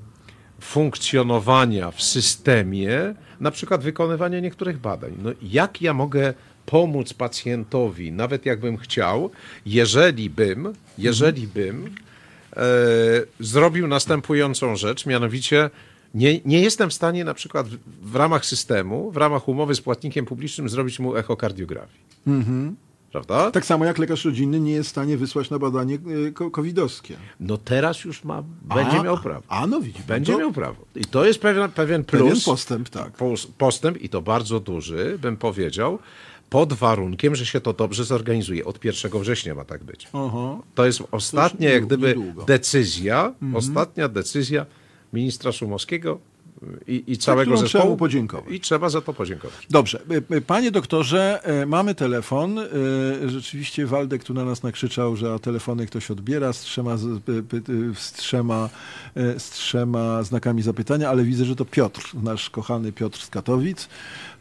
[0.61, 5.13] funkcjonowania w systemie, na przykład wykonywania niektórych badań.
[5.23, 6.33] No, jak ja mogę
[6.65, 9.31] pomóc pacjentowi, nawet jakbym chciał,
[9.65, 12.61] jeżeli bym, jeżeli bym e,
[13.39, 15.69] zrobił następującą rzecz, mianowicie
[16.13, 17.77] nie, nie jestem w stanie na przykład w,
[18.11, 21.99] w ramach systemu, w ramach umowy z płatnikiem publicznym zrobić mu echokardiografii.
[23.11, 23.51] Prawda?
[23.51, 27.15] Tak samo jak lekarz rodzinny nie jest w stanie wysłać na badanie y, covidowskie.
[27.39, 29.43] No teraz już ma, będzie A, miał prawo.
[29.47, 30.85] A no widzi Będzie to miał prawo.
[30.95, 32.21] I to jest pewien, pewien plus.
[32.21, 33.17] pewien postęp, tak.
[33.17, 35.99] pos- postęp i to bardzo duży, bym powiedział,
[36.49, 38.65] pod warunkiem, że się to dobrze zorganizuje.
[38.65, 40.07] Od 1 września ma tak być.
[40.13, 40.57] Aha.
[40.75, 42.45] To jest ostatnia, jak niedługo, gdyby, niedługo.
[42.45, 44.65] decyzja, ostatnia decyzja
[45.13, 46.19] ministra Szumowskiego
[46.87, 47.81] i, i całego którą zespołu.
[47.81, 48.53] trzeba mu podziękować.
[48.53, 49.67] I trzeba za to podziękować.
[49.69, 49.99] Dobrze.
[50.31, 52.59] Y, y, Panie doktorze, y, mamy telefon.
[53.25, 58.69] Rzeczywiście Waldek tu na nas nakrzyczał, że a telefony ktoś odbiera z trzema, z, trzema,
[59.15, 63.89] z trzema znakami zapytania, ale widzę, że to Piotr, nasz kochany Piotr z Katowic.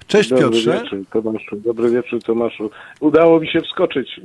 [0.08, 0.80] Cześć Dobry Piotrze.
[0.82, 1.56] wieczór, Tomaszu.
[1.56, 2.70] Dobry wieczór, Tomaszu.
[3.00, 4.20] Udało mi się wskoczyć.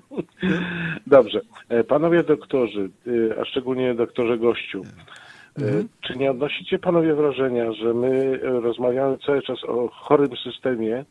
[1.06, 1.40] Dobrze.
[1.68, 4.82] E, Panowie doktorzy, e, a szczególnie doktorze gościu,
[5.62, 11.04] e, czy nie odnosicie panowie wrażenia, że my e, rozmawiamy cały czas o chorym systemie,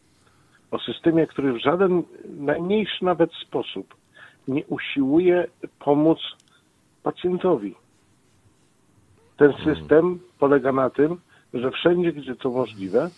[0.71, 3.95] o systemie, który w żaden najmniejszy nawet sposób
[4.47, 5.47] nie usiłuje
[5.79, 6.19] pomóc
[7.03, 7.75] pacjentowi?
[9.37, 11.17] Ten system polega na tym,
[11.53, 13.09] że wszędzie, gdzie to możliwe,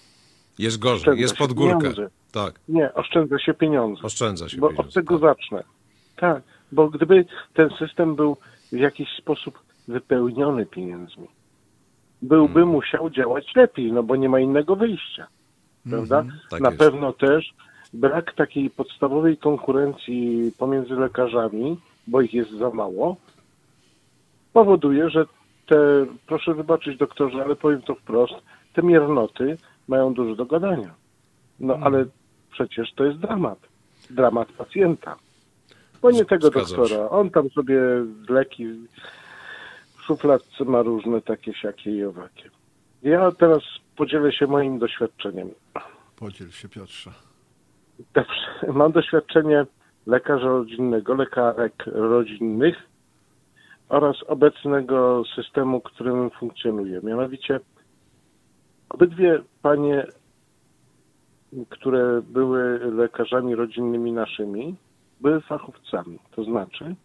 [0.60, 1.78] Jest gorzej, jest pod górkę.
[1.78, 2.10] pieniądze.
[2.32, 4.02] Tak, nie, oszczędza się pieniądze.
[4.04, 4.88] oszczędza się Bo pieniądze.
[4.90, 5.30] od tego tak.
[5.30, 5.64] zacznę.
[6.16, 8.38] Tak, bo gdyby ten system był
[8.72, 11.28] w jakiś sposób wypełniony pieniędzmi,
[12.22, 12.70] byłby Hmm.
[12.70, 15.28] musiał działać lepiej, no bo nie ma innego wyjścia.
[15.90, 16.26] Prawda?
[16.50, 16.80] tak Na jest.
[16.80, 17.54] pewno też
[17.94, 23.16] brak takiej podstawowej konkurencji pomiędzy lekarzami, bo ich jest za mało,
[24.54, 25.26] powoduje, że
[25.68, 28.34] te, proszę wybaczyć doktorze, ale powiem to wprost,
[28.74, 29.58] te miernoty
[29.88, 30.94] mają dużo do gadania.
[31.60, 31.88] No Hmm.
[31.94, 32.06] ale
[32.52, 33.60] przecież to jest dramat.
[34.10, 35.16] Dramat pacjenta.
[36.02, 37.10] Bo nie tego zgadzam doktora.
[37.10, 37.80] On tam sobie
[38.30, 38.66] leki
[40.10, 42.50] szufladce ma różne takie, siakie i owakie.
[43.04, 43.64] Ja teraz
[43.96, 45.50] podzielę się moim doświadczeniem.
[46.16, 47.12] Podziel się Piotrze.
[48.14, 48.74] Dobrze.
[48.74, 49.66] Mam doświadczenie
[50.06, 52.76] lekarza rodzinnego, lekarek rodzinnych
[53.90, 57.02] oraz obecnego systemu, którym funkcjonuje.
[57.04, 57.60] Mianowicie
[58.90, 60.06] obydwie panie,
[61.70, 64.76] które były lekarzami rodzinnymi naszymi,
[65.22, 66.20] były fachowcami.
[66.32, 66.96] To znaczy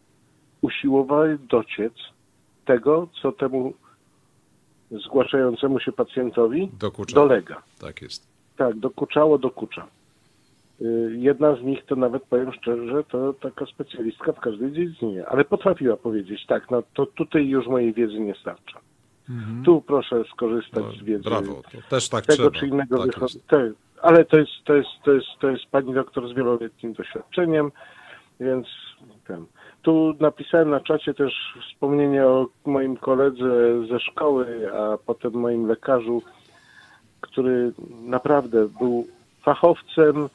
[0.62, 2.13] usiłowały dociec
[2.64, 3.74] tego, co temu
[4.90, 7.14] zgłaszającemu się pacjentowi Dokucza.
[7.14, 7.62] dolega.
[7.80, 8.26] Tak jest.
[8.56, 9.86] Tak, dokuczało, dokucza.
[10.80, 15.44] Y, Jedna z nich to nawet powiem szczerze, to taka specjalistka w każdej dziedzinie, ale
[15.44, 18.80] potrafiła powiedzieć, tak, no to tutaj już mojej wiedzy nie starcza.
[19.64, 22.58] Tu proszę skorzystać No, z wiedzy brawo, to też tak tego trzeba.
[22.60, 23.72] czy innego tak wycho- te,
[24.02, 27.72] ale to jest, to, jest, to, jest, to jest pani doktor z wieloletnim doświadczeniem,
[28.40, 28.66] więc
[29.26, 29.44] ten.
[29.84, 31.32] Tu napisałem na czacie też
[31.68, 36.22] wspomnienie o moim koledze ze szkoły, a potem moim lekarzu,
[37.20, 39.06] który naprawdę był
[39.42, 40.28] fachowcem,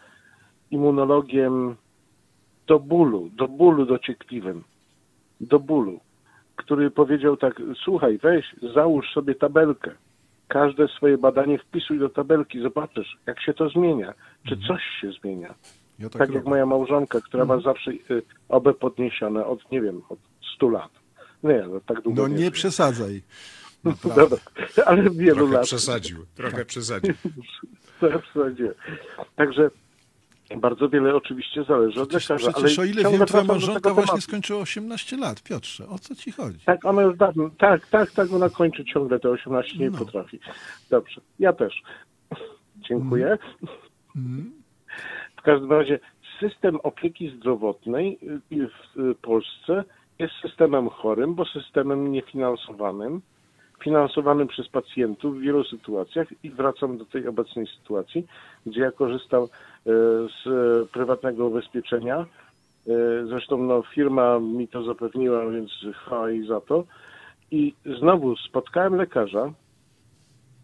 [0.72, 1.76] immunologiem
[2.68, 4.64] do bólu, do bólu dociekliwym,
[5.42, 6.00] do bólu,
[6.56, 9.92] który powiedział tak, słuchaj, weź, załóż sobie tabelkę,
[10.48, 14.14] każde swoje badanie wpisuj do tabelki, zobaczysz, jak się to zmienia,
[14.48, 15.54] czy coś się zmienia.
[16.00, 20.02] Ja tak, Tak, jak moja małżonka, która ma zawsze y, obę podniesione od, nie wiem,
[20.10, 20.20] od
[20.56, 20.92] 100 lat.
[21.44, 23.22] Nie, no tak długo No nie, nie przesadzaj.
[23.84, 24.22] Naprawdę.
[24.22, 24.38] Dobra,
[24.86, 25.64] ale wielu Trochę lat.
[25.64, 27.14] przesadził, trochę przesadził.
[28.00, 28.74] To w zasadzie.
[29.36, 29.70] Także
[30.58, 32.52] Bardzo wiele oczywiście zależy od Przecież, lekarza.
[32.52, 34.22] przecież ale o ile wiem, twoja małżonka właśnie tematu.
[34.22, 35.44] skończyła 18 lat.
[35.44, 36.60] Piotrze, o co ci chodzi?
[36.66, 39.98] Tak, ona już dawno, tak, tak, tak, ona kończy ciągle te 18, nie No.
[39.98, 40.40] potrafi.
[40.90, 41.82] Dobrze, ja też.
[42.90, 43.38] Dziękuję.
[44.16, 44.52] Mhm.
[45.40, 46.00] W każdym razie
[46.40, 48.20] system opieki zdrowotnej
[48.52, 49.84] y, w y, Polsce
[50.20, 53.22] jest systemem chorym, bo systemem niefinansowanym,
[53.84, 58.28] finansowanym przez pacjentów w wielu sytuacjach i wracam do tej obecnej sytuacji,
[58.66, 59.48] gdzie ja korzystam y,
[60.44, 62.26] z prywatnego ubezpieczenia.
[63.28, 66.84] Zresztą no, firma mi to zapewniła, więc chwała za to.
[67.52, 69.54] I znowu spotkałem lekarza,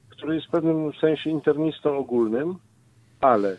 [0.10, 2.56] który jest w pewnym sensie internistą ogólnym,
[3.22, 3.58] ale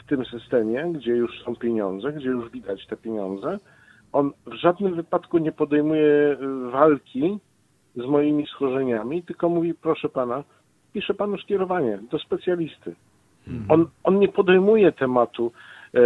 [0.00, 3.58] w tym systemie, gdzie już są pieniądze, gdzie już widać te pieniądze,
[4.12, 6.36] on w żadnym wypadku nie podejmuje
[6.66, 7.38] y, walki
[7.96, 10.44] z moimi schorzeniami, tylko mówi, proszę pana,
[10.92, 12.94] piszę panu skierowanie do specjalisty.
[13.68, 15.52] On, on nie podejmuje tematu
[15.94, 16.00] e,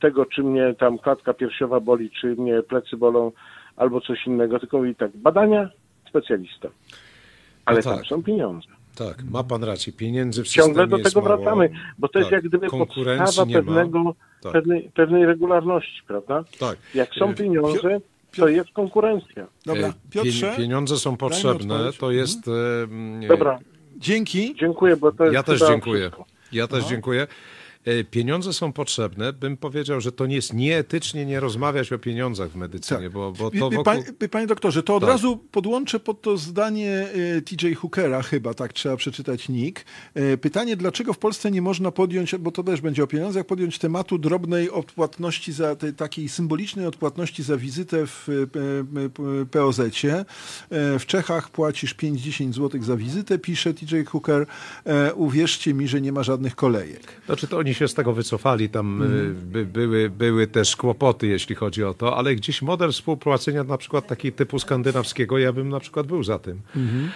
[0.00, 3.32] tego, czy mnie tam klatka piersiowa boli, czy mnie plecy bolą,
[3.76, 5.68] albo coś innego, tylko mówi tak, badania,
[6.08, 6.68] specjalista.
[7.64, 8.06] Ale No tam tak.
[8.06, 8.68] są pieniądze.
[8.96, 9.92] Tak, ma pan rację.
[9.92, 11.36] Pieniędzy w systemie Ciągle do jest tego mało.
[11.36, 14.52] wracamy, bo to jest Tak, jak gdyby podstawa pewnego, Tak.
[14.52, 16.44] pewnej, pewnej regularności, prawda?
[16.58, 16.78] Tak.
[16.94, 18.00] Jak są E, pieniądze,
[18.36, 19.46] to jest konkurencja.
[19.66, 22.48] Dobra, E, Piotrze, pie- Pieniądze są potrzebne, to jest...
[22.48, 23.58] e, mm, Dobra,
[23.96, 24.54] dzięki.
[24.60, 26.00] dziękuję, bo to jest Ja też dziękuję.
[26.00, 26.24] wszystko.
[26.52, 27.26] Ja też dziękuję.
[27.86, 29.32] E, Pieniądze są potrzebne.
[29.32, 33.12] Bym powiedział, że to nie jest nieetycznie nie rozmawiać o pieniądzach w medycynie, Tak.
[33.12, 33.84] bo, bo to wokół...
[33.84, 35.10] pan- wie- Panie doktorze, to od Tak.
[35.10, 39.84] razu podłączę pod to zdanie e, TJ Hookera, chyba tak trzeba przeczytać nick.
[40.14, 43.78] E, Pytanie, dlaczego w Polsce nie można podjąć, bo to też będzie o pieniądzach, podjąć
[43.78, 48.28] tematu drobnej odpłatności za tej takiej symbolicznej odpłatności za wizytę w
[49.50, 50.24] POZ-cie.
[50.70, 54.46] W Czechach płacisz 5-10 zł za wizytę, pisze TJ Hooker.
[55.14, 57.02] Uwierzcie mi, że nie ma żadnych kolejek.
[57.26, 59.30] Znaczy to oni się z tego wycofali, tam Mhm.
[59.30, 63.78] y, by, były, były też kłopoty, jeśli chodzi o to, ale gdzieś model współpłacenia na
[63.78, 67.10] przykład taki typu skandynawskiego, ja bym na przykład był za tym, Mhm.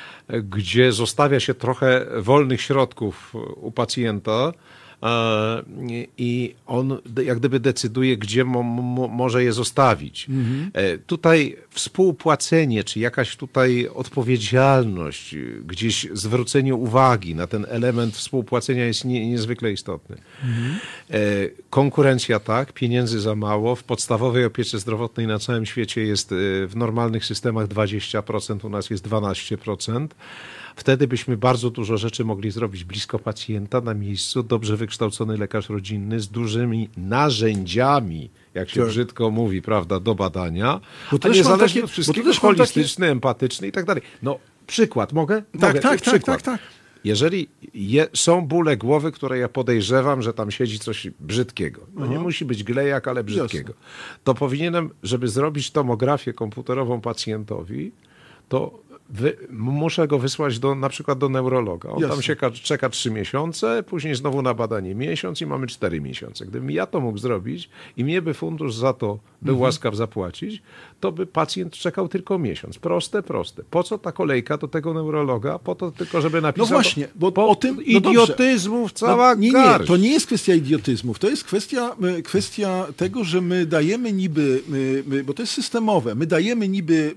[0.51, 4.53] gdzie zostawia się trochę wolnych środków u pacjenta
[6.19, 10.27] i on jak gdyby decyduje, gdzie mo, mo, może je zostawić.
[10.73, 18.87] E, Tutaj współpłacenie, czy jakaś tutaj odpowiedzialność, y, gdzieś zwrócenie uwagi na ten element współpłacenia
[18.87, 20.17] jest nie, niezwykle istotny.
[21.11, 21.21] E,
[21.71, 23.77] Konkurencja tak, pieniędzy za mało.
[23.77, 26.37] W podstawowej opiece zdrowotnej na całym świecie jest e,
[26.67, 30.09] w normalnych systemach 20%, u nas jest 12%.
[30.77, 36.21] Wtedy byśmy bardzo dużo rzeczy mogli zrobić blisko pacjenta, na miejscu, dobrze wykształcony lekarz rodzinny
[36.21, 38.89] z dużymi narzędziami, jak się Tak.
[38.89, 40.81] brzydko mówi, prawda, do badania,
[41.13, 44.03] Bo to a niezależnie takie- od wszystkiego mam takie- holistyczny, empatyczny i tak dalej.
[44.23, 45.43] No, przykład, mogę?
[45.43, 45.73] Tak, mogę.
[45.73, 46.25] tak, tak, przykład.
[46.25, 46.61] tak, tak.
[47.05, 52.19] Jeżeli je, są bóle głowy, które ja podejrzewam, że tam siedzi coś brzydkiego, no nie
[52.19, 53.73] musi być glejak, ale brzydkiego,
[54.25, 57.93] to powinienem, żeby zrobić tomografię komputerową pacjentowi,
[58.49, 58.79] to
[59.11, 61.89] wy, muszę go wysłać do, na przykład do neurologa.
[61.91, 62.23] On tam Jasne.
[62.23, 66.47] się ka- czeka trzy miesiące, później znowu na badanie miesiąc i mamy cztery miesiące.
[66.47, 69.07] Gdybym ja to mógł zrobić i mnie by fundusz za to
[69.43, 69.61] był Mhm.
[69.63, 70.63] łaskaw zapłacić,
[71.01, 72.79] to by pacjent czekał tylko miesiąc.
[72.79, 73.63] Proste, proste.
[73.71, 75.59] Po co ta kolejka do tego neurologa?
[75.59, 76.67] Po to tylko, żeby napisał...
[76.67, 78.23] No właśnie, bo po o tym- no dobrze.
[78.23, 79.89] idiotyzmów cała No, nie, nie, garść.
[79.89, 84.63] to nie jest kwestia idiotyzmów, to jest kwestia, y, kwestia tego, że my dajemy niby,
[85.13, 87.15] y, bo to jest systemowe, my dajemy niby,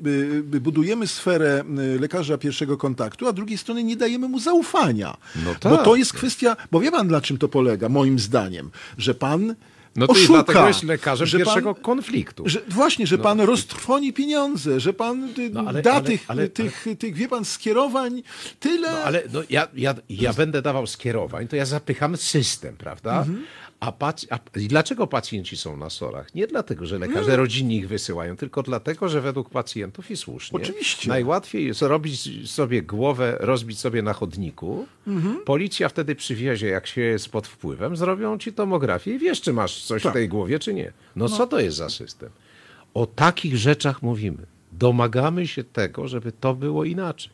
[0.55, 1.63] y, budujemy sferę
[1.99, 5.17] lekarza pierwszego kontaktu, a z drugiej strony nie dajemy mu zaufania.
[5.45, 5.85] No Bo tak.
[5.85, 9.55] to jest kwestia, bo wie pan na czym to polega, moim zdaniem, że pan
[9.95, 12.43] No to oszuka, dlatego jest lekarzem że pan- pierwszego konfliktu.
[12.49, 16.49] że, właśnie, że pan roztrwoni pieniądze, że pan y, No ale- da ale- tych, ale-
[16.49, 18.23] tych, tych, wie pan, skierowań
[18.59, 18.91] tyle.
[18.91, 23.19] No, ale no, ja, ja, ja będę dawał skierowań, to ja zapycham system, prawda?
[23.19, 23.43] Mhm.
[23.83, 26.35] A, pac- a dlaczego pacjenci są na sorach?
[26.35, 30.59] Nie dlatego, że lekarze rodzinni ich wysyłają, tylko dlatego, że według pacjentów i słusznie.
[30.61, 31.09] Oczywiście.
[31.09, 34.85] Najłatwiej jest robić sobie głowę, rozbić sobie na chodniku.
[35.07, 35.39] Mhm.
[35.45, 39.83] Policja wtedy przywiezie, jak się jest pod wpływem, zrobią ci tomografię i wiesz, czy masz
[39.83, 40.11] coś Tak.
[40.11, 40.93] w tej głowie, czy nie.
[41.15, 42.29] No, co to jest za system?
[42.93, 44.45] O takich rzeczach mówimy.
[44.71, 47.32] Domagamy się tego, żeby to było inaczej.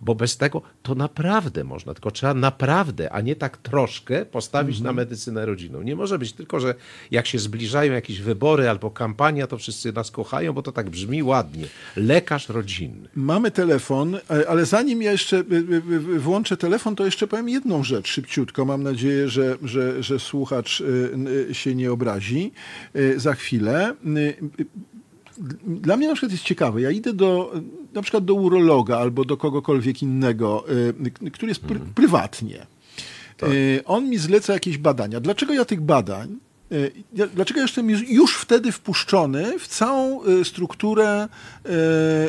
[0.00, 4.92] Bo bez tego to naprawdę można, tylko trzeba naprawdę, a nie tak troszkę postawić na
[4.92, 5.82] medycynę rodzinną.
[5.82, 6.74] Nie może być tylko, że
[7.10, 11.22] jak się zbliżają jakieś wybory albo kampania, to wszyscy nas kochają, bo to tak brzmi
[11.22, 11.64] ładnie.
[11.96, 13.08] Lekarz rodzinny.
[13.14, 15.42] Mamy telefon, e, ale zanim ja jeszcze y,
[16.14, 18.64] y, włączę telefon, to jeszcze powiem jedną rzecz szybciutko.
[18.64, 20.82] Mam nadzieję, że, że, że słuchacz
[21.52, 22.52] się nie obrazi
[23.16, 23.94] za chwilę.
[25.66, 27.52] Dla mnie na przykład jest ciekawe, ja idę do
[27.94, 30.64] na przykład do urologa albo do kogokolwiek innego,
[31.26, 32.66] y, który jest pr prywatnie.
[33.42, 35.20] Y, On mi zleca jakieś badania.
[35.20, 36.36] Dlaczego ja tych badań?
[36.72, 36.92] y,
[37.34, 41.28] Dlaczego ja jestem już- wtedy wpuszczony w całą strukturę,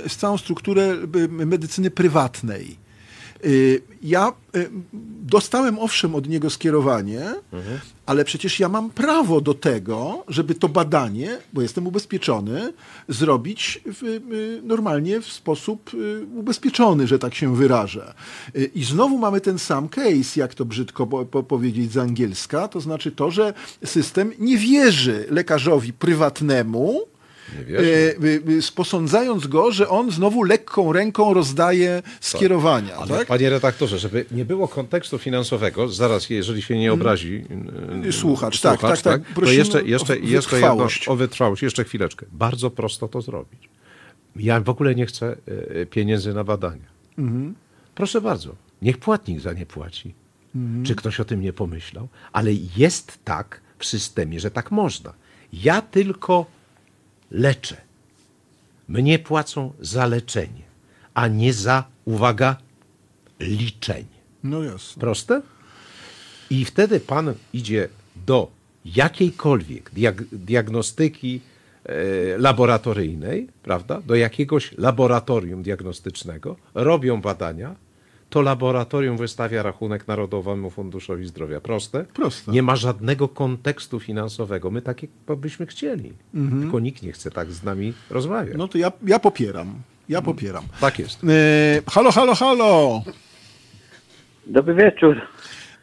[0.10, 0.96] w całą strukturę
[1.30, 2.89] medycyny prywatnej?
[3.46, 4.70] Y, Ja y,
[5.24, 7.36] dostałem owszem od niego skierowanie,
[8.06, 12.74] ale przecież ja mam prawo do tego, żeby to badanie, bo jestem ubezpieczony,
[13.08, 15.92] zrobić w, y, normalnie w sposób
[16.36, 18.14] ubezpieczony, że tak się wyrażę.
[18.76, 22.82] I znowu mamy ten sam case, jak to brzydko po, po, powiedzieć z angielska, to
[22.82, 23.54] znaczy to, że
[23.86, 27.02] system nie wierzy lekarzowi prywatnemu,
[27.58, 27.86] Nie wierzy.
[27.86, 32.96] y, y, y, posądzając go, że on znowu lekką ręką rozdaje skierowania.
[32.96, 33.28] Ale tak?
[33.28, 37.46] panie redaktorze, żeby nie było kontekstu finansowego, zaraz, jeżeli się nie obrazi
[38.04, 39.22] yy, Słuchacz, tak, tak, tak.
[39.28, 41.08] to Prosimy jeszcze, o jeszcze, jeszcze jedno, wytrwałość.
[41.08, 42.26] o wytrwałość, jeszcze chwileczkę.
[42.32, 43.70] Bardzo prosto to zrobić.
[44.36, 45.36] Ja w ogóle nie chcę
[45.90, 46.88] pieniędzy na badania.
[47.18, 47.56] Mhm.
[47.96, 50.14] Proszę bardzo, niech płatnik za nie płaci.
[50.56, 50.86] Mhm.
[50.86, 52.08] Czy ktoś o tym nie pomyślał?
[52.32, 55.14] Ale jest tak w systemie, że tak można.
[55.54, 56.46] Ja tylko
[57.32, 57.78] leczę.
[58.88, 60.64] Mnie płacą za leczenie,
[61.14, 62.58] a nie za, uwaga,
[63.40, 64.20] liczenie.
[64.44, 65.00] No jasne.
[65.00, 65.42] Proste?
[66.50, 67.90] I wtedy pan idzie
[68.28, 68.52] do
[68.86, 71.42] jakiejkolwiek diag- diagnostyki
[71.84, 74.02] e, laboratoryjnej, prawda?
[74.02, 77.76] Do jakiegoś laboratorium diagnostycznego, robią badania,
[78.30, 81.62] to laboratorium wystawia rachunek Narodowemu Funduszowi Zdrowia.
[81.62, 82.06] Proste?
[82.14, 82.52] Proste.
[82.52, 84.72] Nie ma żadnego kontekstu finansowego.
[84.72, 85.08] My takie
[85.38, 86.14] byśmy chcieli.
[86.62, 88.58] Tylko nikt nie chce tak z nami rozmawiać.
[88.58, 89.74] No to ja, ja popieram.
[90.10, 90.64] Ja popieram.
[90.82, 91.24] Tak jest.
[91.24, 93.04] E, halo, halo, halo!
[94.48, 95.22] Dobry wieczór.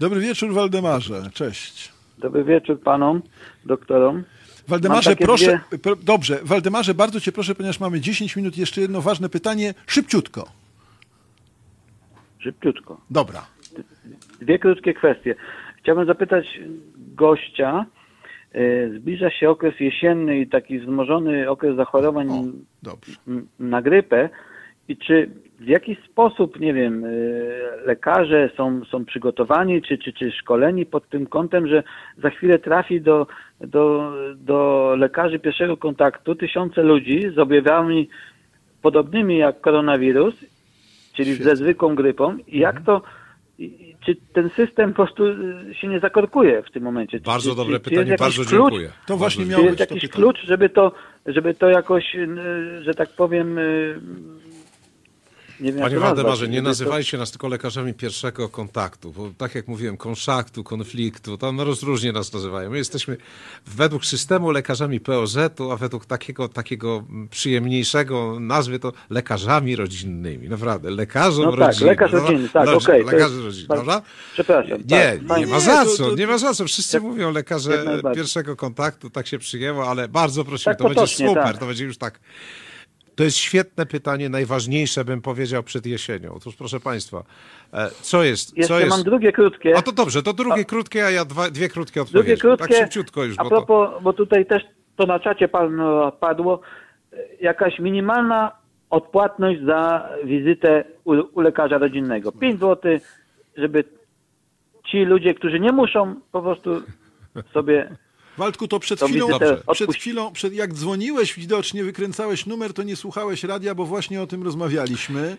[0.00, 1.30] Dobry wieczór, Waldemarze.
[1.34, 1.92] Cześć.
[2.18, 3.22] Dobry wieczór panom,
[3.64, 4.24] doktorom.
[4.68, 5.60] Waldemarze, proszę.
[5.82, 9.74] Pro, dobrze, Waldemarze, bardzo cię proszę, ponieważ mamy 10 minut, jeszcze jedno ważne pytanie.
[9.86, 10.48] Szybciutko.
[12.38, 13.00] Szybciutko.
[13.10, 13.46] Dobra.
[14.40, 15.34] Dwie krótkie kwestie.
[15.78, 16.60] Chciałbym zapytać
[16.96, 17.86] gościa.
[18.52, 22.42] e, Zbliża się okres jesienny i taki wzmożony okres zachorowań O,
[23.58, 24.28] na grypę.
[24.88, 25.30] I czy
[25.60, 27.08] w jakiś sposób, nie wiem, e,
[27.86, 31.82] lekarze są, są przygotowani, czy, czy, czy szkoleni pod tym kątem, że
[32.18, 33.26] za chwilę trafi do,
[33.60, 38.08] do, do lekarzy pierwszego kontaktu tysiące ludzi z objawami
[38.82, 40.55] podobnymi jak koronawirus,
[41.16, 42.36] czyli ze zwykłą grypą.
[42.48, 43.02] I jak to,
[43.58, 47.18] i- czy ten system po prostu y, się nie zakorkuje w tym momencie?
[47.18, 48.90] Czy- Bardzo czy, dobre czy, czy pytanie, jest jakiś bardzo klucz, dziękuję.
[49.06, 50.22] To właśnie miało Czy być jest to jakiś pytanie.
[50.32, 50.92] klucz, żeby to,
[51.26, 54.00] żeby to jakoś, y, że tak powiem, y,
[55.60, 59.30] nie wiem Panie to Waldemarze, nie żeby to- nazywajcie nas tylko lekarzami pierwszego kontaktu, bo
[59.38, 62.70] tak jak mówiłem, konszaktu, konfliktu, tam rozróżnie nas nazywają.
[62.70, 63.16] My jesteśmy
[63.66, 70.48] według systemu lekarzami POZ-u, a według takiego, takiego przyjemniejszego nazwy to lekarzami rodzinnymi.
[70.48, 71.88] Naprawdę, lekarzom No tak, rodzinnym.
[71.88, 74.06] lekarz rodzinny, tak, Lekarz- okej, to Lekarze jest- rodzinni, bardzo- prawda?
[74.32, 76.64] Przepraszam, Nie, tak, nie ma za to- co, to- nie ma za co.
[76.64, 77.84] Wszyscy mówią lekarze
[78.14, 81.58] pierwszego kontaktu, tak się przyjęło, ale bardzo prosimy, Tak to będzie super, tak.
[81.58, 82.20] to będzie już tak
[83.16, 86.34] to jest świetne pytanie, najważniejsze bym powiedział przed jesienią.
[86.34, 87.22] Otóż proszę Państwa,
[87.72, 88.50] e, co jest?
[88.50, 88.90] co Jeszcze jest?
[88.90, 89.76] mam drugie krótkie.
[89.76, 92.26] A to dobrze, to drugie krótkie, a ja dwa, dwie krótkie odpowiedzi.
[92.26, 92.74] Drugie krótkie.
[92.74, 93.56] Tak szybciutko już, a bo to...
[93.56, 94.62] propos, bo tutaj też
[94.96, 96.60] to na czacie pan, no, padło,
[97.12, 98.52] e, jakaś minimalna
[98.90, 102.32] odpłatność za wizytę u, u lekarza rodzinnego.
[102.32, 102.98] 5 zł,
[103.56, 103.84] żeby
[104.90, 106.82] ci ludzie, którzy nie muszą, po prostu
[107.54, 107.96] sobie
[108.38, 112.82] Waldku, to przed To chwilą, wizytę przed chwilą, przed, jak dzwoniłeś, widocznie wykręcałeś numer, to
[112.82, 115.36] nie słuchałeś radia, bo właśnie o tym rozmawialiśmy.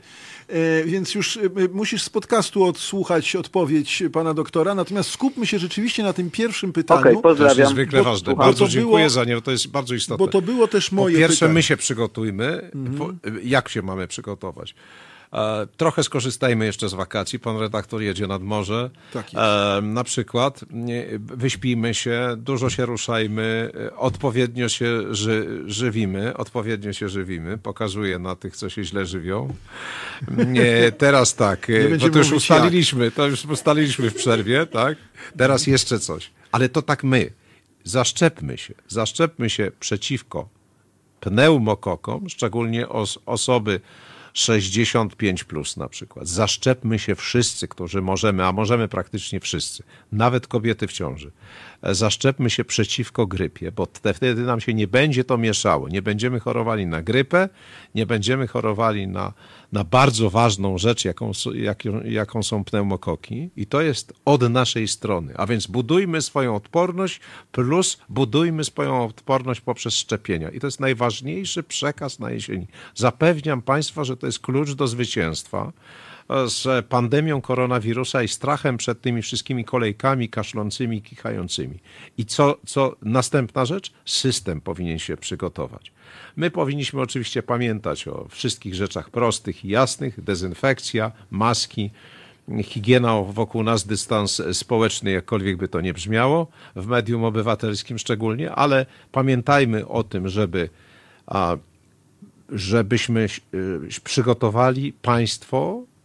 [0.47, 1.41] E, więc już e,
[1.73, 4.75] musisz z podcastu odsłuchać odpowiedź pana doktora.
[4.75, 6.99] Natomiast skupmy się rzeczywiście na tym pierwszym pytaniu.
[7.01, 7.67] Okej, To jest pozdrawiam.
[7.69, 8.31] niezwykle ważne.
[8.35, 10.25] bo Bardzo to dziękuję było- za nie, to jest bardzo istotne.
[10.25, 11.53] Bo to było też Po moje pierwsze, pytanie.
[11.53, 12.71] my się przygotujmy.
[12.97, 13.09] Po,
[13.43, 14.75] jak się mamy przygotować?
[15.33, 17.39] E, trochę skorzystajmy jeszcze z wakacji.
[17.39, 18.89] Pan redaktor jedzie nad morze.
[19.13, 19.27] Tak.
[19.33, 26.93] E, na przykład nie, wyśpijmy się, dużo się ruszajmy, e, odpowiednio się ży, żywimy, odpowiednio
[26.93, 27.57] się żywimy.
[27.57, 29.53] Pokazuję na tych, co się źle żywią.
[30.47, 34.97] Nie, teraz tak, e, bo to już ustaliliśmy, to już ustaliliśmy w przerwie, tak?
[35.37, 36.31] Teraz jeszcze coś.
[36.51, 37.31] Ale to tak my.
[37.83, 38.73] Zaszczepmy się.
[38.87, 40.49] Zaszczepmy się przeciwko
[41.19, 43.79] pneumokokom, szczególnie os osoby
[44.37, 46.27] 65 plus na przykład.
[46.27, 51.31] Zaszczepmy się wszyscy, którzy możemy, a możemy praktycznie wszyscy, nawet kobiety w ciąży.
[51.81, 55.89] E, Zaszczepmy się przeciwko grypie, bo te, wtedy nam się nie będzie to mieszało.
[55.89, 57.49] Nie będziemy chorowali na grypę,
[57.95, 59.33] nie będziemy chorowali na,
[59.71, 61.31] na bardzo ważną rzecz, jaką,
[62.05, 65.33] jaką, są pneumokoki i to jest od naszej strony.
[65.37, 67.19] A więc budujmy swoją odporność
[67.51, 70.49] plus budujmy swoją odporność poprzez szczepienia.
[70.49, 72.67] I to jest najważniejszy przekaz na jesieni.
[72.95, 75.73] Zapewniam Państwa, że to jest klucz do zwycięstwa
[76.47, 81.79] z pandemią koronawirusa i strachem przed tymi wszystkimi kolejkami kaszlącymi, kichającymi.
[82.17, 83.91] I co, co następna rzecz?
[84.05, 85.91] System powinien się przygotować.
[86.35, 91.91] My powinniśmy oczywiście pamiętać o wszystkich rzeczach prostych i jasnych: dezynfekcja, maski,
[92.63, 98.85] higiena wokół nas, dystans społeczny, jakkolwiek by to nie brzmiało, w medium obywatelskim szczególnie, ale
[99.11, 100.69] pamiętajmy o tym, żeby
[102.49, 105.96] żebyśmy y, przygotowali państwo E,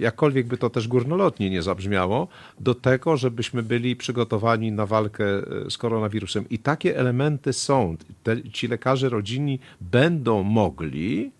[0.00, 2.28] jakkolwiek by to też górnolotnie nie zabrzmiało,
[2.60, 6.48] do tego, żebyśmy byli przygotowani na walkę e, z koronawirusem.
[6.48, 7.96] I takie elementy są.
[8.22, 11.30] Te, ci lekarze rodzinni będą mogli,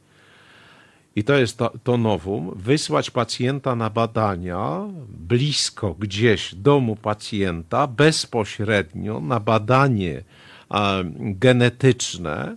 [1.17, 9.21] i to jest to, to nowum, wysłać pacjenta na badania blisko gdzieś domu pacjenta, bezpośrednio
[9.21, 10.23] na badanie
[10.71, 12.57] e, genetyczne.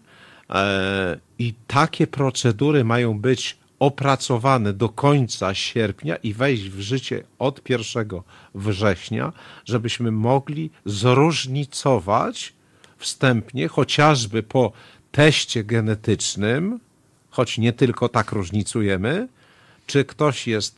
[0.49, 7.69] E, I takie procedury mają być opracowane do końca sierpnia i wejść w życie od
[7.69, 8.09] 1
[8.55, 9.33] września,
[9.65, 12.53] żebyśmy mogli zróżnicować
[12.97, 14.71] wstępnie, chociażby po
[15.11, 16.79] teście genetycznym,
[17.29, 19.27] choć nie tylko tak różnicujemy,
[19.87, 20.75] czy ktoś jest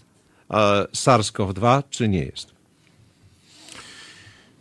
[0.52, 0.54] e,
[0.94, 2.59] SARS-CoV-2, czy nie jest.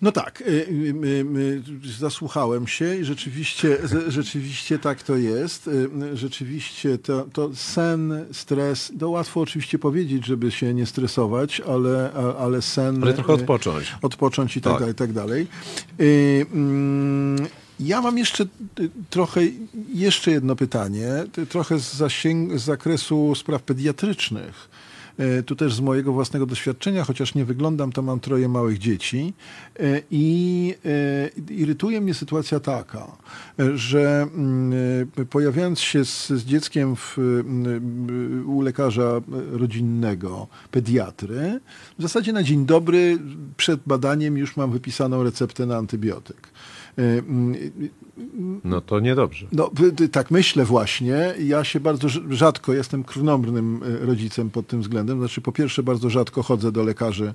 [0.03, 0.59] No tak, y, y,
[1.85, 5.71] y, zasłuchałem się i rzeczywiście, rzeczywiście tak to jest.
[6.15, 12.63] Rzeczywiście to, to sen, stres, to łatwo oczywiście powiedzieć, żeby się nie stresować, ale, ale
[12.63, 13.03] sen...
[13.03, 13.95] Ale trochę odpocząć.
[14.03, 14.81] Odpocząć i tak, tak.
[14.81, 15.47] dalej, i tak dalej.
[16.55, 17.47] Mm,
[17.81, 18.47] ja mam jeszcze
[19.11, 19.41] trochę,
[19.95, 21.09] jeszcze jedno pytanie,
[21.49, 24.69] trochę z, zasięg, z zakresu spraw pediatrycznych.
[25.19, 29.35] E, tu też z mojego własnego doświadczenia, chociaż nie wyglądam, to mam troje małych dzieci
[29.81, 30.75] e, i
[31.49, 33.17] e, irytuje mnie sytuacja taka,
[33.75, 34.73] że mm,
[35.31, 37.19] pojawiając się z, z dzieckiem w,
[38.47, 39.21] u lekarza
[39.51, 41.61] rodzinnego, pediatry,
[41.99, 43.19] w zasadzie na dzień dobry
[43.57, 46.49] przed badaniem już mam wypisaną receptę na antybiotyk.
[48.65, 49.47] No to niedobrze.
[49.53, 49.71] No,
[50.13, 51.35] tak myślę właśnie.
[51.45, 55.19] Ja się bardzo rzadko, jestem krwnomrnym e, rodzicem pod tym względem.
[55.19, 57.35] Znaczy, po pierwsze, bardzo rzadko chodzę do lekarzy e,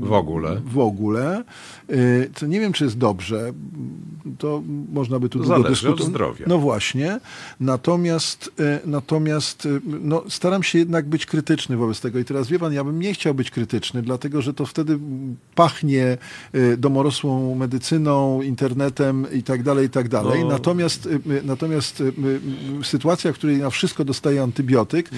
[0.00, 0.60] w ogóle.
[0.64, 1.44] W ogóle.
[2.38, 3.52] To nie wiem, czy jest dobrze.
[4.38, 4.62] To
[4.92, 6.06] można by tu to długo dyskutować.
[6.06, 6.46] zdrowia.
[6.48, 7.20] No właśnie.
[7.60, 12.18] Natomiast, e, natomiast no, staram się jednak być krytyczny wobec tego.
[12.18, 14.98] I teraz wie pan, ja bym nie chciał być krytyczny, dlatego że to wtedy
[15.54, 16.18] pachnie
[16.78, 18.79] domorosłą medycyną, internetem
[19.32, 20.44] i tak dalej, i tak dalej.
[20.44, 20.48] No.
[20.48, 22.12] Natomiast, y, y, natomiast y,
[22.82, 25.10] sytuacja, w której na wszystko dostaje antybiotyk,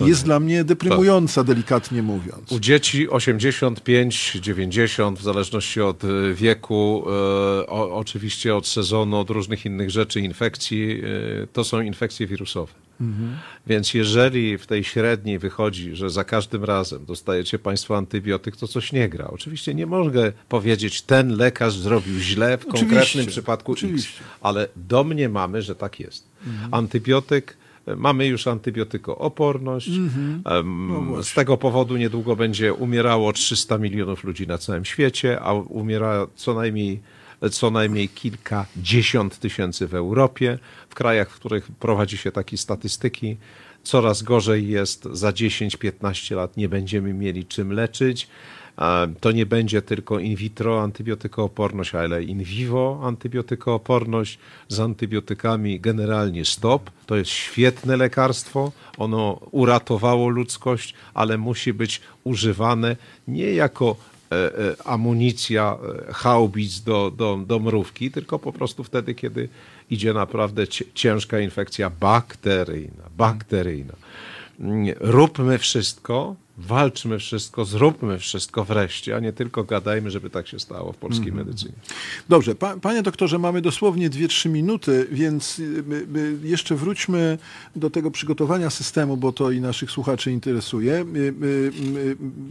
[0.00, 0.24] jest nie.
[0.24, 1.46] dla mnie deprymująca, tak.
[1.46, 2.52] delikatnie mówiąc.
[2.52, 6.02] U dzieci 85, 90, w zależności od
[6.34, 7.04] wieku,
[7.68, 11.02] o, oczywiście od sezonu, od różnych innych rzeczy, infekcji,
[11.52, 12.89] to są infekcje wirusowe.
[13.00, 13.36] Mhm.
[13.66, 18.92] Więc jeżeli w tej średniej wychodzi, że za każdym razem dostajecie Państwo antybiotyk, to coś
[18.92, 19.26] nie gra.
[19.26, 22.86] Oczywiście nie mogę powiedzieć, ten lekarz zrobił źle w Oczywiście.
[22.86, 24.20] konkretnym przypadku Oczywiście.
[24.20, 26.28] X, ale domniemamy, że tak jest.
[26.46, 26.74] Mhm.
[26.74, 27.56] Antybiotyk
[27.96, 29.88] Mamy już antybiotykooporność.
[29.88, 30.64] Mm -hmm.
[31.14, 36.26] no z tego powodu niedługo będzie umierało 300 milionów ludzi na całym świecie, a umiera
[36.34, 37.00] co najmniej
[37.50, 40.58] co najmniej kilkadziesiąt tysięcy w Europie.
[40.88, 43.36] W krajach, w których prowadzi się takie statystyki,
[43.82, 45.04] coraz gorzej jest.
[45.04, 48.28] Za 10-15 lat nie będziemy mieli czym leczyć.
[49.20, 54.38] To nie będzie tylko in vitro antybiotykooporność, ale in vivo antybiotykooporność.
[54.68, 56.90] Z antybiotykami generalnie stop.
[57.06, 58.72] To jest świetne lekarstwo.
[58.98, 62.96] Ono uratowało ludzkość, ale musi być używane
[63.28, 63.96] nie jako
[64.84, 65.78] amunicja,
[66.08, 69.48] e, haubic do, do, do mrówki, tylko po prostu wtedy, kiedy
[69.90, 73.04] idzie naprawdę ciężka infekcja bakteryjna.
[73.16, 73.94] bakteryjna.
[74.60, 76.36] Mm, róbmy wszystko,
[76.66, 81.28] walczmy wszystko, zróbmy wszystko wreszcie, a nie tylko gadajmy, żeby tak się stało w polskiej
[81.28, 81.46] mm.
[81.46, 81.72] medycynie.
[82.28, 85.84] Dobrze, pa, panie doktorze, mamy dosłownie 2-3 minuty, więc y,
[86.16, 87.38] y, jeszcze wróćmy
[87.76, 91.04] do tego przygotowania systemu, bo to i naszych słuchaczy interesuje.
[91.16, 91.72] Y,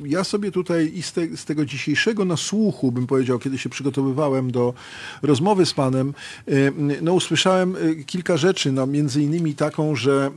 [0.03, 4.51] ja sobie tutaj i z, te, z tego dzisiejszego nasłuchu, bym powiedział, kiedy się przygotowywałem
[4.51, 4.73] do
[5.21, 6.13] rozmowy z panem,
[7.01, 7.75] no usłyszałem
[8.05, 10.31] kilka rzeczy, no między innymi taką, że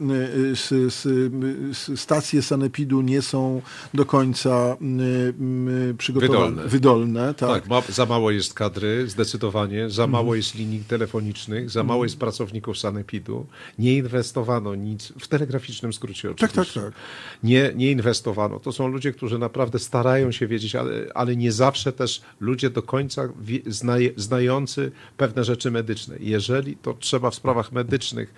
[1.94, 3.61] stacje sanepidu nie są
[3.94, 6.68] do końca y, y, przygotowane, Wydolne.
[6.68, 7.48] wydolne tak.
[7.50, 10.10] Tak, ma, za mało jest kadry, zdecydowanie, za Mhm.
[10.10, 13.46] mało jest linii telefonicznych, za mało jest pracowników sanepidu.
[13.78, 16.80] Nie inwestowano nic, w telegraficznym skrócie Tak, oczywiście.
[16.80, 17.02] tak, tak.
[17.42, 18.60] Nie, nie inwestowano.
[18.60, 22.82] To są ludzie, którzy naprawdę starają się wiedzieć, ale, ale nie zawsze też ludzie do
[22.82, 26.16] końca wie, znaje, znający pewne rzeczy medyczne.
[26.20, 28.34] Jeżeli to trzeba w sprawach medycznych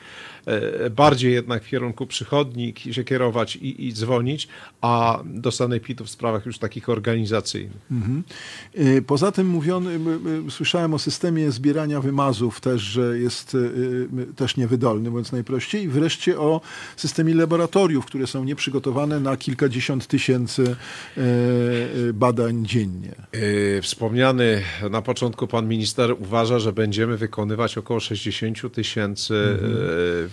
[0.91, 4.49] bardziej jednak w kierunku przychodni się kierować i, i dzwonić,
[4.81, 7.91] a do sanepidu w sprawach już takich organizacyjnych.
[8.79, 10.01] Y, Poza tym mówiony,
[10.49, 15.83] y, słyszałem o systemie zbierania wymazów też, że jest y, też niewydolny, mówiąc najprościej.
[15.83, 16.61] I wreszcie o
[16.97, 20.77] systemie laboratoriów, które są nieprzygotowane na kilkadziesiąt tysięcy
[22.15, 23.15] badań dziennie.
[23.83, 29.59] Wspomniany na początku pan minister uważa, że będziemy wykonywać około 60 tysięcy
[30.23, 30.29] yy,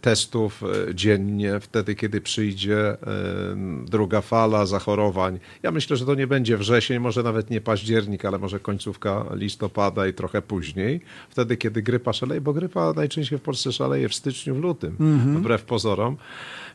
[0.00, 5.38] testów yy, dziennie, wtedy kiedy przyjdzie yy, druga fala zachorowań.
[5.62, 10.06] Ja myślę, że to nie będzie wrzesień, może nawet nie październik, ale może końcówka listopada
[10.06, 14.54] i trochę później, wtedy kiedy grypa szaleje, bo grypa najczęściej w Polsce szaleje w styczniu,
[14.54, 14.96] w lutym,
[15.36, 16.16] wbrew pozorom.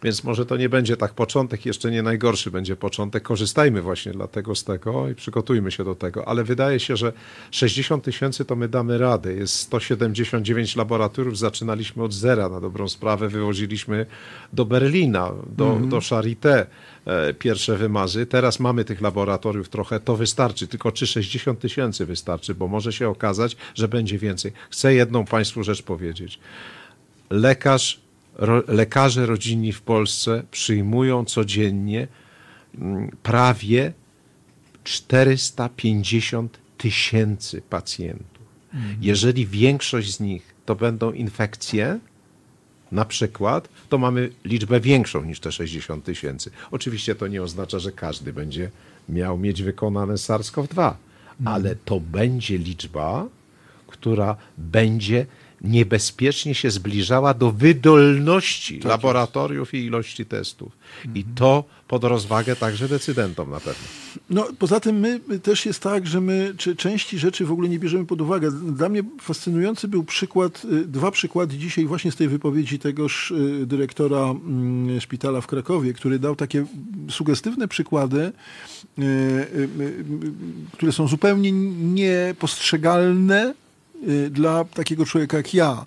[0.03, 3.23] Więc może to nie będzie tak początek, jeszcze nie najgorszy będzie początek.
[3.23, 6.27] Korzystajmy właśnie dlatego z tego i przygotujmy się do tego.
[6.27, 7.13] Ale wydaje się, że
[7.51, 9.33] 60 tysięcy to my damy radę.
[9.33, 13.29] Jest 179 laboratoriów, zaczynaliśmy od zera na dobrą sprawę.
[13.29, 14.05] Wywoziliśmy
[14.53, 16.65] do Berlina, do, do Charité
[17.05, 18.25] e, pierwsze wymazy.
[18.25, 20.67] Teraz mamy tych laboratoriów trochę, to wystarczy.
[20.67, 24.51] Tylko czy 60 tysięcy wystarczy, bo może się okazać, że będzie więcej.
[24.69, 26.39] Chcę jedną Państwu rzecz powiedzieć.
[27.29, 28.04] Lekarz,
[28.35, 32.07] ro, lekarze rodzinni w Polsce przyjmują codziennie
[32.77, 33.93] mm, prawie
[34.83, 38.45] 450 tysięcy pacjentów.
[39.01, 41.99] Jeżeli większość z nich to będą infekcje,
[42.91, 46.51] na przykład, to mamy liczbę większą niż te 60 tysięcy.
[46.71, 48.69] Oczywiście to nie oznacza, że każdy będzie
[49.09, 50.93] miał mieć wykonane SARS-CoV-2,
[51.45, 53.27] ale to będzie liczba,
[53.87, 55.25] która będzie
[55.65, 60.71] niebezpiecznie się zbliżała do wydolności laboratoriów i ilości testów.
[61.15, 63.83] I to pod rozwagę także decydentom na pewno.
[64.29, 67.79] No, poza tym my też jest tak, że my czy części rzeczy w ogóle nie
[67.79, 68.51] bierzemy pod uwagę.
[68.51, 73.65] Dla mnie fascynujący był przykład, y, dwa przykłady dzisiaj właśnie z tej wypowiedzi tegoż y,
[73.65, 76.65] dyrektora mm, szpitala w Krakowie, który dał takie
[77.09, 78.31] sugestywne przykłady,
[78.99, 79.67] y,
[80.73, 83.53] które są zupełnie niepostrzegalne
[84.29, 85.85] dla takiego człowieka jak ja.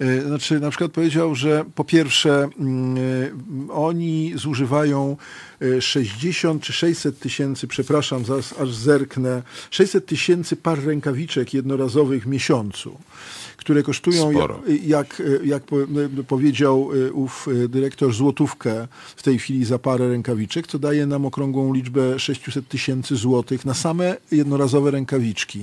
[0.00, 3.32] Y, Znaczy, na przykład powiedział, że po pierwsze mm, y,
[3.72, 5.16] oni zużywają
[5.62, 12.26] y, 60 czy 600 tysięcy, przepraszam, zaraz aż zerknę, 600 tysięcy par rękawiczek jednorazowych w
[12.26, 12.98] miesiącu,
[13.56, 14.62] które kosztują, jak, Sporo.
[14.86, 15.76] jak, jak po,
[16.26, 21.26] powiedział y, ów y, dyrektor, złotówkę w tej chwili za parę rękawiczek, co daje nam
[21.26, 25.60] okrągłą liczbę 600 tysięcy złotych na same jednorazowe rękawiczki.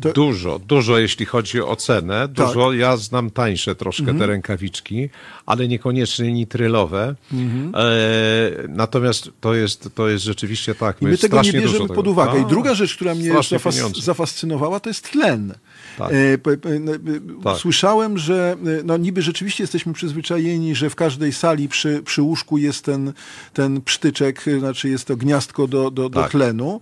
[0.00, 2.28] To- Dużo, dużo jeśli chodzi o cenę.
[2.28, 2.46] Tak.
[2.46, 4.18] Dużo, ja znam tańsze troszkę Mhm.
[4.18, 5.08] te rękawiczki,
[5.46, 7.14] ale niekoniecznie nitrylowe.
[7.32, 7.72] Mhm.
[7.74, 11.02] E, natomiast to jest, to jest rzeczywiście tak.
[11.02, 12.38] I my tego nie bierzemy tego- pod uwagę.
[12.38, 12.48] I Tak.
[12.50, 14.02] druga rzecz, która mnie zafas pieniądze.
[14.02, 15.54] zafascynowała, to jest tlen.
[15.98, 16.10] Tak.
[16.12, 17.56] E, p- p- n- p- Tak.
[17.58, 22.58] Słyszałem, że e, no niby rzeczywiście jesteśmy przyzwyczajeni, że w każdej sali przy, przy łóżku
[22.58, 23.12] jest ten,
[23.52, 26.30] ten psztyczek, e, znaczy jest to gniazdko do, do, do Tak.
[26.30, 26.80] tlenu.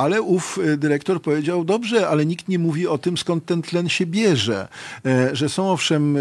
[0.00, 3.88] Ale ów e, dyrektor powiedział, dobrze, ale nikt nie mówi o tym, skąd ten tlen
[3.88, 4.68] się bierze.
[5.06, 6.20] E, Że są owszem e,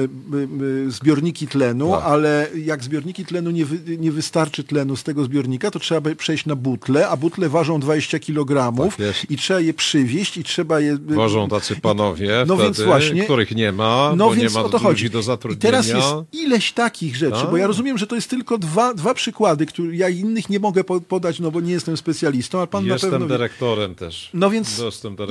[0.87, 2.03] zbiorniki tlenu, Tak.
[2.03, 6.45] ale jak zbiorniki tlenu nie, wy, nie wystarczy tlenu z tego zbiornika, to trzeba przejść
[6.45, 10.97] na butle, a butle ważą 20 kg Tak i trzeba je przywieźć i trzeba je...
[10.97, 14.65] Wożą tacy panowie, No wtedy, więc właśnie- których nie ma, No bo więc nie ma
[14.65, 15.09] o to chodzi.
[15.09, 15.71] do I zatrudnienia.
[15.71, 16.07] teraz jest
[16.45, 17.67] ileś takich rzeczy, bo ja A.
[17.67, 21.39] rozumiem, że to jest tylko dwa, dwa przykłady, które ja innych nie mogę po- podać,
[21.39, 23.25] no bo nie jestem specjalistą, ale pan na Jestem pewno...
[23.27, 23.29] wie.
[23.37, 24.29] dyrektorem też.
[24.33, 24.81] No więc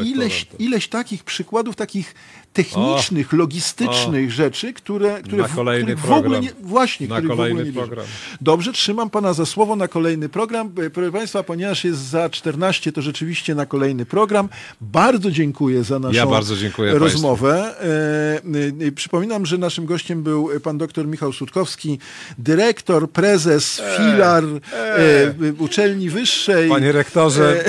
[0.07, 2.15] ileś, ileś takich przykładów, takich
[2.53, 6.43] technicznych, logistycznych rzeczy, które, które, Na w- kolejny których w ogóle program.
[6.43, 7.87] nie, właśnie, Na których w ogóle kolejny nie wierzę.
[7.87, 8.07] program.
[8.41, 10.73] Dobrze, trzymam pana za słowo na kolejny program.
[10.87, 14.49] E, Proszę państwa, ponieważ jest za 14, to rzeczywiście na kolejny program.
[14.81, 17.75] Bardzo dziękuję za naszą Ja bardzo dziękuję rozmowę.
[18.83, 21.99] E, e, Przypominam, że naszym gościem był pan dr Michał Sutkowski,
[22.39, 26.69] dyrektor, prezes, filar e, uczelni wyższej.
[26.69, 27.65] Panie rektorze,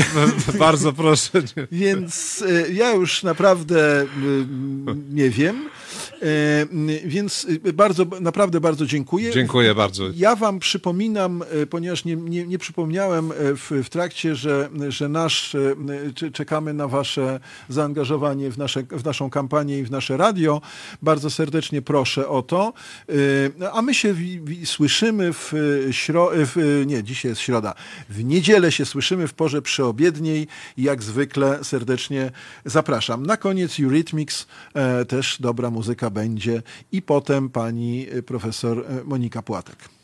[0.49, 1.29] E, bardzo proszę.
[1.71, 2.43] Więc
[2.73, 4.05] ja już naprawdę
[5.09, 5.69] nie wiem.
[6.21, 9.31] E, Więc y, bardzo, naprawdę bardzo dziękuję.
[9.31, 10.03] Dziękuję bardzo.
[10.15, 15.09] Ja wam przypominam, e, ponieważ nie, nie, nie przypomniałem e, w, w trakcie, że, że
[15.09, 15.55] nasz,
[16.33, 17.39] czekamy na wasze
[17.69, 20.61] zaangażowanie w, nasze, w naszą kampanię i w nasze radio.
[21.01, 22.73] Bardzo serdecznie proszę o to.
[23.73, 25.53] A my się wi, wi, słyszymy w
[25.91, 27.73] śro, w, nie, dzisiaj jest środa.
[28.09, 30.47] W niedzielę się słyszymy w porze przyobiedniej
[30.77, 32.31] i jak zwykle serdecznie
[32.65, 33.25] zapraszam.
[33.25, 34.47] Na koniec Eurythmics,
[35.07, 36.61] też dobra muzyka będzie
[36.91, 39.98] i potem pani profesor Monika Płatek.